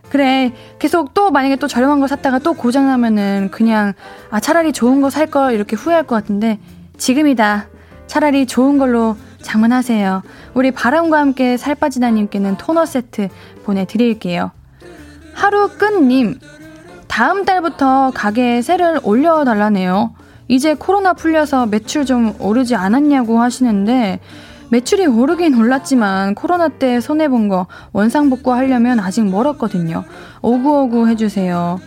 그래, 0.09 0.53
계속 0.79 1.15
또 1.15 1.31
만약에 1.31 1.57
또 1.57 1.69
저렴한 1.69 2.01
거 2.01 2.07
샀다가 2.07 2.39
또 2.39 2.53
고장나면은 2.53 3.49
그냥, 3.51 3.95
아, 4.31 4.41
차라리 4.41 4.73
좋은 4.73 5.01
거 5.01 5.09
살 5.09 5.27
걸 5.31 5.55
이렇게 5.55 5.77
후회할 5.77 6.03
것 6.07 6.15
같은데, 6.17 6.59
지금이다. 6.99 7.69
차라리 8.09 8.45
좋은 8.47 8.77
걸로 8.77 9.17
장만하세요. 9.43 10.23
우리 10.55 10.71
바람과 10.71 11.19
함께 11.19 11.57
살 11.57 11.75
빠지다님께는 11.75 12.57
토너 12.57 12.87
세트 12.87 13.29
보내드릴게요. 13.65 14.51
하루 15.35 15.69
끝님, 15.77 16.39
다음 17.09 17.45
달부터 17.45 18.13
가게에 18.15 18.63
세를 18.63 19.01
올려달라네요. 19.03 20.15
이제 20.49 20.75
코로나 20.75 21.13
풀려서 21.13 21.67
매출 21.67 22.05
좀 22.05 22.35
오르지 22.39 22.75
않았냐고 22.75 23.41
하시는데 23.41 24.21
매출이 24.71 25.07
오르긴 25.07 25.55
올랐지만 25.59 26.35
코로나 26.35 26.69
때 26.69 27.01
손해본 27.01 27.49
거 27.49 27.67
원상복구 27.93 28.53
하려면 28.55 29.01
아직 29.01 29.25
멀었거든요. 29.27 30.05
오구오구 30.41 31.09
해주세요. 31.09 31.79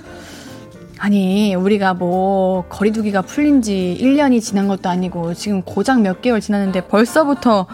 아니, 1.06 1.54
우리가 1.54 1.94
뭐, 1.94 2.66
거리두기가 2.68 3.22
풀린 3.22 3.62
지 3.62 3.96
1년이 4.02 4.42
지난 4.42 4.68
것도 4.68 4.90
아니고, 4.90 5.36
지금 5.36 5.62
고작 5.62 6.02
몇 6.02 6.20
개월 6.24 6.42
지났는데 6.42 6.88
벌써부터 6.88 7.68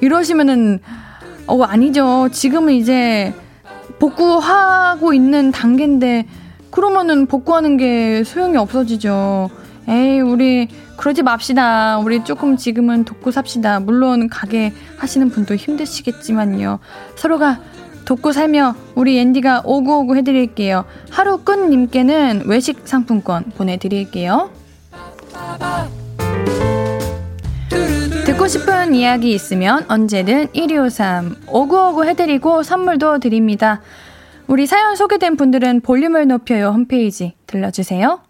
이러시면은, 0.00 0.80
어, 1.46 1.62
아니죠. 1.62 2.28
지금은 2.32 2.72
이제 2.74 3.32
복구하고 4.00 5.14
있는 5.14 5.52
단계인데, 5.52 6.26
그러면은 6.72 7.26
복구하는 7.26 7.76
게 7.76 8.24
소용이 8.24 8.56
없어지죠. 8.56 9.48
에이, 9.86 10.18
우리 10.18 10.66
그러지 10.96 11.22
맙시다. 11.22 11.98
우리 11.98 12.24
조금 12.24 12.56
지금은 12.56 13.04
돕고 13.04 13.30
삽시다. 13.30 13.78
물론 13.78 14.28
가게 14.28 14.72
하시는 14.98 15.28
분도 15.28 15.54
힘드시겠지만요. 15.54 16.80
서로가 17.14 17.60
돕고 18.04 18.32
살며 18.32 18.74
우리 18.94 19.18
앤디가 19.18 19.62
오구오구 19.64 20.16
해드릴게요. 20.16 20.84
하루 21.10 21.38
끝님께는 21.38 22.42
외식 22.46 22.82
상품권 22.84 23.44
보내드릴게요. 23.56 24.50
듣고 28.26 28.48
싶은 28.48 28.94
이야기 28.94 29.32
있으면 29.32 29.84
언제든 29.88 30.48
1253 30.52 31.36
오구오구 31.48 32.04
해드리고 32.04 32.62
선물도 32.62 33.18
드립니다. 33.18 33.80
우리 34.46 34.66
사연 34.66 34.96
소개된 34.96 35.36
분들은 35.36 35.80
볼륨을 35.80 36.26
높여요 36.26 36.68
홈페이지 36.68 37.34
들러주세요. 37.46 38.20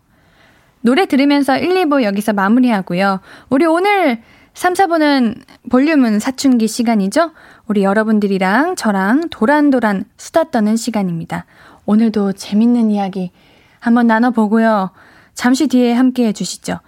노래 0.81 1.07
들으면서 1.07 1.57
1, 1.57 1.69
2부 1.85 2.03
여기서 2.03 2.33
마무리하고요. 2.33 3.21
우리 3.49 3.65
오늘 3.67 4.23
3, 4.55 4.75
4부는 4.75 5.41
볼륨은 5.71 6.19
사춘기 6.19 6.69
시간이죠? 6.69 7.31
우리 7.69 7.85
여러분들이랑 7.85 8.77
저랑 8.77 9.29
도란도란 9.31 10.05
수다 10.17 10.45
떠는 10.51 10.77
시간입니다. 10.77 11.47
오늘도 11.87 12.33
재밌는 12.33 12.91
이야기 12.91 13.31
한번 13.79 14.07
나눠보고요. 14.07 14.91
잠시 15.35 15.67
뒤에 15.69 15.93
함께 15.93 16.27
해주시죠. 16.29 16.79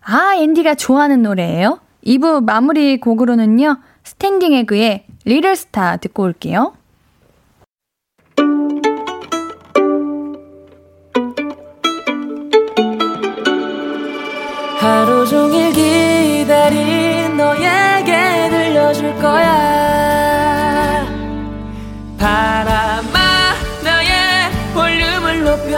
아, 0.00 0.34
앤디가 0.36 0.74
좋아하는 0.76 1.22
노래예요. 1.22 1.80
2부 2.04 2.42
마무리 2.44 2.98
곡으로는요. 3.00 3.78
스탠딩 4.04 4.54
에그의 4.54 5.04
Little 5.24 5.68
Star 5.68 5.98
듣고 5.98 6.22
올게요. 6.22 6.72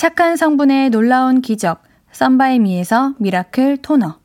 착한 0.00 0.34
성분의 0.38 0.88
놀라운 0.88 1.42
기적 1.42 1.82
썬바이미에서 2.12 3.16
miracle 3.18 3.76
toner, 3.82 4.18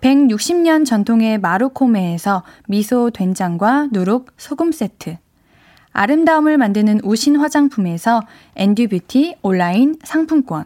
160년 0.00 0.84
전통의 0.84 1.38
마루코메에서 1.38 2.42
미소 2.66 3.10
된장과 3.10 3.90
누룩 3.92 4.32
소금 4.36 4.72
세트, 4.72 5.16
아름다움을 5.92 6.58
만드는 6.58 7.02
우신 7.04 7.36
화장품에서 7.36 8.22
엔듀뷰티 8.56 9.36
온라인 9.42 9.96
상품권. 10.02 10.64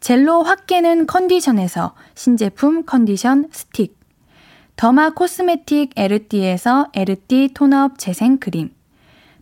젤로 0.00 0.44
확 0.44 0.66
깨는 0.66 1.06
컨디션에서 1.06 1.94
신제품 2.14 2.86
컨디션 2.86 3.48
스틱. 3.52 3.98
derma 4.76 5.10
cosmetic 5.10 5.90
에르띠에서 5.94 6.88
에르띠 6.94 7.50
tone-up 7.52 7.98
재생 7.98 8.38
크림. 8.38 8.70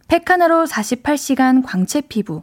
팩 0.08 0.30
하나로 0.30 0.66
48시간 0.66 1.64
광채 1.64 2.00
피부 2.00 2.42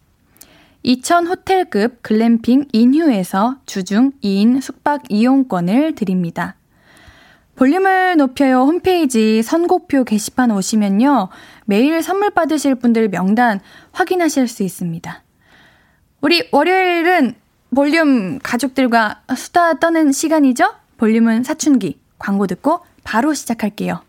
2000 0.83 1.27
호텔급 1.27 2.01
글램핑 2.01 2.65
인휴에서 2.71 3.57
주중 3.65 4.11
2인 4.23 4.61
숙박 4.61 5.03
이용권을 5.09 5.95
드립니다. 5.95 6.55
볼륨을 7.55 8.17
높여요 8.17 8.61
홈페이지 8.61 9.43
선곡표 9.43 10.03
게시판 10.03 10.49
오시면요. 10.51 11.29
매일 11.65 12.01
선물 12.01 12.31
받으실 12.31 12.75
분들 12.75 13.09
명단 13.09 13.59
확인하실 13.91 14.47
수 14.47 14.63
있습니다. 14.63 15.23
우리 16.21 16.47
월요일은 16.51 17.35
볼륨 17.75 18.39
가족들과 18.39 19.21
수다 19.35 19.75
떠는 19.75 20.11
시간이죠? 20.11 20.73
볼륨은 20.97 21.43
사춘기. 21.43 21.99
광고 22.17 22.47
듣고 22.47 22.79
바로 23.03 23.33
시작할게요. 23.33 24.01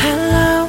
Hello, 0.00 0.68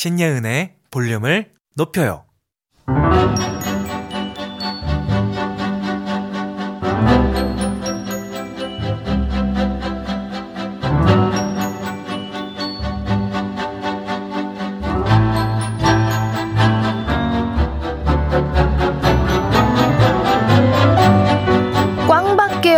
신예은의 0.00 0.76
볼륨을 0.90 1.52
높여요. 1.76 2.24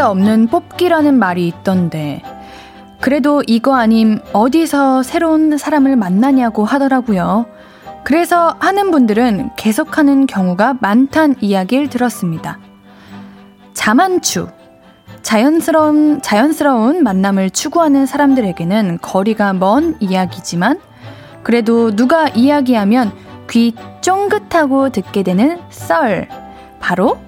없는 0.02 0.48
뽑기라는 0.48 1.14
말이 1.14 1.46
있던데, 1.46 2.22
그래도 3.02 3.42
이거 3.48 3.74
아님 3.74 4.20
어디서 4.32 5.02
새로운 5.02 5.58
사람을 5.58 5.96
만나냐고 5.96 6.64
하더라고요. 6.64 7.46
그래서 8.04 8.54
하는 8.60 8.92
분들은 8.92 9.50
계속하는 9.56 10.28
경우가 10.28 10.76
많단 10.80 11.34
이야기를 11.40 11.88
들었습니다. 11.88 12.60
자만추. 13.74 14.46
자연스러운, 15.22 16.22
자연스러운 16.22 17.02
만남을 17.02 17.50
추구하는 17.50 18.06
사람들에게는 18.06 18.98
거리가 19.02 19.52
먼 19.54 19.96
이야기지만, 19.98 20.78
그래도 21.42 21.96
누가 21.96 22.28
이야기하면 22.28 23.10
귀 23.50 23.74
쫑긋하고 24.00 24.90
듣게 24.90 25.24
되는 25.24 25.58
썰. 25.70 26.28
바로 26.78 27.18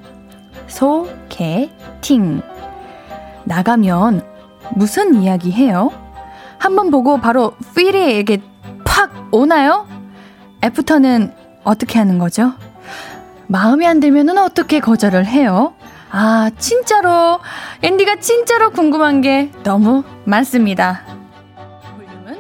소개팅. 0.68 2.42
나가면 3.42 4.33
무슨 4.70 5.14
이야기 5.22 5.52
해요? 5.52 5.90
한번 6.58 6.90
보고 6.90 7.20
바로 7.20 7.54
필이에게 7.76 8.42
팍 8.84 9.10
오나요? 9.30 9.86
애프터는 10.62 11.32
어떻게 11.64 11.98
하는 11.98 12.18
거죠? 12.18 12.52
마음에 13.46 13.86
안 13.86 14.00
들면은 14.00 14.38
어떻게 14.38 14.80
거절을 14.80 15.26
해요? 15.26 15.74
아, 16.10 16.50
진짜로, 16.58 17.40
앤디가 17.82 18.20
진짜로 18.20 18.70
궁금한 18.70 19.20
게 19.20 19.50
너무 19.64 20.04
많습니다. 20.24 21.02
볼륨은 21.96 22.38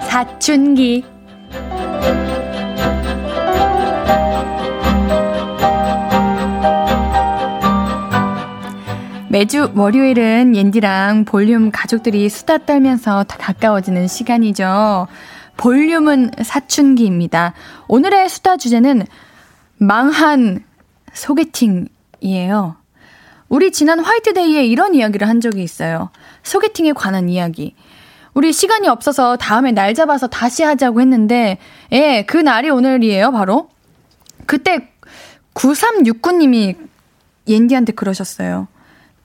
사춘기. 0.00 1.04
매주 9.36 9.70
월요일은 9.74 10.56
옌디랑 10.56 11.26
볼륨 11.26 11.70
가족들이 11.70 12.26
수다 12.30 12.56
떨면서 12.56 13.26
더 13.28 13.36
가까워지는 13.36 14.08
시간이죠. 14.08 15.08
볼륨은 15.58 16.30
사춘기입니다. 16.42 17.52
오늘의 17.86 18.30
수다 18.30 18.56
주제는 18.56 19.04
망한 19.76 20.64
소개팅이에요. 21.12 22.76
우리 23.50 23.72
지난 23.72 24.00
화이트데이에 24.00 24.64
이런 24.64 24.94
이야기를 24.94 25.28
한 25.28 25.42
적이 25.42 25.62
있어요. 25.62 26.08
소개팅에 26.42 26.94
관한 26.94 27.28
이야기. 27.28 27.74
우리 28.32 28.54
시간이 28.54 28.88
없어서 28.88 29.36
다음에 29.36 29.70
날 29.70 29.92
잡아서 29.92 30.28
다시 30.28 30.62
하자고 30.62 31.02
했는데, 31.02 31.58
예, 31.92 32.24
그 32.26 32.38
날이 32.38 32.70
오늘이에요, 32.70 33.32
바로. 33.32 33.68
그때 34.46 34.88
9369님이 35.52 36.74
옌디한테 37.46 37.92
그러셨어요. 37.92 38.68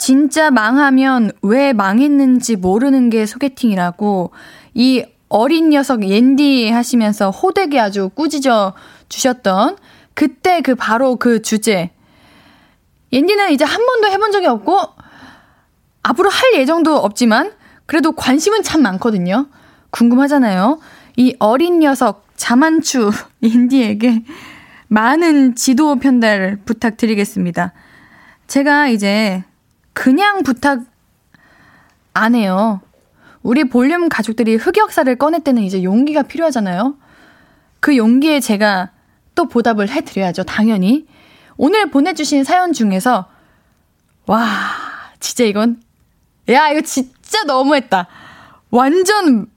진짜 0.01 0.49
망하면 0.49 1.29
왜 1.43 1.73
망했는지 1.73 2.55
모르는 2.55 3.11
게 3.11 3.27
소개팅이라고 3.27 4.31
이 4.73 5.05
어린 5.29 5.69
녀석 5.69 6.03
옌디 6.03 6.71
하시면서 6.71 7.29
호되게 7.29 7.79
아주 7.79 8.09
꾸짖어 8.09 8.73
주셨던 9.09 9.77
그때 10.15 10.61
그 10.61 10.73
바로 10.73 11.17
그 11.17 11.43
주제. 11.43 11.91
옌디는 13.13 13.51
이제 13.51 13.63
한 13.63 13.85
번도 13.85 14.07
해본 14.07 14.31
적이 14.31 14.47
없고 14.47 14.79
앞으로 16.01 16.31
할 16.31 16.55
예정도 16.55 16.95
없지만 16.95 17.51
그래도 17.85 18.13
관심은 18.13 18.63
참 18.63 18.81
많거든요. 18.81 19.49
궁금하잖아요. 19.91 20.79
이 21.17 21.35
어린 21.37 21.77
녀석 21.77 22.25
자만추 22.37 23.11
옌디에게 23.43 24.23
많은 24.87 25.53
지도 25.53 25.97
편달 25.97 26.57
부탁드리겠습니다. 26.65 27.73
제가 28.47 28.87
이제 28.87 29.43
그냥 29.93 30.43
부탁 30.43 30.81
안 32.13 32.35
해요. 32.35 32.81
우리 33.43 33.63
볼륨 33.63 34.09
가족들이 34.09 34.55
흑역사를 34.55 35.13
꺼낼 35.17 35.43
때는 35.43 35.63
이제 35.63 35.83
용기가 35.83 36.23
필요하잖아요. 36.23 36.95
그 37.79 37.97
용기에 37.97 38.39
제가 38.39 38.91
또 39.33 39.47
보답을 39.47 39.89
해드려야죠, 39.89 40.43
당연히. 40.43 41.07
오늘 41.57 41.89
보내주신 41.89 42.43
사연 42.43 42.73
중에서, 42.73 43.27
와, 44.27 44.45
진짜 45.19 45.43
이건, 45.43 45.81
야, 46.49 46.69
이거 46.69 46.81
진짜 46.81 47.43
너무했다. 47.43 48.07
완전, 48.69 49.47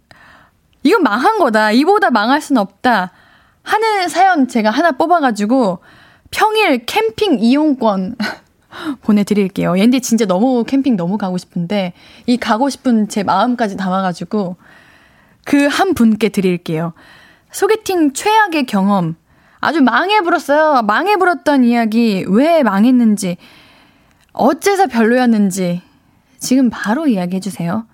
이건 0.83 1.03
망한 1.03 1.39
거다. 1.39 1.73
이보다 1.73 2.11
망할 2.11 2.41
순 2.41 2.57
없다. 2.57 3.11
하는 3.63 4.09
사연 4.09 4.49
제가 4.49 4.71
하나 4.71 4.93
뽑아가지고, 4.93 5.81
평일 6.31 6.85
캠핑 6.87 7.39
이용권 7.41 8.17
보내드릴게요. 9.03 9.79
옌디 9.79 10.01
진짜 10.01 10.25
너무 10.27 10.65
캠핑 10.65 10.97
너무 10.97 11.19
가고 11.19 11.39
싶은데 11.39 11.93
이 12.27 12.37
가고 12.37 12.69
싶은 12.71 13.09
제 13.09 13.23
마음까지 13.23 13.77
담아가지고 13.77 14.57
그 15.45 15.69
한 15.69 15.95
분께 15.95 16.29
드릴게요. 16.31 16.93
소개팅 17.53 18.13
최악의 18.13 18.67
경험 18.67 19.17
아주 19.61 19.81
망해불었어요. 19.81 20.83
망해불었던 20.83 21.65
이야기 21.65 22.25
왜 22.29 22.63
망했는지 22.63 23.37
어째서 24.33 24.89
별로였는지 24.89 25.83
지금 26.39 26.71
바로 26.71 27.07
이야기해주세요. 27.07 27.87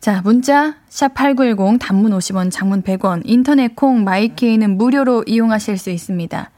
자, 0.00 0.20
문자 0.22 0.74
샵8910 0.90 1.78
단문 1.80 2.12
50원, 2.12 2.50
장문 2.50 2.82
100원, 2.82 3.22
인터넷 3.24 3.74
콩 3.74 4.04
마이케이는 4.04 4.76
무료로 4.76 5.24
이용하실 5.26 5.78
수 5.78 5.90
있습니다. 5.90 6.50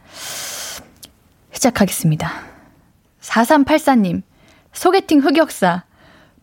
시작하겠습니다. 1.52 2.55
4384님, 3.26 4.22
소개팅 4.72 5.20
흑역사. 5.20 5.84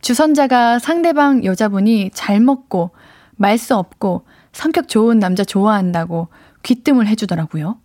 주선자가 0.01 0.79
상대방 0.79 1.45
여자분이 1.45 2.11
잘 2.13 2.39
먹고, 2.39 2.91
말수 3.35 3.75
없고, 3.75 4.25
성격 4.51 4.87
좋은 4.87 5.17
남자 5.19 5.43
좋아한다고 5.43 6.27
귀뜸을 6.63 7.07
해주더라고요. 7.07 7.77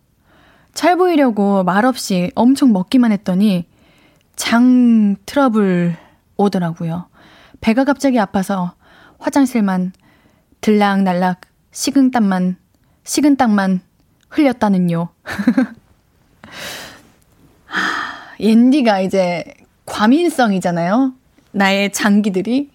잘 0.75 0.97
보이려고 0.97 1.65
말없이 1.65 2.31
엄청 2.35 2.73
먹기만 2.73 3.13
했더니, 3.13 3.67
장 4.37 5.17
트러블 5.27 5.97
오더라고요. 6.37 7.09
배가 7.61 7.85
갑자기 7.85 8.19
아파서 8.21 8.75
화장실만 9.19 9.93
들락날락 10.61 11.41
식은땀만, 11.71 12.57
식은땀만 13.05 13.81
흘렸다는요. 14.29 15.09
옌디가 18.41 19.01
이제 19.01 19.45
과민성이잖아요. 19.87 21.15
나의 21.53 21.93
장기들이. 21.93 22.71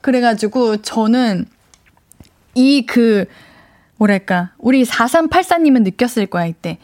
그래가지고 0.00 0.78
저는 0.78 1.46
이 2.54 2.84
그, 2.86 3.26
뭐랄까, 3.96 4.52
우리 4.58 4.84
4384님은 4.84 5.82
느꼈을 5.82 6.26
거야, 6.26 6.46
이때. 6.46 6.78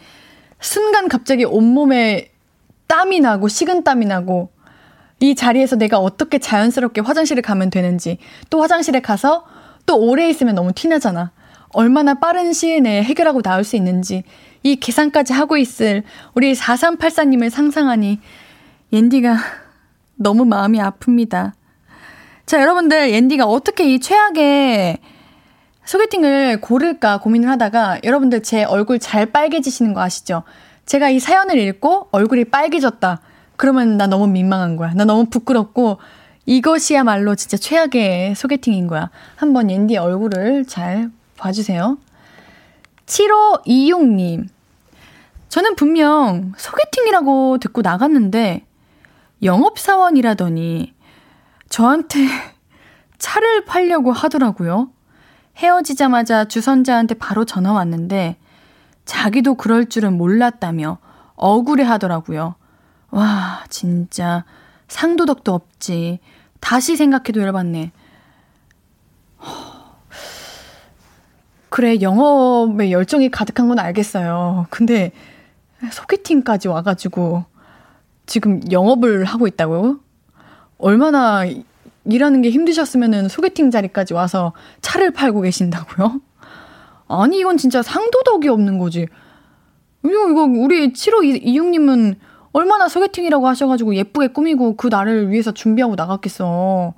순간 0.61 1.09
갑자기 1.09 1.45
온몸에 1.45 2.31
땀이 2.87 3.21
나고, 3.21 3.49
식은땀이 3.49 4.07
나고, 4.07 4.51
이 5.21 5.35
자리에서 5.35 5.77
내가 5.77 5.99
어떻게 5.99 6.39
자연스럽게 6.39 7.01
화장실을 7.01 7.43
가면 7.43 7.71
되는지, 7.71 8.19
또 8.51 8.61
화장실에 8.61 9.01
가서 9.01 9.47
또 9.87 9.99
오래 9.99 10.29
있으면 10.29 10.55
너무 10.55 10.73
티나잖아. 10.73 11.33
얼마나 11.77 12.15
빠른 12.15 12.55
시일 12.55 12.83
내에 12.85 13.03
해결하고 13.03 13.43
나올 13.43 13.63
수 13.63 13.77
있는지, 13.77 14.25
이 14.63 14.77
계산까지 14.77 15.35
하고 15.35 15.59
있을 15.59 16.05
우리 16.35 16.55
4384님을 16.55 17.51
상상하니 17.51 18.19
옌디가 18.95 19.37
너무 20.15 20.47
마음이 20.47 20.79
아픕니다. 20.79 21.53
자, 22.47 22.61
여러분들, 22.63 23.11
옌디가 23.11 23.45
어떻게 23.45 23.93
이 23.93 24.01
최악의 24.01 24.97
소개팅을 25.85 26.63
고를까 26.63 27.19
고민을 27.21 27.51
하다가 27.51 28.01
여러분들 28.05 28.43
제 28.43 28.65
얼굴 28.65 28.99
잘 28.99 29.27
빨개지시는 29.27 29.93
거 29.93 30.01
아시죠? 30.01 30.45
제가 30.87 31.11
이 31.11 31.19
사연을 31.19 31.59
읽고 31.59 32.09
얼굴이 32.11 32.47
빨개졌다. 32.47 33.21
그러면 33.57 33.99
나 33.99 34.07
너무 34.07 34.27
민망한 34.27 34.77
거야. 34.77 34.95
나 34.95 35.05
너무 35.05 35.27
부끄럽고 35.27 35.99
이것이야말로 36.47 37.35
진짜 37.35 37.59
최악의 37.59 38.35
소개팅인 38.35 38.87
거야. 38.87 39.11
한번 39.35 39.71
옌디 39.71 39.99
얼굴을 39.99 40.65
잘 40.65 41.11
봐주세요. 41.37 41.99
7526님. 43.07 44.49
저는 45.49 45.77
분명 45.77 46.53
소개팅이라고 46.57 47.59
듣고 47.59 47.83
나갔는데 47.83 48.67
영업사원이라더니 49.43 50.95
저한테 51.69 52.19
차를 53.19 53.65
팔려고 53.65 54.13
하더라고요. 54.13 54.91
헤어지자마자 55.57 56.45
주선자한테 56.45 57.15
바로 57.15 57.45
전화 57.45 57.73
왔는데 57.73 58.37
자기도 59.05 59.55
그럴 59.55 59.89
줄은 59.89 60.17
몰랐다며 60.17 60.99
억울해 61.35 61.85
하더라고요. 61.85 62.57
와, 63.11 63.65
진짜 63.71 64.45
상도덕도 64.89 65.53
없지. 65.55 66.19
다시 66.61 66.97
생각해도 66.97 67.41
열받네. 67.41 67.93
그래, 71.77 72.01
영업에 72.01 72.91
열정이 72.91 73.29
가득한 73.29 73.69
건 73.69 73.79
알겠어요. 73.79 74.67
근데 74.71 75.13
소개팅까지 75.93 76.69
와가지고 76.69 77.45
지금 78.25 78.63
영업을 78.73 79.27
하고 79.27 79.47
있다고요? 79.47 80.01
얼마나 80.79 81.45
일하는 82.07 82.41
게 82.41 82.49
힘드셨으면은 82.49 83.29
소개팅 83.29 83.71
자리까지 83.71 84.15
와서 84.15 84.55
차를 84.81 85.11
팔고 85.11 85.43
계신다고요? 85.43 86.23
아니, 87.09 87.41
이건 87.41 87.59
진짜 87.59 87.83
상도덕이 87.83 88.49
없는 88.49 88.79
거지. 88.79 89.07
이거, 90.03 90.31
이거, 90.31 90.45
우리 90.45 90.95
7526님은 90.95 92.17
얼마나 92.53 92.89
소개팅이라고 92.89 93.47
하셔가지고 93.49 93.97
예쁘게 93.97 94.29
꾸미고 94.29 94.77
그 94.77 94.89
날을 94.89 95.31
위해서 95.31 95.53
준비하고 95.53 95.95
나갔겠어. 95.95 96.95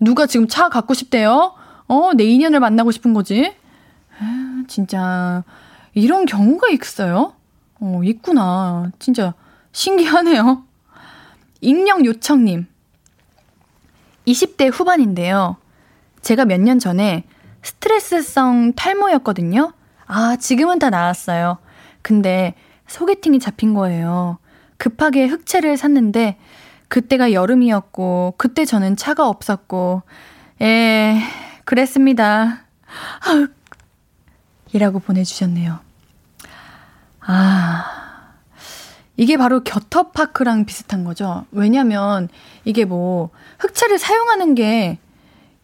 누가 0.00 0.24
지금 0.24 0.48
차 0.48 0.70
갖고 0.70 0.94
싶대요? 0.94 1.52
어, 1.86 2.12
내 2.14 2.24
인연을 2.24 2.60
만나고 2.60 2.92
싶은 2.92 3.12
거지? 3.12 3.52
아, 4.18 4.62
진짜, 4.68 5.44
이런 5.94 6.26
경우가 6.26 6.68
있어요? 6.70 7.34
어, 7.80 8.00
있구나. 8.04 8.90
진짜 8.98 9.34
신기하네요. 9.72 10.64
익명 11.60 12.04
요청님. 12.04 12.66
20대 14.26 14.70
후반인데요. 14.72 15.56
제가 16.22 16.44
몇 16.44 16.60
년 16.60 16.78
전에 16.78 17.24
스트레스성 17.62 18.72
탈모였거든요. 18.74 19.72
아, 20.06 20.36
지금은 20.36 20.78
다 20.78 20.90
나았어요. 20.90 21.58
근데 22.02 22.54
소개팅이 22.86 23.38
잡힌 23.38 23.74
거예요. 23.74 24.38
급하게 24.76 25.26
흑채를 25.26 25.76
샀는데 25.76 26.38
그때가 26.88 27.32
여름이었고 27.32 28.34
그때 28.36 28.64
저는 28.64 28.96
차가 28.96 29.28
없었고 29.28 30.02
예, 30.60 31.18
그랬습니다. 31.64 32.64
아, 33.24 33.48
이라고 34.72 34.98
보내주셨네요. 34.98 35.78
아, 37.20 38.02
이게 39.16 39.36
바로 39.36 39.62
겨터파크랑 39.62 40.64
비슷한 40.64 41.04
거죠. 41.04 41.44
왜냐면 41.52 42.28
이게 42.64 42.84
뭐 42.84 43.30
흑채를 43.58 43.98
사용하는 43.98 44.54
게 44.54 44.98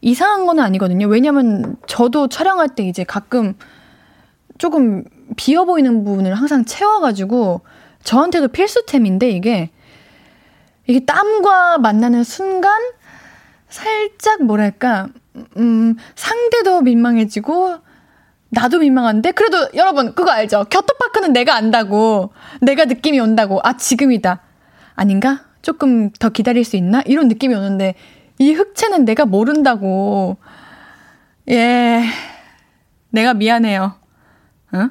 이상한 0.01 0.47
건 0.47 0.61
아니거든요. 0.61 1.07
왜냐면 1.09 1.77
저도 1.87 2.29
촬영할 2.29 2.69
때 2.69 2.87
이제 2.87 3.05
가끔 3.05 3.55
조금 4.59 5.05
비어 5.37 5.65
보이는 5.65 6.05
부분을 6.05 6.35
항상 6.35 6.65
채워가지고 6.65 7.63
저한테도 8.05 8.49
필수템인데 8.49 9.31
이게 9.31 9.71
이게 10.87 11.05
땀과 11.05 11.79
만나는 11.79 12.25
순간 12.25 12.81
살짝 13.69 14.43
뭐랄까 14.45 15.09
음 15.57 15.97
상대도 16.15 16.83
민망해지고 16.83 17.79
나도 18.51 18.79
민망한데? 18.79 19.33
그래도 19.33 19.69
여러분 19.75 20.15
그거 20.15 20.31
알죠? 20.31 20.65
겨터파크는 20.71 21.33
내가 21.33 21.55
안다고. 21.55 22.33
내가 22.61 22.87
느낌이 22.87 23.21
온다고. 23.21 23.61
아 23.63 23.77
지금이다. 23.77 24.41
아닌가? 24.95 25.45
조금 25.63 26.11
더 26.11 26.31
기다릴 26.31 26.65
수 26.65 26.77
있나? 26.77 27.03
이런 27.07 27.29
느낌이 27.29 27.55
오는데 27.55 27.95
이 28.39 28.53
흑채는 28.53 29.05
내가 29.05 29.27
모른다고. 29.27 30.39
예. 31.51 32.05
내가 33.11 33.35
미안해요. 33.35 33.95
어? 34.73 34.89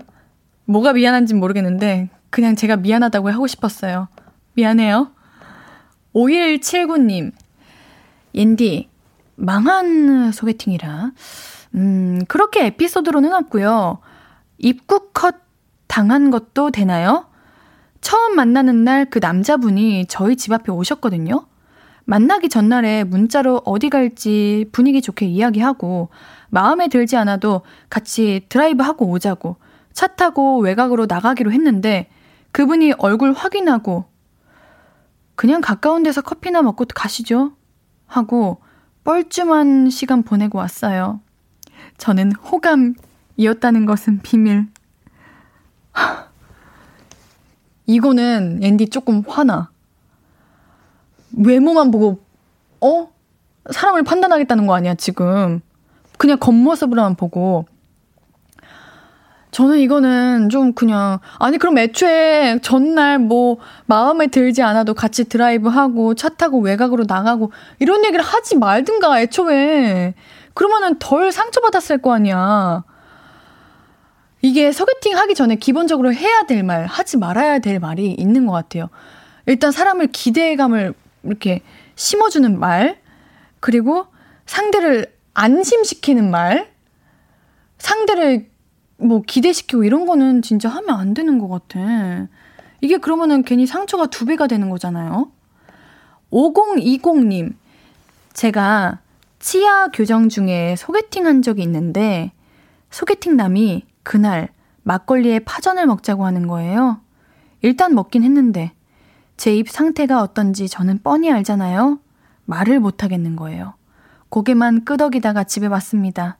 뭐가 0.65 0.93
미안한지 0.93 1.33
모르겠는데 1.33 2.09
그냥 2.29 2.55
제가 2.55 2.77
미안하다고 2.77 3.31
하고 3.31 3.47
싶었어요. 3.47 4.07
미안해요. 4.53 5.11
5179님. 6.13 7.31
옌디 8.35 8.89
망한 9.35 10.31
소개팅이라 10.31 11.11
음, 11.75 12.21
그렇게 12.27 12.65
에피소드로는 12.67 13.33
없고요. 13.33 13.99
입국 14.57 15.13
컷 15.13 15.35
당한 15.87 16.31
것도 16.31 16.71
되나요? 16.71 17.25
처음 18.01 18.35
만나는 18.35 18.83
날 18.83 19.05
그 19.09 19.19
남자분이 19.19 20.05
저희 20.07 20.35
집 20.35 20.53
앞에 20.53 20.71
오셨거든요. 20.71 21.45
만나기 22.05 22.47
전날에 22.47 23.03
문자로 23.03 23.63
어디 23.65 23.89
갈지 23.89 24.65
분위기 24.71 25.01
좋게 25.01 25.25
이야기하고 25.25 26.09
마음에 26.49 26.87
들지 26.87 27.17
않아도 27.17 27.61
같이 27.89 28.45
드라이브 28.47 28.81
하고 28.83 29.09
오자고 29.09 29.57
차 29.91 30.07
타고 30.07 30.59
외곽으로 30.59 31.05
나가기로 31.07 31.51
했는데 31.51 32.07
그분이 32.53 32.93
얼굴 32.97 33.33
확인하고 33.33 34.05
그냥 35.35 35.59
가까운 35.59 36.03
데서 36.03 36.21
커피나 36.21 36.61
먹고 36.61 36.85
가시죠 36.95 37.51
하고 38.05 38.61
뻘쭘한 39.03 39.89
시간 39.89 40.23
보내고 40.23 40.57
왔어요. 40.59 41.19
저는 41.97 42.31
호감이었다는 42.33 43.85
것은 43.85 44.19
비밀. 44.21 44.67
이거는 47.85 48.59
앤디 48.61 48.89
조금 48.89 49.23
화나. 49.27 49.69
외모만 51.37 51.91
보고, 51.91 52.19
어? 52.81 53.09
사람을 53.71 54.03
판단하겠다는 54.03 54.67
거 54.67 54.75
아니야, 54.75 54.95
지금. 54.95 55.61
그냥 56.17 56.37
겉모습으로만 56.39 57.15
보고. 57.15 57.65
저는 59.51 59.79
이거는 59.79 60.49
좀 60.49 60.73
그냥, 60.73 61.19
아니, 61.39 61.57
그럼 61.57 61.77
애초에 61.77 62.59
전날 62.61 63.17
뭐, 63.17 63.57
마음에 63.85 64.27
들지 64.27 64.61
않아도 64.61 64.93
같이 64.93 65.23
드라이브 65.23 65.69
하고, 65.69 66.13
차 66.13 66.29
타고 66.29 66.59
외곽으로 66.59 67.05
나가고, 67.07 67.51
이런 67.79 68.03
얘기를 68.05 68.23
하지 68.23 68.57
말든가, 68.57 69.21
애초에. 69.21 70.13
그러면은 70.57 70.97
덜 70.97 71.31
상처받았을 71.31 71.99
거 71.99 72.15
아니야. 72.15 72.83
이게 74.41 74.71
소개팅 74.71 75.15
하기 75.15 75.35
전에 75.35 75.53
기본적으로 75.53 76.11
해야 76.11 76.47
될 76.47 76.63
말, 76.63 76.87
하지 76.87 77.17
말아야 77.17 77.59
될 77.59 77.79
말이 77.79 78.11
있는 78.13 78.47
것 78.47 78.53
같아요. 78.53 78.89
일단 79.45 79.71
사람을 79.71 80.07
기대감을 80.07 80.95
이렇게 81.21 81.61
심어주는 81.93 82.57
말, 82.57 82.99
그리고 83.59 84.07
상대를 84.47 85.13
안심시키는 85.35 86.31
말, 86.31 86.73
상대를 87.77 88.49
뭐 88.97 89.21
기대시키고 89.21 89.83
이런 89.83 90.07
거는 90.07 90.41
진짜 90.41 90.69
하면 90.69 90.99
안 90.99 91.13
되는 91.13 91.37
것 91.37 91.49
같아. 91.49 92.27
이게 92.81 92.97
그러면은 92.97 93.43
괜히 93.43 93.67
상처가 93.67 94.07
두 94.07 94.25
배가 94.25 94.47
되는 94.47 94.71
거잖아요. 94.71 95.31
5020님, 96.31 97.53
제가 98.33 99.01
치아 99.39 99.87
교정 99.89 100.29
중에 100.29 100.75
소개팅 100.77 101.25
한 101.25 101.41
적이 101.41 101.63
있는데 101.63 102.31
소개팅 102.89 103.35
남이 103.37 103.85
그날 104.03 104.49
막걸리에 104.83 105.39
파전을 105.39 105.85
먹자고 105.85 106.25
하는 106.25 106.47
거예요. 106.47 106.99
일단 107.61 107.93
먹긴 107.93 108.23
했는데 108.23 108.71
제 109.35 109.51
입 109.53 109.69
상태가 109.69 110.21
어떤지 110.21 110.67
저는 110.67 111.01
뻔히 111.03 111.31
알잖아요. 111.31 111.99
말을 112.45 112.79
못 112.79 113.03
하겠는 113.03 113.35
거예요. 113.35 113.73
고개만 114.29 114.85
끄덕이다가 114.85 115.43
집에 115.43 115.67
왔습니다. 115.67 116.37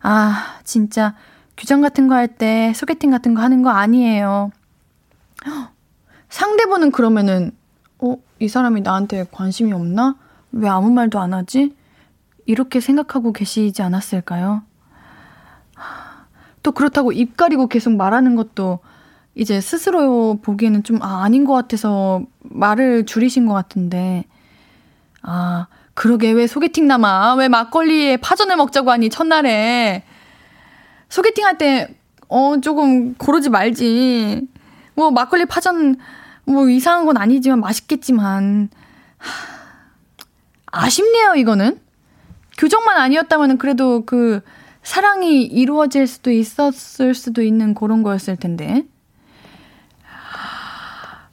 아, 0.00 0.58
진짜 0.64 1.14
규정 1.56 1.80
같은 1.80 2.08
거 2.08 2.14
할 2.14 2.28
때 2.28 2.72
소개팅 2.74 3.10
같은 3.10 3.34
거 3.34 3.42
하는 3.42 3.62
거 3.62 3.70
아니에요. 3.70 4.50
상대분은 6.28 6.92
그러면은 6.92 7.52
어, 7.98 8.16
이 8.38 8.48
사람이 8.48 8.82
나한테 8.82 9.26
관심이 9.30 9.72
없나? 9.72 10.16
왜 10.52 10.68
아무 10.68 10.90
말도 10.90 11.18
안 11.18 11.34
하지? 11.34 11.74
이렇게 12.50 12.80
생각하고 12.80 13.32
계시지 13.32 13.80
않았을까요? 13.82 14.62
또 16.62 16.72
그렇다고 16.72 17.12
입 17.12 17.36
가리고 17.36 17.68
계속 17.68 17.94
말하는 17.96 18.34
것도 18.36 18.80
이제 19.34 19.60
스스로 19.60 20.38
보기에는 20.42 20.82
좀 20.82 21.02
아, 21.02 21.22
아닌 21.24 21.44
것 21.44 21.54
같아서 21.54 22.22
말을 22.42 23.06
줄이신 23.06 23.46
것 23.46 23.54
같은데 23.54 24.24
아 25.22 25.68
그러게 25.94 26.32
왜 26.32 26.46
소개팅 26.46 26.86
남아? 26.86 27.34
왜 27.36 27.48
막걸리에 27.48 28.18
파전을 28.18 28.56
먹자고 28.56 28.90
하니 28.90 29.08
첫날에? 29.10 30.04
소개팅 31.08 31.44
할 31.46 31.56
때 31.58 32.00
어 32.32 32.60
조금 32.60 33.14
고르지 33.14 33.50
말지. 33.50 34.46
뭐 34.94 35.10
막걸리 35.10 35.46
파전 35.46 35.96
뭐 36.44 36.68
이상한 36.68 37.04
건 37.06 37.16
아니지만 37.16 37.58
맛있겠지만. 37.60 38.68
하, 39.18 40.80
아쉽네요 40.86 41.34
이거는 41.34 41.80
교정만 42.60 42.98
아니었다면 42.98 43.56
그래도 43.56 44.04
그 44.04 44.42
사랑이 44.82 45.44
이루어질 45.44 46.06
수도 46.06 46.30
있었을 46.30 47.14
수도 47.14 47.40
있는 47.40 47.72
그런 47.72 48.02
거였을 48.02 48.36
텐데. 48.36 48.84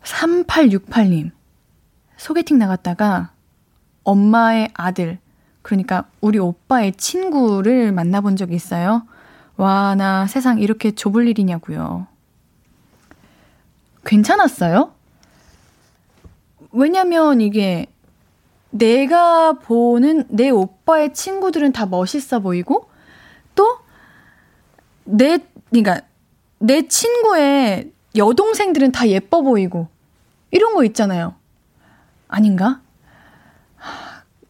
3868님. 0.04 1.32
소개팅 2.16 2.58
나갔다가 2.58 3.32
엄마의 4.06 4.70
아들, 4.74 5.20
그러니까 5.64 6.06
우리 6.22 6.40
오빠의 6.40 6.94
친구를 6.94 7.92
만나본 7.92 8.38
적이 8.38 8.56
있어요. 8.56 9.06
와, 9.58 9.96
나 9.96 10.28
세상 10.28 10.60
이렇게 10.60 10.92
좁을 10.92 11.28
일이냐고요. 11.28 12.08
괜찮았어요? 14.06 14.94
왜냐면 16.72 17.42
이게 17.42 17.88
내가 18.70 19.54
보는 19.54 20.26
내 20.30 20.50
오빠의 20.50 21.14
친구들은 21.14 21.72
다 21.72 21.86
멋있어 21.86 22.40
보이고 22.40 22.90
또 23.56 23.88
내 25.08 25.40
그러니까 25.70 26.02
내 26.60 26.88
친구의 26.88 27.92
여동생들은 28.16 28.92
다 28.92 29.08
예뻐 29.08 29.42
보이고 29.42 29.88
이런 30.52 30.76
거 30.76 30.84
있잖아요. 30.86 31.36
아닌가? 32.28 32.82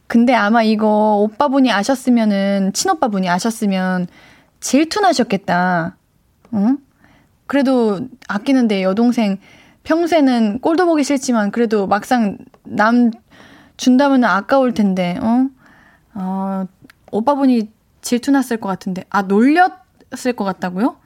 근데 0.08 0.34
아마 0.34 0.64
이거 0.64 1.18
오빠분이 1.18 1.72
아셨으면은 1.72 2.72
친오빠분이 2.74 3.30
아셨으면 3.30 4.08
질투나셨겠다. 4.62 5.98
응? 6.54 6.78
그래도 7.46 8.08
아끼는데 8.28 8.84
여동생 8.84 9.38
평소에는 9.84 10.60
꼴도 10.60 10.86
보기 10.86 11.04
싫지만 11.04 11.52
그래도 11.52 11.88
막상 11.88 12.38
남 12.64 13.12
준다면 13.78 14.24
아까울 14.24 14.74
텐데, 14.74 15.18
어? 15.22 15.48
어, 16.16 16.66
오빠 17.12 17.36
분이 17.36 17.70
질투 18.02 18.32
났을 18.32 18.58
것 18.58 18.68
같은데, 18.70 19.04
아, 19.10 19.22
놀렸을 19.24 20.34
것 20.36 20.44
같다고요? 20.44 20.98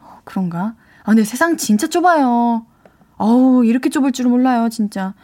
어, 0.00 0.18
그런가? 0.24 0.74
아, 1.02 1.06
근데 1.06 1.24
세상 1.24 1.56
진짜 1.56 1.86
좁아요. 1.86 2.66
어우, 3.16 3.64
이렇게 3.64 3.88
좁을 3.88 4.12
줄은 4.12 4.30
몰라요, 4.30 4.68
진짜. 4.68 5.14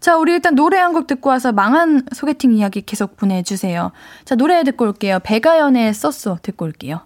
자, 0.00 0.16
우리 0.16 0.32
일단 0.32 0.54
노래 0.54 0.78
한 0.78 0.92
곡 0.94 1.06
듣고 1.06 1.28
와서 1.30 1.52
망한 1.52 2.06
소개팅 2.14 2.52
이야기 2.52 2.80
계속 2.82 3.16
보내주세요. 3.16 3.92
자, 4.24 4.34
노래 4.34 4.62
듣고 4.64 4.84
올게요. 4.86 5.18
배가연의 5.22 5.92
썼소 5.94 6.38
듣고 6.42 6.64
올게요. 6.66 7.00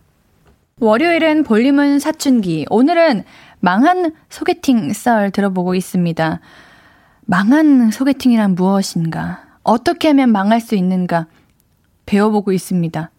월요일은 0.81 1.45
볼륨은 1.45 1.99
사춘기. 1.99 2.67
오늘은 2.71 3.25
망한 3.61 4.13
소개팅 4.29 4.93
썰 4.93 5.31
들어보고 5.31 5.75
있습니다. 5.75 6.41
망한 7.27 7.91
소개팅이란 7.91 8.55
무엇인가? 8.55 9.44
어떻게 9.65 10.09
하면 10.09 10.31
망할 10.31 10.61
수 10.61 10.75
있는가? 10.77 11.27
배워보고 12.07 12.53
있습니다. 12.53 13.11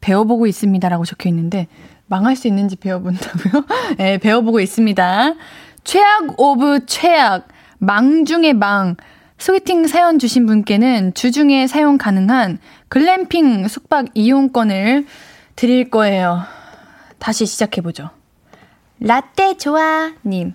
배워보고 0.00 0.46
있습니다라고 0.46 1.04
적혀 1.04 1.28
있는데, 1.28 1.68
망할 2.06 2.34
수 2.34 2.48
있는지 2.48 2.76
배워본다고요? 2.76 3.64
네, 3.98 4.18
배워보고 4.18 4.60
있습니다. 4.60 5.34
최악 5.84 6.40
of 6.40 6.86
최악. 6.86 7.48
망 7.78 8.24
중의 8.24 8.54
망. 8.54 8.96
소개팅 9.38 9.88
사연 9.88 10.18
주신 10.18 10.46
분께는 10.46 11.14
주중에 11.14 11.66
사용 11.66 11.98
가능한 11.98 12.58
글램핑 12.88 13.66
숙박 13.66 14.06
이용권을 14.14 15.06
드릴 15.56 15.90
거예요. 15.90 16.42
다시 17.18 17.46
시작해보죠. 17.46 18.10
라떼 19.00 19.56
좋아 19.56 20.12
님. 20.24 20.54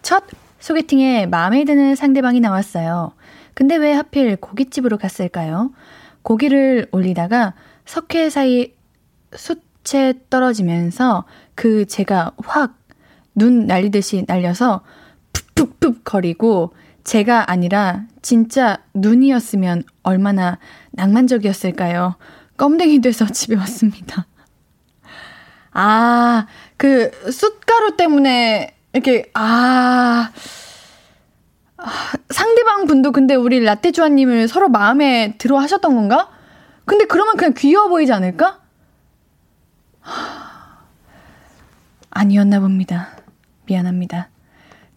첫 0.00 0.24
소개팅에 0.60 1.26
마음에 1.26 1.64
드는 1.64 1.94
상대방이 1.94 2.40
나왔어요. 2.40 3.12
근데 3.54 3.76
왜 3.76 3.92
하필 3.92 4.36
고깃집으로 4.36 4.98
갔을까요? 4.98 5.72
고기를 6.22 6.88
올리다가 6.92 7.54
석회 7.86 8.30
사이 8.30 8.72
숯에 9.34 10.14
떨어지면서 10.30 11.24
그 11.54 11.86
제가 11.86 12.32
확 12.38 12.84
눈 13.34 13.66
날리듯이 13.66 14.24
날려서 14.26 14.82
푹푹푹 15.32 16.04
거리고 16.04 16.74
제가 17.02 17.50
아니라 17.50 18.04
진짜 18.22 18.78
눈이었으면 18.94 19.82
얼마나 20.02 20.58
낭만적이었을까요? 20.92 22.16
껌댕이 22.56 23.00
돼서 23.00 23.26
집에 23.30 23.56
왔습니다. 23.56 24.26
아, 25.72 26.46
그 26.76 27.10
숯가루 27.30 27.96
때문에 27.96 28.74
이렇게 28.92 29.30
아, 29.34 30.30
아 30.32 30.32
상대방 32.30 32.86
분도 32.86 33.12
근데 33.12 33.34
우리 33.34 33.60
라떼 33.60 33.92
주아님을 33.92 34.48
서로 34.48 34.68
마음에 34.68 35.34
들어 35.38 35.58
하셨던 35.58 35.94
건가? 35.94 36.30
근데 36.84 37.04
그러면 37.06 37.36
그냥 37.36 37.54
귀여워 37.56 37.88
보이지 37.88 38.12
않을까? 38.12 38.60
아니었나 42.10 42.60
봅니다. 42.60 43.08
미안합니다. 43.66 44.28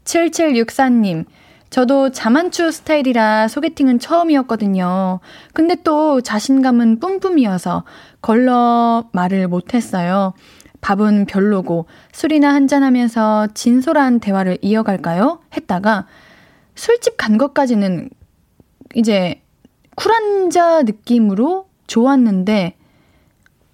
7764님, 0.04 1.26
저도 1.70 2.12
자만추 2.12 2.72
스타일이라 2.72 3.48
소개팅은 3.48 4.00
처음이었거든요. 4.00 5.20
근데 5.54 5.76
또 5.84 6.22
자신감은 6.22 7.00
뿜뿜이어서 7.00 7.84
걸러 8.22 9.10
말을 9.12 9.48
못했어요. 9.48 10.34
밥은 10.80 11.26
별로고 11.26 11.88
술이나 12.14 12.54
한잔하면서 12.54 13.48
진솔한 13.54 14.20
대화를 14.20 14.60
이어갈까요? 14.62 15.42
했다가 15.56 16.06
술집 16.78 17.18
간 17.18 17.38
것까지는 17.38 18.10
이제 18.96 19.42
쿨한 19.96 20.50
자 20.52 20.84
느낌으로 20.84 21.68
좋았는데 21.88 22.76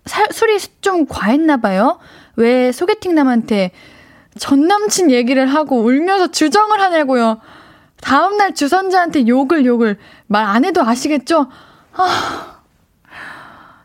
사, 0.06 0.26
술이 0.32 0.58
좀 0.82 1.06
과했나 1.06 1.58
봐요. 1.58 2.00
왜 2.36 2.72
소개팅 2.72 3.14
남한테 3.16 3.72
전 4.40 4.68
남친 4.68 5.12
얘기를 5.12 5.46
하고 5.46 5.82
울면서 5.82 6.32
주정을 6.32 6.82
하냐고요. 6.82 7.40
다음날 8.02 8.56
주선자한테 8.56 9.28
욕을 9.28 9.66
욕을 9.66 9.98
말 10.28 10.46
안 10.46 10.66
해도 10.66 10.82
아시겠죠? 10.82 11.48
아, 11.94 12.60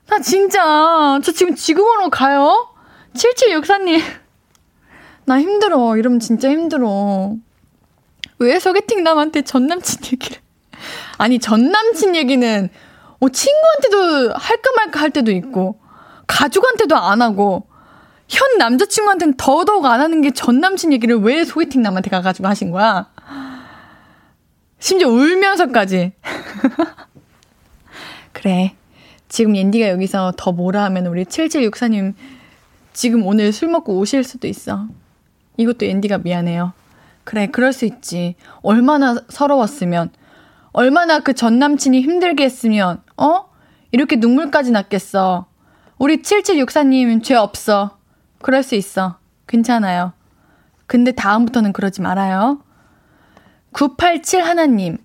나 0.08 0.18
진짜 0.20 1.20
저 1.22 1.32
지금 1.32 1.54
지구본으로 1.54 2.10
가요? 2.10 2.68
7764님 3.14 4.00
나 5.26 5.40
힘들어 5.40 5.96
이러면 5.96 6.20
진짜 6.20 6.48
힘들어 6.50 7.34
왜 8.38 8.58
소개팅 8.58 9.04
남한테 9.04 9.42
전 9.42 9.66
남친 9.66 10.00
얘기를 10.12 10.38
아니 11.18 11.38
전 11.38 11.70
남친 11.70 12.16
얘기는 12.16 12.68
어, 13.20 13.28
친구한테도 13.28 14.32
할까 14.34 14.70
말까 14.76 15.00
할 15.00 15.10
때도 15.10 15.30
있고 15.32 15.80
가족한테도 16.26 16.96
안 16.96 17.22
하고 17.22 17.66
현 18.28 18.58
남자친구한테는 18.58 19.34
더더욱 19.36 19.86
안 19.86 20.00
하는 20.00 20.20
게 20.20 20.30
전 20.30 20.60
남친 20.60 20.92
얘기를 20.92 21.16
왜 21.16 21.44
소개팅 21.44 21.82
남한테 21.82 22.10
가가지고 22.10 22.48
하신 22.48 22.70
거야? 22.70 23.10
심지어 24.78 25.08
울면서까지. 25.08 26.12
그래. 28.32 28.74
지금 29.28 29.56
옌디가 29.56 29.88
여기서 29.88 30.34
더 30.36 30.52
뭐라 30.52 30.84
하면 30.84 31.06
우리 31.06 31.24
7764님 31.24 32.14
지금 32.92 33.26
오늘 33.26 33.52
술 33.52 33.68
먹고 33.68 33.98
오실 33.98 34.24
수도 34.24 34.46
있어. 34.46 34.86
이것도 35.56 35.86
옌디가 35.86 36.18
미안해요. 36.18 36.72
그래, 37.28 37.46
그럴 37.46 37.74
수 37.74 37.84
있지. 37.84 38.36
얼마나 38.62 39.14
서러웠으면. 39.28 40.08
얼마나 40.72 41.18
그 41.20 41.34
전 41.34 41.58
남친이 41.58 42.00
힘들게 42.00 42.42
했으면, 42.44 43.02
어? 43.18 43.50
이렇게 43.92 44.16
눈물까지 44.16 44.70
났겠어. 44.70 45.44
우리 45.98 46.22
7764님 46.22 47.22
죄 47.22 47.34
없어. 47.34 47.98
그럴 48.40 48.62
수 48.62 48.76
있어. 48.76 49.18
괜찮아요. 49.46 50.14
근데 50.86 51.12
다음부터는 51.12 51.74
그러지 51.74 52.00
말아요. 52.00 52.62
987 53.74 54.42
하나님. 54.42 54.96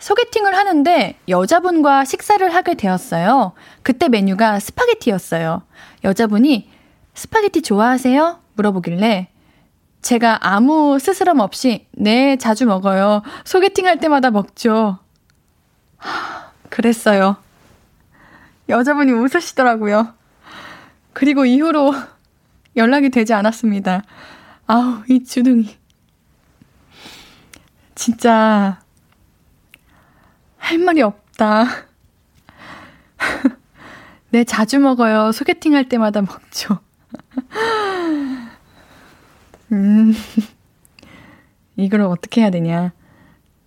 소개팅을 0.00 0.56
하는데 0.56 1.16
여자분과 1.28 2.04
식사를 2.04 2.52
하게 2.52 2.74
되었어요. 2.74 3.52
그때 3.84 4.08
메뉴가 4.08 4.58
스파게티였어요. 4.58 5.62
여자분이 6.02 6.68
스파게티 7.14 7.62
좋아하세요? 7.62 8.40
물어보길래 8.54 9.28
제가 10.04 10.46
아무 10.46 10.98
스스럼 10.98 11.40
없이 11.40 11.86
네, 11.92 12.36
자주 12.36 12.66
먹어요. 12.66 13.22
소개팅 13.46 13.86
할 13.86 13.98
때마다 13.98 14.30
먹죠. 14.30 14.98
하, 15.96 16.52
그랬어요. 16.68 17.38
여자분이 18.68 19.12
웃으시더라고요. 19.12 20.12
그리고 21.14 21.46
이후로 21.46 21.94
연락이 22.76 23.08
되지 23.08 23.32
않았습니다. 23.32 24.02
아우, 24.66 25.02
이 25.08 25.24
주둥이. 25.24 25.74
진짜, 27.94 28.82
할 30.58 30.78
말이 30.80 31.00
없다. 31.00 31.64
네, 34.28 34.44
자주 34.44 34.78
먹어요. 34.80 35.32
소개팅 35.32 35.74
할 35.74 35.88
때마다 35.88 36.20
먹죠. 36.20 36.80
음, 39.72 40.14
이걸 41.76 42.02
어떻게 42.02 42.42
해야 42.42 42.50
되냐. 42.50 42.92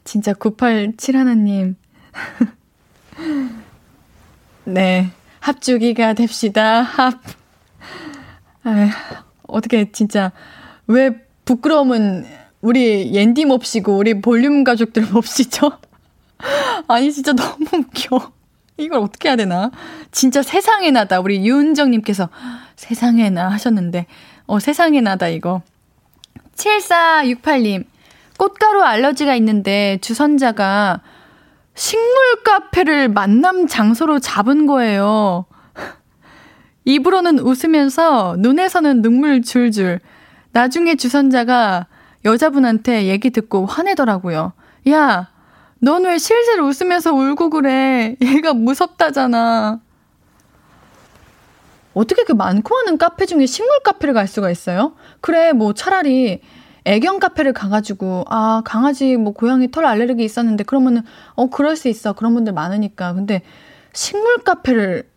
진짜 0.04 0.34
987 0.34 1.18
하나님. 1.18 1.76
네, 4.66 5.10
합주기가 5.40 6.14
됩시다. 6.14 6.82
합. 6.82 7.22
아, 8.64 8.90
어떻게 9.48 9.92
진짜 9.92 10.32
왜 10.88 11.12
부끄러움은 11.46 12.26
우리 12.62 13.14
옌디 13.14 13.46
몹시고 13.46 13.98
우리 13.98 14.22
볼륨 14.22 14.64
가족들 14.64 15.06
몹시죠? 15.12 15.72
아니 16.88 17.12
진짜 17.12 17.34
너무 17.34 17.66
웃겨. 17.74 18.32
이걸 18.78 19.00
어떻게 19.00 19.30
해야 19.30 19.36
되나? 19.36 19.72
진짜 20.12 20.44
세상에 20.44 20.92
나다. 20.92 21.20
우리 21.20 21.46
유은정님께서 21.46 22.30
세상에 22.76 23.32
나 23.32 23.50
하셨는데, 23.50 24.06
어, 24.46 24.60
세상에 24.60 25.02
나다, 25.02 25.30
이거. 25.30 25.64
7468님, 26.58 27.86
꽃가루 28.38 28.84
알러지가 28.84 29.36
있는데 29.36 29.98
주선자가 30.02 31.02
식물 31.76 32.44
카페를 32.44 33.10
만남 33.10 33.68
장소로 33.68 34.20
잡은 34.20 34.66
거예요. 34.66 35.46
입으로는 36.86 37.40
웃으면서 37.40 38.36
눈에서는 38.40 39.02
눈물 39.02 39.42
줄줄. 39.42 40.00
나중에 40.52 40.96
주선자가 40.96 41.88
여자분한테 42.26 43.06
얘기 43.06 43.30
듣고 43.30 43.66
화내더라고요. 43.66 44.54
야, 44.90 45.30
넌 45.80 46.06
왜 46.06 46.18
실실 46.18 46.60
웃으면서 46.62 47.14
울고 47.14 47.52
그래? 47.52 48.16
얘가 48.22 48.54
무섭다잖아. 48.54 49.80
어떻게 51.98 52.24
그 52.24 52.32
많고 52.32 52.76
많은 52.76 52.98
카페 52.98 53.26
중에 53.26 53.48
식물 53.48 53.80
카페를 53.84 54.14
갈 54.14 54.28
수가 54.28 54.52
있어요? 54.52 54.94
그래, 55.20 55.52
뭐 55.52 55.74
차라리 55.74 56.42
애견 56.86 57.20
카페를 57.20 57.54
가가지고, 57.54 58.26
아, 58.30 58.62
강아지 58.64 59.18
뭐 59.18 59.34
고양이 59.34 59.70
털 59.72 59.86
알레르기 59.86 60.24
있었는데, 60.24 60.64
그러면은, 60.64 61.02
어, 61.36 61.50
그럴 61.50 61.76
수 61.76 61.88
있어. 61.90 62.14
그런 62.14 62.34
분들 62.34 62.54
많으니까. 62.54 63.14
근데 63.14 63.42
식물 63.94 64.38
카페를 64.38 65.10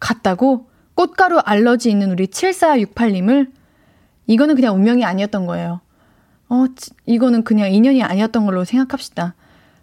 갔다고? 0.00 0.68
꽃가루 0.94 1.38
알러지 1.38 1.88
있는 1.88 2.10
우리 2.10 2.26
7468님을? 2.26 3.50
이거는 4.26 4.56
그냥 4.56 4.74
운명이 4.74 5.04
아니었던 5.04 5.46
거예요. 5.46 5.80
어, 6.48 6.64
이거는 7.06 7.44
그냥 7.44 7.72
인연이 7.72 8.02
아니었던 8.02 8.44
걸로 8.44 8.64
생각합시다. 8.64 9.34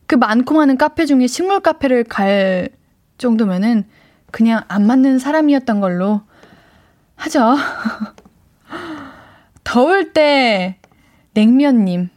그 0.06 0.16
많고 0.16 0.54
많은 0.54 0.78
카페 0.78 1.06
중에 1.06 1.28
식물 1.28 1.62
카페를 1.62 2.04
갈 2.04 2.70
정도면은 3.18 3.86
그냥 4.34 4.64
안 4.68 4.88
맞는 4.88 5.20
사람이었던 5.20 5.80
걸로 5.80 6.22
하죠. 7.18 7.56
더울 9.64 10.12
때 10.12 10.80
냉면님. 11.36 12.10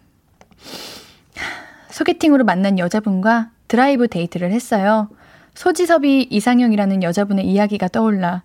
소개팅으로 1.90 2.44
만난 2.44 2.78
여자분과 2.78 3.50
드라이브 3.68 4.08
데이트를 4.08 4.50
했어요. 4.50 5.10
소지섭이 5.52 6.28
이상형이라는 6.30 7.02
여자분의 7.02 7.46
이야기가 7.46 7.88
떠올라. 7.88 8.44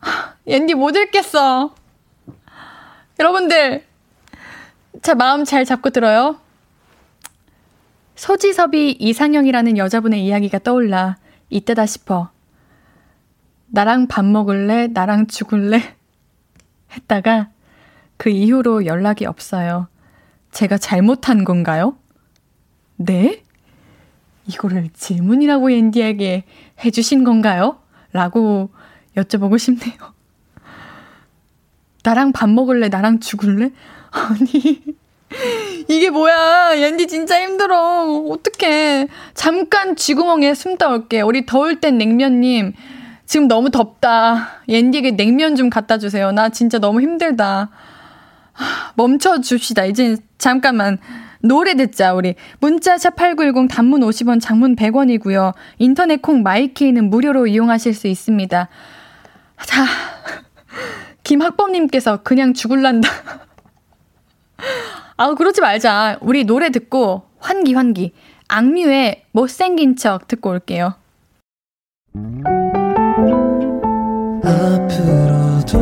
옌디 0.46 0.74
못 0.74 0.94
읽겠어. 0.94 1.74
여러분들, 3.18 3.84
자, 5.02 5.16
마음 5.16 5.44
잘 5.44 5.64
잡고 5.64 5.90
들어요. 5.90 6.38
소지섭이 8.14 8.98
이상형이라는 9.00 9.78
여자분의 9.78 10.24
이야기가 10.24 10.60
떠올라. 10.60 11.16
이때다 11.50 11.86
싶어. 11.86 12.30
나랑 13.66 14.06
밥 14.06 14.24
먹을래? 14.24 14.88
나랑 14.88 15.26
죽을래? 15.26 15.96
했다가 16.92 17.50
그 18.16 18.30
이후로 18.30 18.86
연락이 18.86 19.26
없어요. 19.26 19.88
제가 20.52 20.78
잘못한 20.78 21.44
건가요? 21.44 21.96
네? 22.96 23.42
이거를 24.46 24.90
질문이라고 24.92 25.70
앤디에게 25.70 26.44
해주신 26.84 27.24
건가요? 27.24 27.80
라고 28.12 28.70
여쭤보고 29.16 29.58
싶네요. 29.58 30.14
나랑 32.04 32.32
밥 32.32 32.48
먹을래? 32.50 32.88
나랑 32.88 33.20
죽을래? 33.20 33.72
아니, 34.10 34.82
이게 35.88 36.10
뭐야. 36.10 36.72
앤디 36.74 37.06
진짜 37.06 37.40
힘들어. 37.40 38.04
어떡해. 38.30 39.08
잠깐 39.34 39.96
쥐구멍에 39.96 40.54
숨다 40.54 40.88
올게. 40.88 41.20
우리 41.20 41.46
더울 41.46 41.80
땐 41.80 41.98
냉면님. 41.98 42.72
지금 43.26 43.48
너무 43.48 43.70
덥다. 43.70 44.60
앤디에게 44.68 45.12
냉면 45.12 45.56
좀 45.56 45.70
갖다 45.70 45.98
주세요. 45.98 46.32
나 46.32 46.48
진짜 46.48 46.78
너무 46.78 47.00
힘들다. 47.00 47.70
멈춰 48.94 49.40
줍시다. 49.40 49.84
이제 49.86 50.16
잠깐만. 50.38 50.98
노래 51.40 51.74
듣자, 51.74 52.14
우리. 52.14 52.36
문자 52.58 52.96
샵 52.96 53.16
8910 53.16 53.68
단문 53.68 54.00
50원, 54.00 54.40
장문 54.40 54.76
100원이고요. 54.76 55.52
인터넷 55.78 56.22
콩 56.22 56.42
마이케이는 56.42 57.10
무료로 57.10 57.46
이용하실 57.48 57.92
수 57.92 58.06
있습니다. 58.06 58.68
자, 59.66 59.84
김학범님께서 61.22 62.22
그냥 62.22 62.54
죽을란다. 62.54 63.08
아, 65.16 65.34
그러지 65.34 65.60
말자. 65.60 66.18
우리 66.20 66.44
노래 66.44 66.70
듣고 66.70 67.22
환기, 67.38 67.74
환기. 67.74 68.12
악뮤의 68.48 69.24
못생긴 69.32 69.96
척 69.96 70.28
듣고 70.28 70.50
올게요. 70.50 70.94
앞으로도 74.44 75.78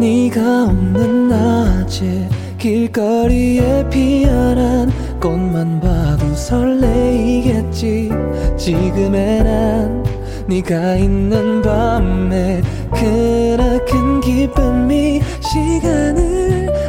네가 0.00 0.64
없는 0.64 1.28
낮에 1.28 2.28
길거리에 2.58 3.88
피어난 3.88 4.90
꽃만 5.20 5.80
봐도 5.80 6.34
설레이겠지 6.34 8.10
지금의 8.56 9.44
난 9.44 10.04
네가 10.48 10.96
있는 10.96 11.62
밤에 11.62 12.62
그나큰 12.92 14.20
기쁨이 14.20 15.20
시간을 15.40 16.37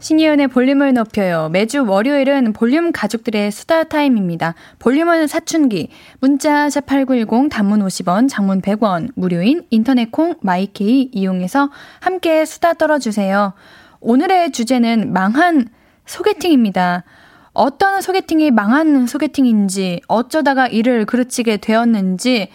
신예은의 0.00 0.48
볼륨을 0.48 0.94
높여요. 0.94 1.50
매주 1.52 1.84
월요일은 1.86 2.54
볼륨 2.54 2.90
가족들의 2.90 3.50
수다 3.50 3.84
타임입니다. 3.84 4.54
볼륨은 4.78 5.26
사춘기. 5.26 5.90
문자 6.20 6.68
샵8910 6.68 7.50
단문 7.50 7.80
50원, 7.80 8.26
장문 8.26 8.62
100원, 8.62 9.10
무료인 9.14 9.66
인터넷 9.68 10.10
콩 10.10 10.36
마이케이 10.40 11.10
이용해서 11.12 11.70
함께 12.00 12.46
수다 12.46 12.74
떨어주세요. 12.74 13.52
오늘의 14.00 14.52
주제는 14.52 15.12
망한 15.12 15.68
소개팅입니다. 16.06 17.04
어떤 17.52 18.00
소개팅이 18.00 18.52
망한 18.52 19.06
소개팅인지, 19.06 20.00
어쩌다가 20.08 20.66
이를 20.66 21.04
그르치게 21.04 21.58
되었는지, 21.58 22.48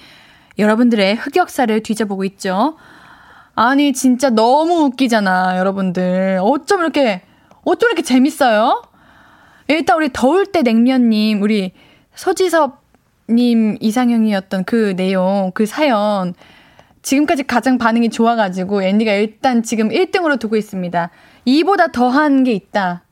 여러분들의 0.58 1.16
흑역사를 1.16 1.84
뒤져보고 1.84 2.24
있죠. 2.24 2.76
아니, 3.54 3.93
진짜 3.93 4.32
너무 4.32 4.86
웃기잖아, 4.86 5.60
여러분들. 5.60 6.39
어쩜 6.41 6.80
이렇게, 6.80 7.22
어쩜 7.66 7.89
이렇게 7.89 8.01
재밌어요? 8.03 8.84
일단 9.68 9.97
우리 9.97 10.09
더울 10.13 10.45
때 10.45 10.61
냉면님, 10.61 11.41
우리 11.41 11.74
서지섭님 12.13 13.78
이상형이었던 13.80 14.63
그 14.66 14.95
내용, 14.95 15.51
그 15.53 15.66
사연, 15.66 16.34
지금까지 17.01 17.43
가장 17.43 17.78
반응이 17.78 18.09
좋아가지고, 18.09 18.84
앤디가 18.84 19.11
일단 19.13 19.63
지금 19.63 19.89
1등으로 19.89 20.39
두고 20.39 20.55
있습니다. 20.55 21.09
이보다 21.45 21.88
더한 21.88 22.43
게 22.43 22.53
있다. 22.53 23.03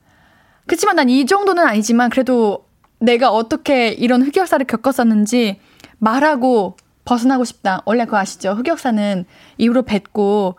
그치만 0.67 0.95
난 0.95 1.09
이 1.09 1.25
정도는 1.25 1.65
아니지만, 1.65 2.09
그래도 2.09 2.65
내가 2.99 3.31
어떻게 3.31 3.89
이런 3.89 4.21
흑역사를 4.21 4.65
겪었었는지 4.65 5.59
말하고 5.97 6.77
벗어나고 7.05 7.43
싶다. 7.43 7.81
원래 7.85 8.05
그거 8.05 8.17
아시죠? 8.17 8.51
흑역사는 8.53 9.25
이후로 9.57 9.81
뱉고 9.81 10.55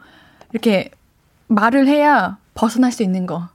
이렇게 0.53 0.91
말을 1.47 1.87
해야 1.87 2.37
벗어날 2.55 2.93
수 2.93 3.03
있는 3.03 3.25
거. 3.27 3.49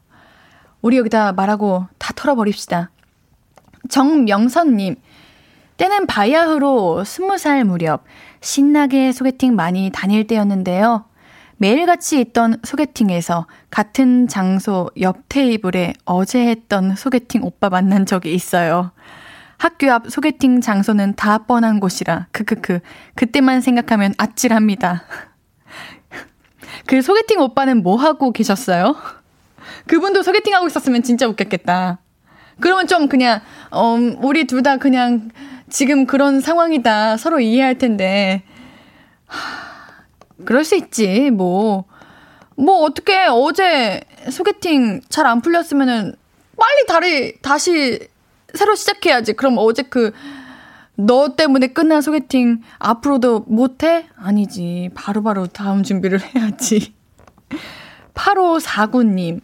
우리 0.82 0.98
여기다 0.98 1.34
말하고 1.34 1.88
다 1.98 2.14
털어버립시다. 2.16 2.90
정명선님, 3.90 4.96
때는 5.78 6.08
바야흐로 6.08 7.04
스무 7.04 7.38
살 7.38 7.64
무렵 7.64 8.04
신나게 8.42 9.12
소개팅 9.12 9.56
많이 9.56 9.90
다닐 9.94 10.28
때였는데요. 10.28 11.06
매일같이 11.58 12.22
있던 12.22 12.58
소개팅에서 12.64 13.46
같은 13.70 14.28
장소 14.28 14.90
옆 15.02 15.28
테이블에 15.28 15.94
어제 16.06 16.48
했던 16.48 16.96
소개팅 16.96 17.44
오빠 17.44 17.70
만난 17.70 18.06
적이 18.06 18.34
있어요. 18.34 18.92
학교 19.58 19.92
앞 19.92 20.10
소개팅 20.10 20.62
장소는 20.62 21.16
다 21.18 21.40
뻔한 21.40 21.82
곳이라 21.82 22.28
크크크 22.32 22.80
그때만 23.16 23.60
생각하면 23.60 24.14
아찔합니다. 24.18 25.04
그 26.88 27.02
소개팅 27.02 27.42
오빠는 27.42 27.84
뭐 27.84 27.98
하고 27.98 28.32
계셨어요? 28.32 28.96
그분도 29.90 30.22
소개팅 30.22 30.54
하고 30.54 30.68
있었으면 30.68 31.02
진짜 31.02 31.28
웃겼겠다. 31.28 31.98
그러면 32.60 32.86
좀 32.86 33.08
그냥 33.10 33.42
어 33.72 33.98
우리 34.22 34.46
둘 34.46 34.62
다 34.62 34.78
그냥 34.78 35.32
지금 35.68 36.06
그런 36.06 36.42
상황이다 36.42 37.18
서로 37.18 37.40
이해할 37.40 37.80
텐데 37.80 38.44
하, 39.26 39.40
그럴 40.46 40.64
수 40.64 40.76
있지 40.76 41.32
뭐. 41.32 41.86
뭐 42.56 42.84
어떻게 42.84 43.26
어제 43.32 44.02
소개팅 44.30 45.02
잘 45.10 45.26
안 45.26 45.42
풀렸으면은 45.42 46.14
빨리 46.60 46.86
다리 46.88 47.42
다시 47.42 48.00
새로 48.54 48.76
시작해야지. 48.76 49.34
그럼 49.34 49.56
어제 49.58 49.82
그, 49.84 50.12
너 50.96 51.36
때문에 51.36 51.68
끝난 51.68 52.02
소개팅 52.02 52.62
앞으로도 52.78 53.46
못해? 53.48 54.08
아니지. 54.18 54.90
바로바로 54.94 55.42
바로 55.44 55.48
다음 55.48 55.84
준비를 55.84 56.20
해야지. 56.36 56.94
8549님. 58.14 59.40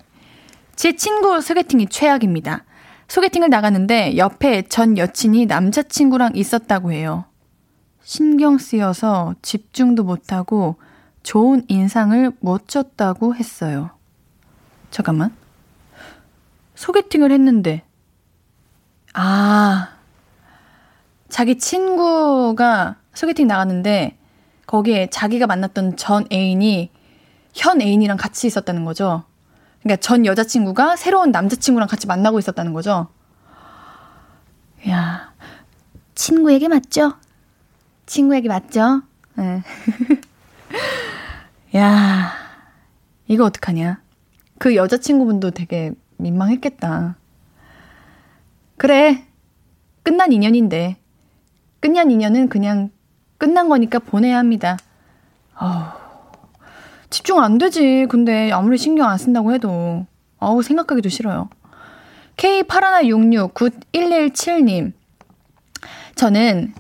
제 0.76 0.96
친구 0.96 1.40
소개팅이 1.40 1.88
최악입니다. 1.88 2.66
소개팅을 3.08 3.50
나갔는데 3.50 4.18
옆에 4.18 4.64
전 4.64 4.98
여친이 4.98 5.46
남자친구랑 5.46 6.36
있었다고 6.36 6.92
해요. 6.92 7.26
신경 8.04 8.58
쓰여서 8.58 9.36
집중도 9.42 10.04
못하고 10.04 10.76
좋은 11.24 11.64
인상을 11.68 12.32
못 12.40 12.68
줬다고 12.68 13.36
했어요. 13.36 13.92
잠깐만. 14.92 15.36
소개팅을 16.76 17.32
했는데 17.32 17.84
아, 19.14 19.90
자기 21.30 21.58
친구가 21.58 22.98
소개팅 23.14 23.48
나갔는데 23.48 24.18
거기에 24.68 25.08
자기가 25.10 25.48
만났던 25.48 25.96
전 25.96 26.26
애인이 26.32 26.92
현 27.54 27.82
애인이랑 27.82 28.18
같이 28.18 28.48
있었다는 28.48 28.84
거죠. 28.84 29.24
그러니까 29.86 30.02
전 30.02 30.26
여자친구가 30.26 30.96
새로운 30.96 31.30
남자친구랑 31.30 31.88
같이 31.88 32.08
만나고 32.08 32.40
있었다는 32.40 32.74
거죠. 32.74 33.08
야, 34.90 35.32
친구에게 36.16 36.68
맞죠? 36.68 37.14
친구에게 38.08 38.48
맞죠? 38.48 39.04
네. 39.36 39.62
야, 41.78 42.32
이거 43.28 43.46
어떡하냐. 43.46 44.02
그 44.58 44.76
여자친구분도 44.76 45.52
되게 45.52 45.92
민망했겠다. 46.18 47.16
그래. 48.78 49.28
끝난 50.02 50.32
인연인데. 50.32 50.98
끝난 51.80 52.10
인연은 52.10 52.50
그냥 52.50 52.90
끝난 53.38 53.70
거니까 53.70 54.00
보내야 54.00 54.40
합니다. 54.40 54.78
아우, 55.54 55.92
집중 57.16 57.40
안 57.40 57.58
되지. 57.58 58.08
근데 58.10 58.52
아무리 58.52 58.78
신경 58.78 59.08
안 59.08 59.18
쓴다고 59.18 59.54
해도. 59.54 60.06
아우, 60.38 60.62
생각하기도 60.62 61.08
싫어요. 61.08 61.48
K81669117님. 62.36 64.92
저는 66.16 66.74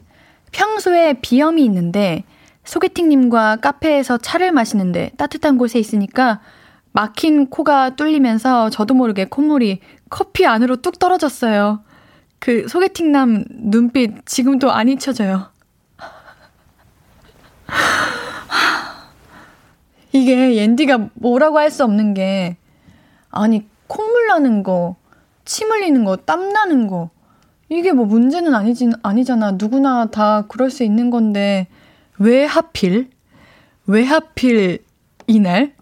평소에 0.52 1.14
비염이 1.22 1.64
있는데 1.64 2.26
소개팅님과 2.66 3.56
카페에서 3.58 4.18
차를 4.18 4.52
마시는데 4.52 5.12
따뜻한 5.16 5.58
곳에 5.58 5.80
있으니까 5.80 6.42
막힌 6.92 7.50
코가 7.50 7.96
뚫리면서 7.96 8.70
저도 8.72 8.94
모르게 8.94 9.24
콧물이 9.26 9.80
커피 10.10 10.46
안으로 10.46 10.82
뚝 10.82 11.00
떨어졌어요. 11.00 11.82
그 12.40 12.68
소개팅남 12.68 13.46
눈빛 13.50 14.26
지금도 14.26 14.70
안 14.70 14.90
잊혀져요. 14.90 15.50
이게 20.16 20.56
옌디가 20.56 21.10
뭐라고 21.16 21.60
할 21.60 21.70
수 21.70 21.84
없는 21.84 22.14
게 22.14 22.58
아니 23.30 23.68
콧물 23.88 24.28
나는 24.28 24.64
거, 24.64 24.96
침 25.44 25.70
흘리는 25.70 26.06
거, 26.06 26.16
땀 26.16 26.50
나는 26.54 26.88
거 26.88 27.10
이게 27.70 27.92
뭐 27.92 28.06
문제는 28.06 28.56
아니지 28.56 28.92
아니잖아. 29.04 29.52
누구나 29.54 30.06
다 30.06 30.46
그럴 30.48 30.70
수 30.70 30.84
있는 30.84 31.10
건데 31.10 31.68
왜 32.18 32.46
하필 32.46 33.10
왜 33.88 34.04
하필 34.06 34.84
이날 35.28 35.74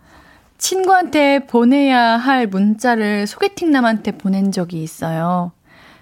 친구한테 0.59 1.47
보내야 1.47 2.17
할 2.17 2.47
문자를 2.47 3.27
소개팅남한테 3.27 4.13
보낸 4.13 4.53
적이 4.53 4.83
있어요. 4.83 5.53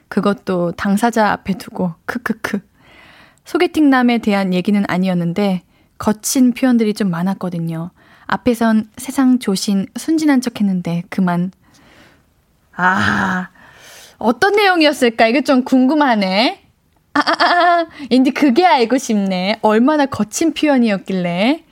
그것도 0.08 0.72
당사자 0.72 1.30
앞에 1.32 1.54
두고, 1.54 1.94
크크크. 2.04 2.60
소개팅남에 3.44 4.18
대한 4.18 4.52
얘기는 4.54 4.80
아니었는데, 4.86 5.62
거친 6.04 6.52
표현들이 6.52 6.92
좀 6.92 7.10
많았거든요. 7.10 7.90
앞에선 8.26 8.90
세상 8.98 9.38
조신, 9.38 9.86
순진한 9.96 10.42
척 10.42 10.60
했는데, 10.60 11.02
그만. 11.08 11.50
아, 12.76 13.48
어떤 14.18 14.52
내용이었을까? 14.52 15.28
이게 15.28 15.40
좀 15.40 15.64
궁금하네. 15.64 16.62
아, 17.14 17.20
아, 17.20 17.22
아, 17.22 17.46
아. 17.46 17.86
인디 18.10 18.32
그게 18.32 18.66
알고 18.66 18.98
싶네. 18.98 19.60
얼마나 19.62 20.04
거친 20.04 20.52
표현이었길래. 20.52 21.64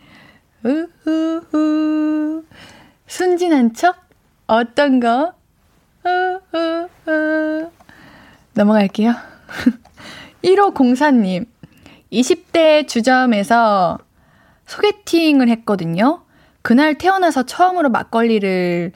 우후후. 0.65 2.47
순진한 3.07 3.75
척? 3.75 3.97
어떤 4.47 4.99
거? 4.99 5.35
우후후. 6.07 7.71
넘어갈게요. 8.55 9.13
1504님. 10.43 11.45
20대 12.11 12.89
주점에서 12.89 13.99
소개팅을 14.73 15.49
했거든요. 15.51 16.23
그날 16.63 16.97
태어나서 16.97 17.43
처음으로 17.43 17.91
막걸리를 17.91 18.93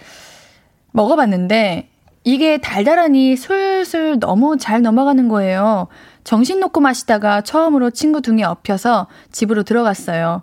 먹어봤는데 0.93 1.91
이게 2.25 2.59
달달하니 2.59 3.37
술술 3.37 4.19
너무 4.19 4.57
잘 4.57 4.83
넘어가는 4.83 5.29
거예요. 5.29 5.89
정신 6.25 6.61
놓고 6.61 6.81
마시다가 6.81 7.43
처음으로 7.43 7.91
친구 7.91 8.23
등에 8.23 8.43
엎혀서 8.43 9.07
집으로 9.31 9.63
들어갔어요. 9.63 10.43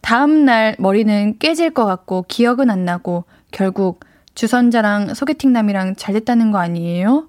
다음날 0.00 0.76
머리는 0.78 1.38
깨질 1.38 1.70
것 1.70 1.84
같고 1.84 2.24
기억은 2.26 2.70
안 2.70 2.84
나고 2.84 3.24
결국 3.50 4.00
주선자랑 4.34 5.14
소개팅남이랑 5.14 5.96
잘 5.96 6.14
됐다는 6.14 6.50
거 6.50 6.58
아니에요? 6.58 7.28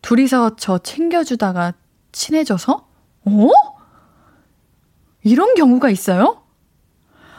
둘이서 0.00 0.56
저 0.56 0.78
챙겨주다가 0.78 1.74
친해져서? 2.12 2.86
어? 3.26 3.50
이런 5.22 5.54
경우가 5.54 5.90
있어요? 5.90 6.37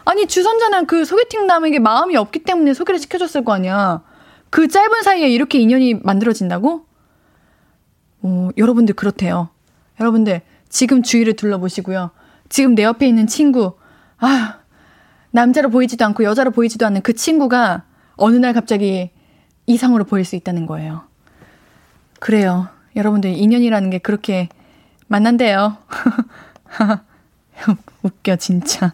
아니, 0.06 0.28
주선자는 0.28 0.88
그 0.88 1.06
소개팅 1.06 1.48
남에게 1.48 1.80
마음이 1.80 2.16
없기 2.16 2.40
때문에 2.40 2.74
소개를 2.74 3.00
시켜줬을 3.00 3.44
거 3.44 3.54
아니야. 3.54 4.02
그 4.50 4.68
짧은 4.68 5.04
사이에 5.04 5.30
이렇게 5.30 5.60
인연이 5.60 5.94
만들어진다고? 5.94 6.86
어, 8.22 8.50
여러분들 8.58 8.96
그렇대요. 8.96 9.50
여러분들 10.00 10.42
지금 10.70 11.04
주위를 11.04 11.36
둘러보시고요. 11.36 12.12
지금 12.50 12.76
내 12.76 12.84
옆에 12.84 13.08
있는 13.08 13.28
친구, 13.28 13.74
아, 14.18 14.60
남자로 15.32 15.70
보이지도 15.70 16.04
않고 16.06 16.24
여자로 16.24 16.52
보이지도 16.52 16.86
않는 16.88 17.02
그 17.02 17.14
친구가 17.14 17.84
어느 18.16 18.36
날 18.38 18.54
갑자기 18.54 19.12
이상으로 19.68 20.04
보일 20.04 20.26
수 20.26 20.36
있다는 20.36 20.66
거예요. 20.66 21.04
그래요. 22.20 22.68
여러분들 22.96 23.30
인연이라는 23.30 23.90
게 23.92 24.00
그렇게 24.00 24.50
만난대요. 25.08 25.78
웃겨, 28.04 28.38
진짜. 28.38 28.94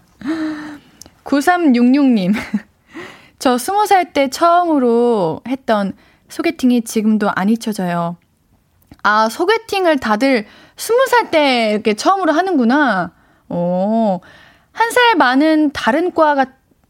9366님. 1.26 2.34
저 3.40 3.58
스무 3.58 3.86
살 3.86 4.14
때 4.14 4.30
처음으로 4.30 5.42
했던 5.48 5.94
소개팅이 6.30 6.84
지금도 6.84 7.30
안 7.36 7.50
잊혀져요. 7.50 8.18
아, 9.04 9.30
소개팅을 9.30 9.98
다들 10.00 10.46
스무 10.78 11.06
살 11.08 11.30
때 11.32 11.72
이렇게 11.74 11.94
처음으로 11.94 12.32
하는구나. 12.32 13.12
오. 13.50 14.22
한 14.72 14.92
살 14.92 15.16
많은 15.16 15.72
다른 15.72 16.14
과가, 16.14 16.46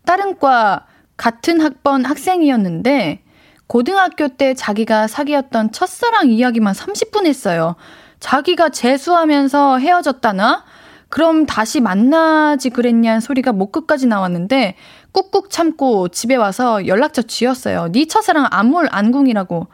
다른 0.05 0.37
과 0.39 0.85
같은 1.17 1.61
학번 1.61 2.03
학생이었는데, 2.05 3.21
고등학교 3.67 4.27
때 4.27 4.53
자기가 4.53 5.07
사귀었던 5.07 5.71
첫사랑 5.71 6.29
이야기만 6.29 6.73
30분 6.73 7.25
했어요. 7.25 7.75
자기가 8.19 8.69
재수하면서 8.69 9.79
헤어졌다나? 9.79 10.63
그럼 11.09 11.45
다시 11.45 11.79
만나지 11.79 12.69
그랬냐는 12.69 13.19
소리가 13.19 13.51
목 13.51 13.71
끝까지 13.71 14.07
나왔는데 14.07 14.75
꾹꾹 15.11 15.49
참고 15.49 16.09
집에 16.09 16.35
와서 16.35 16.87
연락처 16.87 17.21
쥐었어요. 17.21 17.91
네 17.91 18.05
첫사랑 18.05 18.47
안물 18.51 18.87
안궁이라고. 18.91 19.67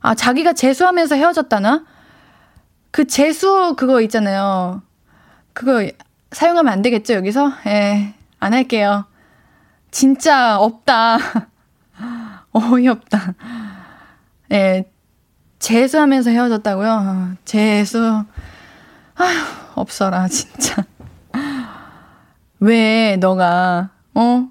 아, 0.00 0.14
자기가 0.14 0.52
재수하면서 0.52 1.16
헤어졌다나? 1.16 1.84
그 2.90 3.06
재수 3.06 3.74
그거 3.76 4.00
있잖아요. 4.02 4.82
그거 5.52 5.88
사용하면 6.32 6.72
안 6.72 6.82
되겠죠, 6.82 7.14
여기서? 7.14 7.52
예, 7.66 8.14
안 8.38 8.52
할게요. 8.54 9.04
진짜 9.90 10.58
없다. 10.58 11.18
어이없다. 12.52 13.34
예, 14.52 14.90
재수하면서 15.58 16.30
헤어졌다고요? 16.30 17.36
재수. 17.44 18.24
아휴, 19.16 19.65
없어라, 19.80 20.28
진짜. 20.28 20.84
왜 22.60 23.16
너가, 23.16 23.90
어? 24.14 24.48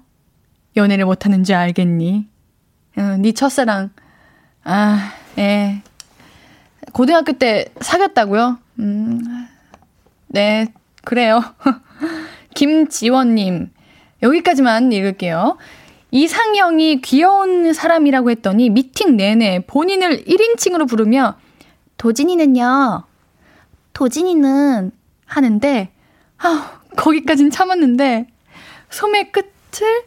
연애를 0.76 1.04
못하는지 1.06 1.54
알겠니? 1.54 2.28
어, 2.96 3.02
네 3.18 3.32
첫사랑. 3.32 3.90
아, 4.64 5.12
예. 5.38 5.82
고등학교 6.92 7.32
때 7.32 7.66
사귀었다고요? 7.80 8.58
음, 8.78 9.20
네, 10.28 10.72
그래요. 11.04 11.42
김지원님, 12.54 13.70
여기까지만 14.22 14.92
읽을게요. 14.92 15.58
이상형이 16.10 17.02
귀여운 17.02 17.72
사람이라고 17.72 18.30
했더니 18.30 18.70
미팅 18.70 19.16
내내 19.16 19.64
본인을 19.66 20.24
1인칭으로 20.24 20.88
부르며 20.88 21.36
도진이는요. 21.98 23.04
도진이는 23.92 24.92
하는데 25.26 25.90
아, 26.38 26.80
거기까진 26.96 27.50
참았는데 27.50 28.26
소매 28.90 29.30
끝을 29.30 30.04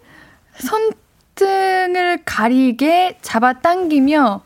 손등을 0.55 2.23
가리게 2.25 3.19
잡아당기며 3.21 4.41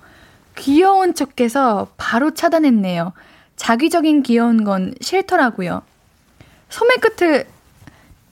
귀여운 0.57 1.13
척해서 1.15 1.87
바로 1.97 2.33
차단했네요. 2.33 3.13
자기적인 3.55 4.23
귀여운 4.23 4.63
건 4.63 4.93
싫더라고요. 5.01 5.81
소매 6.69 6.95
끝을 6.97 7.47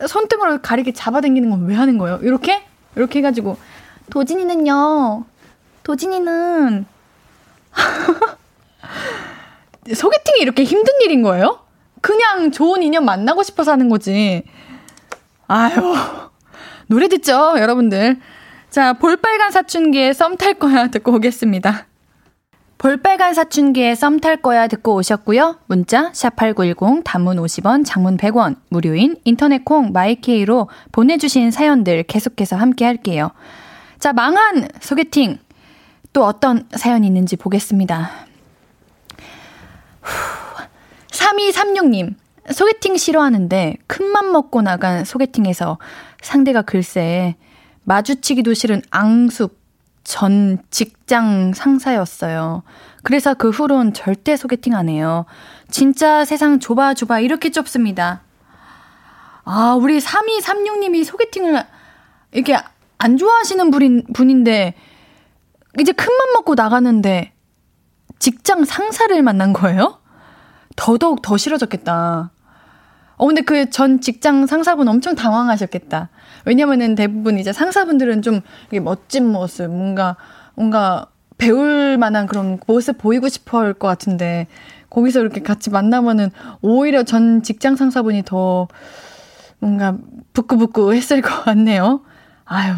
손등으로 0.08 0.62
가리게 0.62 0.94
잡아당기는 0.94 1.50
건 1.50 1.66
왜 1.66 1.76
하는 1.76 1.98
거예요? 1.98 2.20
이렇게? 2.24 2.64
이렇게 2.96 3.20
해가지고, 3.20 3.58
도진이는요, 4.10 5.26
도진이는, 5.84 6.86
소개팅이 9.94 10.42
이렇게 10.42 10.64
힘든 10.64 10.94
일인 11.02 11.22
거예요? 11.22 11.60
그냥 12.02 12.52
좋은 12.52 12.84
인연 12.84 13.06
만나고 13.06 13.44
싶어서 13.44 13.72
하는 13.72 13.90
거지. 13.90 14.44
아유, 15.48 15.96
노래 16.88 17.08
듣죠, 17.08 17.56
여러분들. 17.58 18.20
자, 18.70 18.94
볼빨간 18.94 19.52
사춘기에 19.52 20.14
썸 20.14 20.38
탈 20.38 20.56
거야 20.56 20.88
듣고 20.88 21.14
오겠습니다. 21.14 21.86
볼빨간 22.78 23.34
사춘기에 23.36 23.94
썸 23.96 24.20
탈 24.20 24.38
거야 24.38 24.68
듣고 24.68 24.96
오셨고요. 24.96 25.60
문자 25.68 26.12
샵8910 26.12 27.04
단문 27.04 27.38
50원, 27.38 27.86
장문 27.86 28.18
100원, 28.18 28.56
무료인 28.70 29.18
인터넷 29.24 29.64
콩 29.64 29.92
마이케이로 29.92 30.70
보내 30.92 31.18
주신 31.18 31.52
사연들 31.52 32.04
계속해서 32.04 32.56
함께 32.56 32.86
할게요. 32.86 33.32
자, 34.00 34.14
망한 34.14 34.70
소개팅. 34.80 35.38
또 36.14 36.26
어떤 36.26 36.68
사연이 36.76 37.08
있는지 37.08 37.36
보겠습니다. 37.36 38.10
3236님, 41.12 42.16
소개팅 42.52 42.98
싫어하는데 42.98 43.78
큰맘 43.88 44.32
먹고 44.32 44.62
나간 44.62 45.06
소개팅에서 45.06 45.78
상대가 46.22 46.62
글쎄 46.62 47.36
마주치기도 47.84 48.54
싫은 48.54 48.82
앙숙 48.90 49.60
전 50.04 50.58
직장 50.72 51.54
상사였어요. 51.54 52.64
그래서 53.04 53.34
그 53.34 53.50
후론 53.50 53.94
절대 53.94 54.36
소개팅 54.36 54.76
안 54.76 54.90
해요. 54.90 55.26
진짜 55.70 56.26
세상 56.26 56.60
좁아 56.60 56.96
좁아 56.96 57.20
이렇게 57.20 57.52
좁습니다. 57.52 58.22
아, 59.44 59.78
우리 59.80 60.00
3236님이 60.00 61.04
소개팅을 61.04 61.64
이렇게 62.32 62.58
안 62.98 63.18
좋아하시는 63.18 63.72
분인, 63.72 64.04
분인데 64.14 64.74
이제 65.80 65.92
큰맘 65.92 66.34
먹고 66.34 66.56
나가는데 66.56 67.32
직장 68.20 68.66
상사를 68.66 69.22
만난 69.22 69.54
거예요? 69.54 70.01
더더욱 70.82 71.22
더 71.22 71.38
싫어졌겠다. 71.38 72.32
어, 73.18 73.26
근데 73.28 73.42
그 73.42 73.70
전 73.70 74.02
직장 74.02 74.48
상사분 74.48 74.88
엄청 74.88 75.14
당황하셨겠다. 75.14 76.10
왜냐면은 76.46 76.96
대부분 76.96 77.38
이제 77.38 77.54
상사분들은 77.54 78.24
좀 78.24 78.42
멋진 78.82 79.32
모습, 79.32 79.68
뭔가, 79.70 80.16
뭔가 80.56 81.06
배울 81.38 81.98
만한 82.00 82.26
그런 82.26 82.60
모습 82.66 82.98
보이고 82.98 83.30
싶어 83.30 83.60
할 83.60 83.74
것 83.76 83.88
같은데, 83.88 84.48
거기서 84.90 85.20
이렇게 85.22 85.42
같이 85.44 85.70
만나면은 85.70 86.32
오히려 86.64 87.04
전 87.04 87.44
직장 87.44 87.76
상사분이 87.76 88.24
더 88.26 88.68
뭔가 89.60 89.96
부끄부끄 90.34 90.94
했을 90.96 91.22
것 91.22 91.44
같네요. 91.46 92.02
아유. 92.46 92.74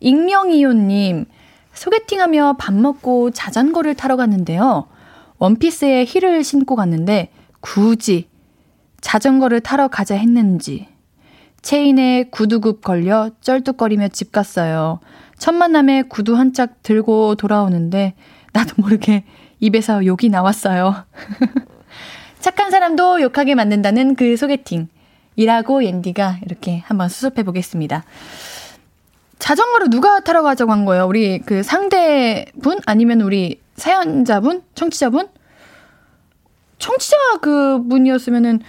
익명이요님, 0.00 1.26
소개팅하며 1.74 2.56
밥 2.58 2.74
먹고 2.74 3.30
자전거를 3.30 3.94
타러 3.94 4.16
갔는데요. 4.16 4.88
원피스에 5.40 6.04
힐을 6.06 6.44
신고 6.44 6.76
갔는데 6.76 7.30
굳이 7.60 8.28
자전거를 9.00 9.60
타러 9.60 9.88
가자 9.88 10.14
했는지 10.14 10.86
체인에 11.62 12.24
구두굽 12.30 12.82
걸려 12.82 13.30
쩔뚝거리며 13.40 14.08
집 14.08 14.32
갔어요. 14.32 15.00
첫 15.38 15.52
만남에 15.54 16.02
구두 16.02 16.36
한 16.36 16.52
짝 16.52 16.82
들고 16.82 17.34
돌아오는데 17.36 18.14
나도 18.52 18.74
모르게 18.78 19.24
입에서 19.60 20.04
욕이 20.04 20.28
나왔어요. 20.30 21.04
착한 22.40 22.70
사람도 22.70 23.20
욕하게 23.22 23.54
만든다는 23.54 24.14
그 24.16 24.36
소개팅. 24.36 24.88
이라고 25.36 25.84
옌디가 25.84 26.40
이렇게 26.44 26.82
한번 26.86 27.08
수습해 27.08 27.42
보겠습니다. 27.44 28.04
자전거를 29.38 29.88
누가 29.90 30.20
타러 30.20 30.42
가자고 30.42 30.72
한 30.72 30.84
거예요? 30.84 31.06
우리 31.06 31.38
그 31.38 31.62
상대분? 31.62 32.80
아니면 32.84 33.20
우리 33.22 33.60
사연자분? 33.80 34.62
청취자분? 34.74 35.28
청취자 36.78 37.16
그 37.40 37.82
분이었으면은, 37.88 38.60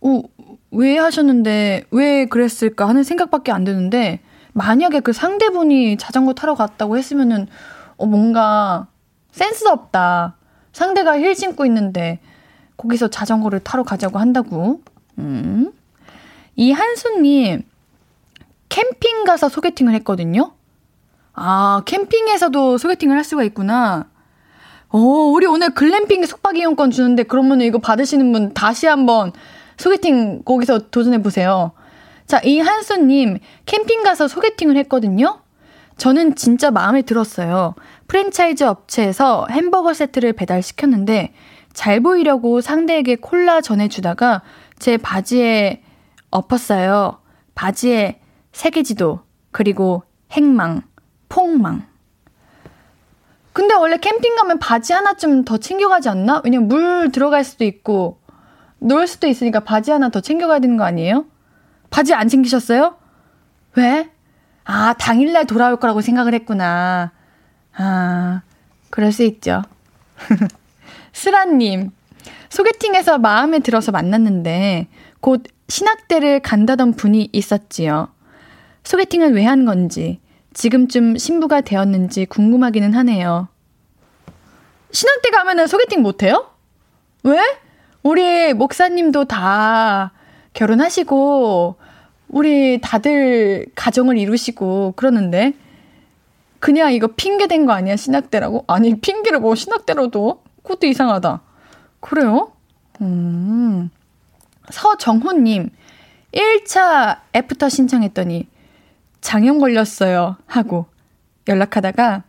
어, 0.00 0.22
왜 0.70 0.96
하셨는데, 0.96 1.84
왜 1.90 2.26
그랬을까 2.26 2.88
하는 2.88 3.02
생각밖에 3.02 3.50
안 3.50 3.64
드는데, 3.64 4.20
만약에 4.52 5.00
그 5.00 5.12
상대분이 5.12 5.96
자전거 5.98 6.34
타러 6.34 6.54
갔다고 6.54 6.96
했으면은, 6.96 7.48
어, 7.96 8.06
뭔가, 8.06 8.86
센스 9.32 9.66
없다. 9.66 10.36
상대가 10.72 11.18
힐 11.18 11.34
신고 11.34 11.66
있는데, 11.66 12.20
거기서 12.76 13.08
자전거를 13.08 13.60
타러 13.60 13.82
가자고 13.82 14.20
한다고. 14.20 14.80
음. 15.18 15.72
이 16.54 16.70
한수님, 16.70 17.64
캠핑 18.68 19.24
가서 19.24 19.48
소개팅을 19.48 19.94
했거든요? 19.94 20.52
아, 21.32 21.82
캠핑에서도 21.86 22.78
소개팅을 22.78 23.16
할 23.16 23.24
수가 23.24 23.42
있구나. 23.42 24.13
오, 24.96 25.32
우리 25.32 25.44
오늘 25.46 25.70
글램핑 25.70 26.24
숙박 26.24 26.56
이용권 26.56 26.92
주는데 26.92 27.24
그러면 27.24 27.60
이거 27.62 27.78
받으시는 27.78 28.30
분 28.30 28.54
다시 28.54 28.86
한번 28.86 29.32
소개팅 29.76 30.44
거기서 30.44 30.88
도전해 30.92 31.20
보세요. 31.20 31.72
자, 32.28 32.40
이 32.44 32.60
한수님 32.60 33.40
캠핑 33.66 34.04
가서 34.04 34.28
소개팅을 34.28 34.76
했거든요. 34.76 35.40
저는 35.96 36.36
진짜 36.36 36.70
마음에 36.70 37.02
들었어요. 37.02 37.74
프랜차이즈 38.06 38.62
업체에서 38.62 39.48
햄버거 39.50 39.92
세트를 39.92 40.32
배달시켰는데 40.34 41.34
잘 41.72 42.00
보이려고 42.00 42.60
상대에게 42.60 43.16
콜라 43.16 43.60
전해주다가 43.60 44.42
제 44.78 44.96
바지에 44.96 45.82
엎었어요. 46.30 47.18
바지에 47.56 48.20
세계지도, 48.52 49.22
그리고 49.50 50.04
행망, 50.30 50.82
폭망. 51.28 51.93
근데 53.54 53.72
원래 53.74 53.96
캠핑 53.96 54.34
가면 54.34 54.58
바지 54.58 54.92
하나쯤 54.92 55.44
더 55.44 55.58
챙겨가지 55.58 56.08
않나? 56.08 56.42
왜냐면 56.44 56.66
물 56.68 57.12
들어갈 57.12 57.44
수도 57.44 57.64
있고, 57.64 58.18
놀 58.80 59.06
수도 59.06 59.28
있으니까 59.28 59.60
바지 59.60 59.92
하나 59.92 60.08
더 60.08 60.20
챙겨가야 60.20 60.58
되는 60.58 60.76
거 60.76 60.82
아니에요? 60.84 61.24
바지 61.88 62.12
안 62.14 62.28
챙기셨어요? 62.28 62.96
왜? 63.76 64.10
아, 64.64 64.94
당일날 64.94 65.46
돌아올 65.46 65.76
거라고 65.78 66.00
생각을 66.00 66.34
했구나. 66.34 67.12
아, 67.76 68.42
그럴 68.90 69.12
수 69.12 69.22
있죠. 69.22 69.62
스라님, 71.12 71.92
소개팅에서 72.48 73.18
마음에 73.18 73.60
들어서 73.60 73.92
만났는데, 73.92 74.88
곧 75.20 75.44
신학대를 75.68 76.40
간다던 76.40 76.94
분이 76.94 77.28
있었지요. 77.32 78.08
소개팅은 78.82 79.32
왜 79.34 79.44
한 79.44 79.64
건지, 79.64 80.20
지금쯤 80.54 81.18
신부가 81.18 81.60
되었는지 81.60 82.26
궁금하기는 82.26 82.94
하네요. 82.94 83.48
신학대 84.92 85.30
가면은 85.30 85.66
소개팅 85.66 86.02
못 86.02 86.22
해요? 86.22 86.48
왜? 87.24 87.40
우리 88.02 88.54
목사님도 88.54 89.24
다 89.24 90.12
결혼하시고, 90.52 91.76
우리 92.28 92.80
다들 92.80 93.66
가정을 93.74 94.18
이루시고 94.18 94.94
그러는데, 94.96 95.54
그냥 96.60 96.92
이거 96.92 97.08
핑계 97.08 97.46
된거 97.46 97.72
아니야, 97.72 97.96
신학대라고? 97.96 98.64
아니, 98.68 99.00
핑계를 99.00 99.40
뭐 99.40 99.54
신학대로도? 99.54 100.42
그것도 100.62 100.86
이상하다. 100.86 101.42
그래요? 102.00 102.52
음. 103.00 103.90
서정호님, 104.70 105.70
1차 106.32 107.18
애프터 107.34 107.68
신청했더니 107.68 108.46
장염 109.24 109.58
걸렸어요. 109.58 110.36
하고 110.46 110.84
연락하다가 111.48 112.24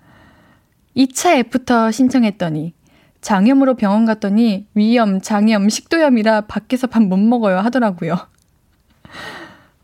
2차 0.95 1.37
애프터 1.39 1.91
신청했더니 1.91 2.73
장염으로 3.19 3.73
병원 3.75 4.05
갔더니 4.05 4.65
위염, 4.75 5.19
장염, 5.19 5.67
식도염이라 5.67 6.41
밖에서 6.47 6.87
밥 6.87 7.03
못 7.03 7.17
먹어요 7.17 7.59
하더라고요. 7.59 8.15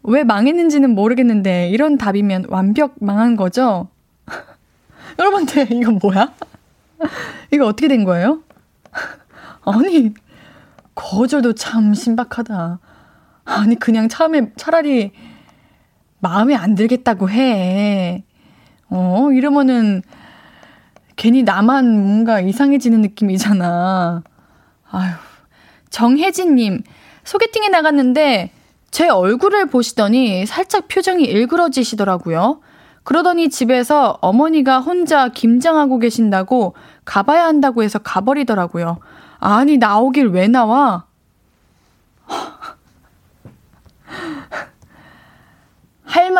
왜 0.04 0.24
망했는지는 0.24 0.92
모르겠는데 0.96 1.70
이런 1.70 1.98
답이면 1.98 2.46
완벽 2.48 2.96
망한 3.02 3.36
거죠? 3.36 3.90
여러분들 5.20 5.70
이거 5.74 5.92
뭐야? 5.92 6.34
이거 7.52 7.66
어떻게 7.68 7.90
된 7.90 8.06
거예요? 8.06 8.42
아니 9.66 10.14
거절도 10.96 11.56
참 11.56 11.94
신박하다. 11.94 12.80
아니 13.44 13.76
그냥 13.76 14.08
처음에 14.08 14.54
차라리 14.56 15.12
마음에 16.22 16.56
안 16.56 16.76
들겠다고 16.76 17.30
해. 17.30 18.24
어, 18.90 19.30
이러면은 19.34 20.02
괜히 21.16 21.44
나만 21.44 22.02
뭔가 22.02 22.40
이상해지는 22.40 23.02
느낌이잖아. 23.02 24.24
아휴. 24.92 25.14
정혜진님, 25.90 26.84
소개팅에 27.24 27.68
나갔는데 27.68 28.52
제 28.92 29.10
얼굴을 29.10 29.68
보시더니 29.68 30.46
살짝 30.46 30.88
표정이 30.88 31.24
일그러지시더라고요. 31.26 32.62
그러더니 33.04 33.50
집에서 33.50 34.18
어머니가 34.22 34.80
혼자 34.80 35.30
김장하고 35.30 36.00
계신다고 36.00 36.76
가봐야 37.04 37.46
한다고 37.46 37.84
해서 37.84 38.00
가버리더라고요. 38.00 39.00
아니, 39.40 39.78
나오길 39.78 40.28
왜 40.28 40.48
나와? 40.48 41.06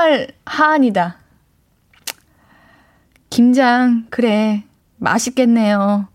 정말 0.02 0.30
하안이다. 0.46 1.18
김장, 3.30 4.08
그래. 4.10 4.64
맛있겠네요. 4.98 6.08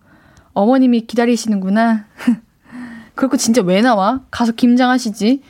어머님이 0.54 1.02
기다리시는구나. 1.02 2.06
그리고 3.14 3.36
진짜 3.36 3.62
왜 3.62 3.82
나와? 3.82 4.22
가서 4.32 4.50
김장하시지. 4.52 5.40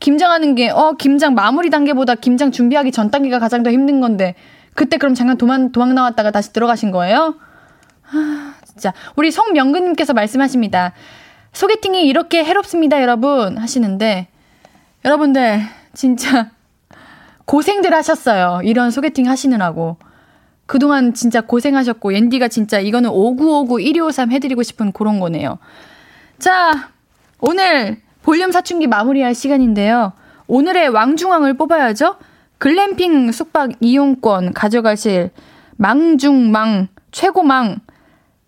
김장하는 0.00 0.56
게, 0.56 0.70
어, 0.70 0.96
김장 0.98 1.34
마무리 1.34 1.70
단계보다 1.70 2.16
김장 2.16 2.50
준비하기 2.50 2.90
전 2.90 3.12
단계가 3.12 3.38
가장 3.38 3.62
더 3.62 3.70
힘든 3.70 4.00
건데, 4.00 4.34
그때 4.74 4.96
그럼 4.96 5.14
잠깐 5.14 5.36
도망, 5.36 5.70
도망 5.70 5.94
나왔다가 5.94 6.32
다시 6.32 6.52
들어가신 6.52 6.90
거예요? 6.90 7.36
아, 8.10 8.54
진짜. 8.66 8.92
우리 9.14 9.30
성명근님께서 9.30 10.14
말씀하십니다. 10.14 10.94
소개팅이 11.52 12.08
이렇게 12.08 12.44
해롭습니다, 12.44 13.00
여러분. 13.00 13.56
하시는데, 13.56 14.26
여러분들, 15.04 15.60
진짜, 15.94 16.50
고생들 17.44 17.92
하셨어요. 17.94 18.60
이런 18.64 18.90
소개팅 18.90 19.28
하시느라고. 19.28 19.96
그동안 20.66 21.12
진짜 21.12 21.40
고생하셨고, 21.42 22.14
옌디가 22.14 22.48
진짜 22.48 22.80
이거는 22.80 23.10
5959 23.10 23.80
1253 23.80 24.32
해드리고 24.32 24.62
싶은 24.62 24.92
그런 24.92 25.20
거네요. 25.20 25.58
자, 26.38 26.90
오늘 27.40 28.00
볼륨 28.22 28.50
사춘기 28.52 28.86
마무리할 28.86 29.34
시간인데요. 29.34 30.12
오늘의 30.46 30.88
왕중왕을 30.88 31.54
뽑아야죠. 31.54 32.16
글램핑 32.58 33.32
숙박 33.32 33.72
이용권 33.80 34.54
가져가실 34.54 35.30
망중망 35.76 36.88
최고망 37.12 37.80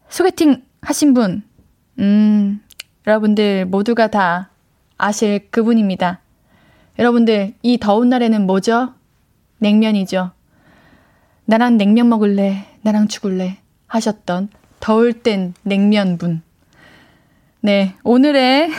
소개팅 0.09 0.63
하신 0.81 1.13
분. 1.13 1.43
음, 1.99 2.61
여러분들 3.07 3.67
모두가 3.67 4.09
다 4.09 4.51
아실 4.97 5.51
그분입니다. 5.51 6.21
여러분들 6.99 7.55
이 7.63 7.79
더운 7.79 8.09
날에는 8.09 8.47
뭐죠? 8.47 8.95
냉면이죠. 9.59 10.31
나랑 11.45 11.77
냉면 11.77 12.09
먹을래, 12.09 12.67
나랑 12.83 13.09
죽을래 13.09 13.59
하셨던 13.87 14.49
더울 14.81 15.13
땐 15.13 15.55
냉면분. 15.63 16.43
네, 17.61 17.95
오늘의 18.05 18.71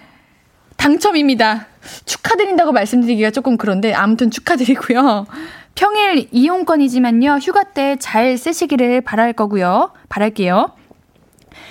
당첨입니다. 0.76 1.66
축하드린다고 2.04 2.72
말씀드리기가 2.72 3.30
조금 3.30 3.56
그런데 3.56 3.92
아무튼 3.92 4.30
축하드리고요. 4.30 5.26
평일 5.74 6.28
이용권이지만요. 6.32 7.36
휴가 7.36 7.62
때 7.62 7.96
잘 7.98 8.36
쓰시기를 8.38 9.02
바랄 9.02 9.32
거고요. 9.32 9.92
바랄게요. 10.08 10.72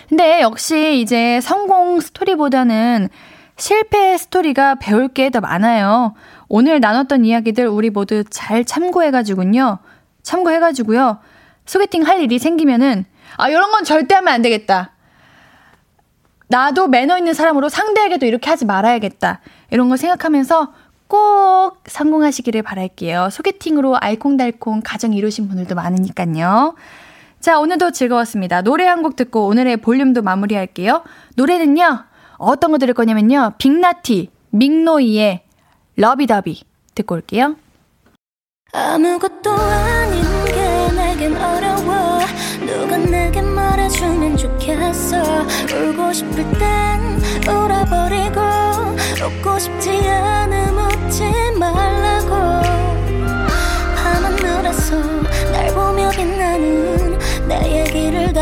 근데 0.09 0.41
역시 0.41 0.99
이제 0.99 1.39
성공 1.41 1.99
스토리보다는 1.99 3.09
실패 3.57 4.17
스토리가 4.17 4.75
배울 4.75 5.07
게 5.07 5.29
더 5.29 5.39
많아요. 5.41 6.13
오늘 6.47 6.79
나눴던 6.79 7.25
이야기들 7.25 7.67
우리 7.67 7.89
모두 7.89 8.23
잘 8.29 8.65
참고해가지고요. 8.65 9.79
참고해가지고요. 10.23 11.19
소개팅 11.65 12.05
할 12.05 12.21
일이 12.21 12.37
생기면은, 12.37 13.05
아, 13.37 13.49
이런 13.49 13.71
건 13.71 13.83
절대 13.83 14.15
하면 14.15 14.33
안 14.33 14.41
되겠다. 14.41 14.91
나도 16.47 16.87
매너 16.87 17.17
있는 17.17 17.33
사람으로 17.33 17.69
상대에게도 17.69 18.25
이렇게 18.25 18.49
하지 18.49 18.65
말아야겠다. 18.65 19.39
이런 19.71 19.89
거 19.89 19.97
생각하면서 19.97 20.73
꼭 21.07 21.77
성공하시기를 21.87 22.61
바랄게요. 22.61 23.29
소개팅으로 23.31 23.95
알콩달콩 23.97 24.81
가정 24.83 25.13
이루신 25.13 25.47
분들도 25.47 25.73
많으니까요. 25.75 26.75
자, 27.39 27.59
오늘도 27.59 27.91
즐거웠습니다. 27.91 28.61
노래 28.61 28.85
한 28.85 29.01
곡 29.01 29.15
듣고 29.15 29.47
오늘의 29.47 29.77
볼륨도 29.77 30.21
마무리할게요. 30.23 31.03
노래는요, 31.35 32.03
어떤 32.37 32.71
거 32.71 32.77
들을 32.77 32.93
거냐면요, 32.93 33.53
빅나티, 33.57 34.29
믹노이의 34.51 35.43
러비더비 35.95 36.63
듣고 36.95 37.15
올게요. 37.15 37.55
아무것도 38.73 39.51
아닌 39.51 40.23
게 40.45 40.91
내겐 40.95 41.35
어려워. 41.37 42.19
누가 42.65 42.97
내게 42.97 43.41
말해주면 43.41 44.37
좋겠어. 44.37 45.17
울고 45.73 46.13
싶을 46.13 46.35
땐 46.57 47.21
울어버리고 47.47 48.41
웃고 49.25 49.59
싶지 49.59 49.89
않음 50.09 50.77
웃지 50.77 51.23
말라고. 51.57 52.35
밤하늘에서 53.95 55.01
날 55.51 55.73
보며 55.73 56.09
빛나는 56.11 57.17
내 57.47 57.81
얘기를 57.81 58.33
다 58.33 58.41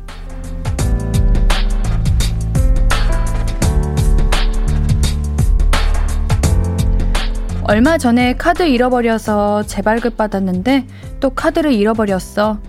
얼마 7.71 7.97
전에 7.97 8.33
카드 8.33 8.63
잃어버려서 8.63 9.63
재발급 9.63 10.17
받았는데 10.17 10.85
또 11.21 11.29
카드를 11.29 11.71
잃어버렸어. 11.71 12.59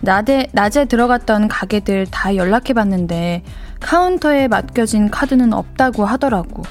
낮에, 0.00 0.48
낮에 0.50 0.86
들어갔던 0.86 1.46
가게들 1.46 2.08
다 2.10 2.34
연락해 2.34 2.72
봤는데 2.74 3.44
카운터에 3.78 4.48
맡겨진 4.48 5.08
카드는 5.08 5.52
없다고 5.52 6.04
하더라고. 6.04 6.64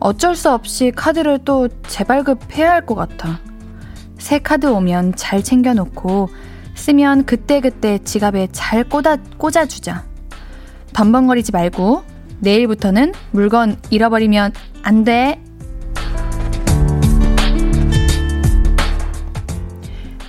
어쩔 0.00 0.34
수 0.34 0.50
없이 0.50 0.90
카드를 0.96 1.40
또 1.44 1.68
재발급해야 1.86 2.70
할 2.70 2.86
것 2.86 2.94
같아. 2.94 3.38
새 4.16 4.38
카드 4.38 4.64
오면 4.64 5.14
잘 5.14 5.42
챙겨놓고 5.44 6.30
쓰면 6.74 7.26
그때그때 7.26 7.98
지갑에 7.98 8.48
잘 8.52 8.82
꽂아, 8.84 9.18
꽂아주자. 9.36 10.06
덤벙거리지 10.94 11.52
말고 11.52 12.02
내일부터는 12.40 13.12
물건 13.32 13.76
잃어버리면 13.90 14.52
안 14.82 15.04
돼. 15.04 15.42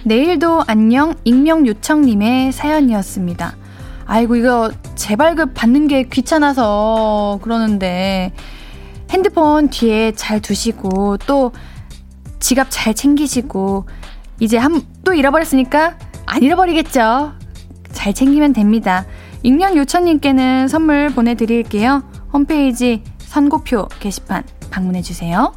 내일도 0.10 0.64
안녕 0.65 1.14
익명 1.23 1.68
요청님의 1.68 2.52
사연이었습니다. 2.52 3.56
아이고 4.07 4.38
이거 4.38 4.72
재발급 4.95 5.53
받는 5.53 5.88
게 5.88 6.02
귀찮아서 6.02 7.38
그러는데 7.44 8.34
핸드폰 9.11 9.69
뒤에 9.69 10.14
잘 10.14 10.41
두시고 10.41 11.18
또 11.27 11.52
지갑 12.40 12.69
잘 12.72 12.95
챙기시고 12.95 13.86
이제 14.40 14.57
한 14.57 14.81
또 15.03 15.14
잃어버렸으니까 15.14 15.98
안 16.26 16.41
잃어버리겠죠. 16.41 17.34
잘 17.91 18.14
챙기면 18.14 18.53
됩니다. 18.53 19.06
익명 19.44 19.77
요천님께는 19.77 20.68
선물 20.69 21.10
보내드릴게요. 21.10 22.02
홈페이지 22.34 23.03
선고표 23.19 23.88
게시판 23.99 24.41
방문해 24.72 25.03
주세요. 25.03 25.53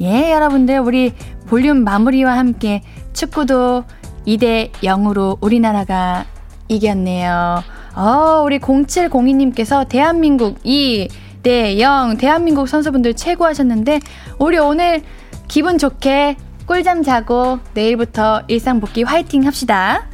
예, 0.00 0.32
여러분들 0.32 0.80
우리 0.80 1.14
볼륨 1.46 1.84
마무리와 1.84 2.36
함께 2.36 2.82
축구도 3.16 3.84
2대 4.26 4.70
0으로 4.72 5.38
우리나라가 5.40 6.26
이겼네요. 6.68 7.62
어, 7.94 8.42
우리 8.44 8.58
0702님께서 8.58 9.88
대한민국 9.88 10.62
2대 10.62 11.78
0 11.80 12.18
대한민국 12.18 12.68
선수분들 12.68 13.14
최고 13.14 13.46
하셨는데 13.46 14.00
우리 14.38 14.58
오늘 14.58 15.02
기분 15.48 15.78
좋게 15.78 16.36
꿀잠 16.66 17.02
자고 17.02 17.58
내일부터 17.72 18.42
일상 18.48 18.80
복귀 18.80 19.02
화이팅 19.02 19.46
합시다. 19.46 20.08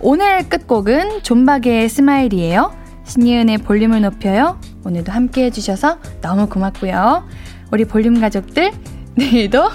오늘 0.00 0.48
끝곡은 0.48 1.22
존박의 1.22 1.88
Smile이에요. 1.88 2.74
신예은의 3.04 3.58
볼륨을 3.58 4.00
높여요. 4.02 4.60
오늘도 4.84 5.12
함께 5.12 5.44
해주셔서 5.44 5.98
너무 6.20 6.48
고맙고요. 6.48 7.24
우리 7.70 7.84
볼륨 7.84 8.20
가족들, 8.20 8.72
내일도 9.14 9.70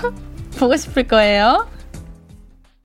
보고 0.58 0.76
싶을 0.76 1.08
거예요. 1.08 1.68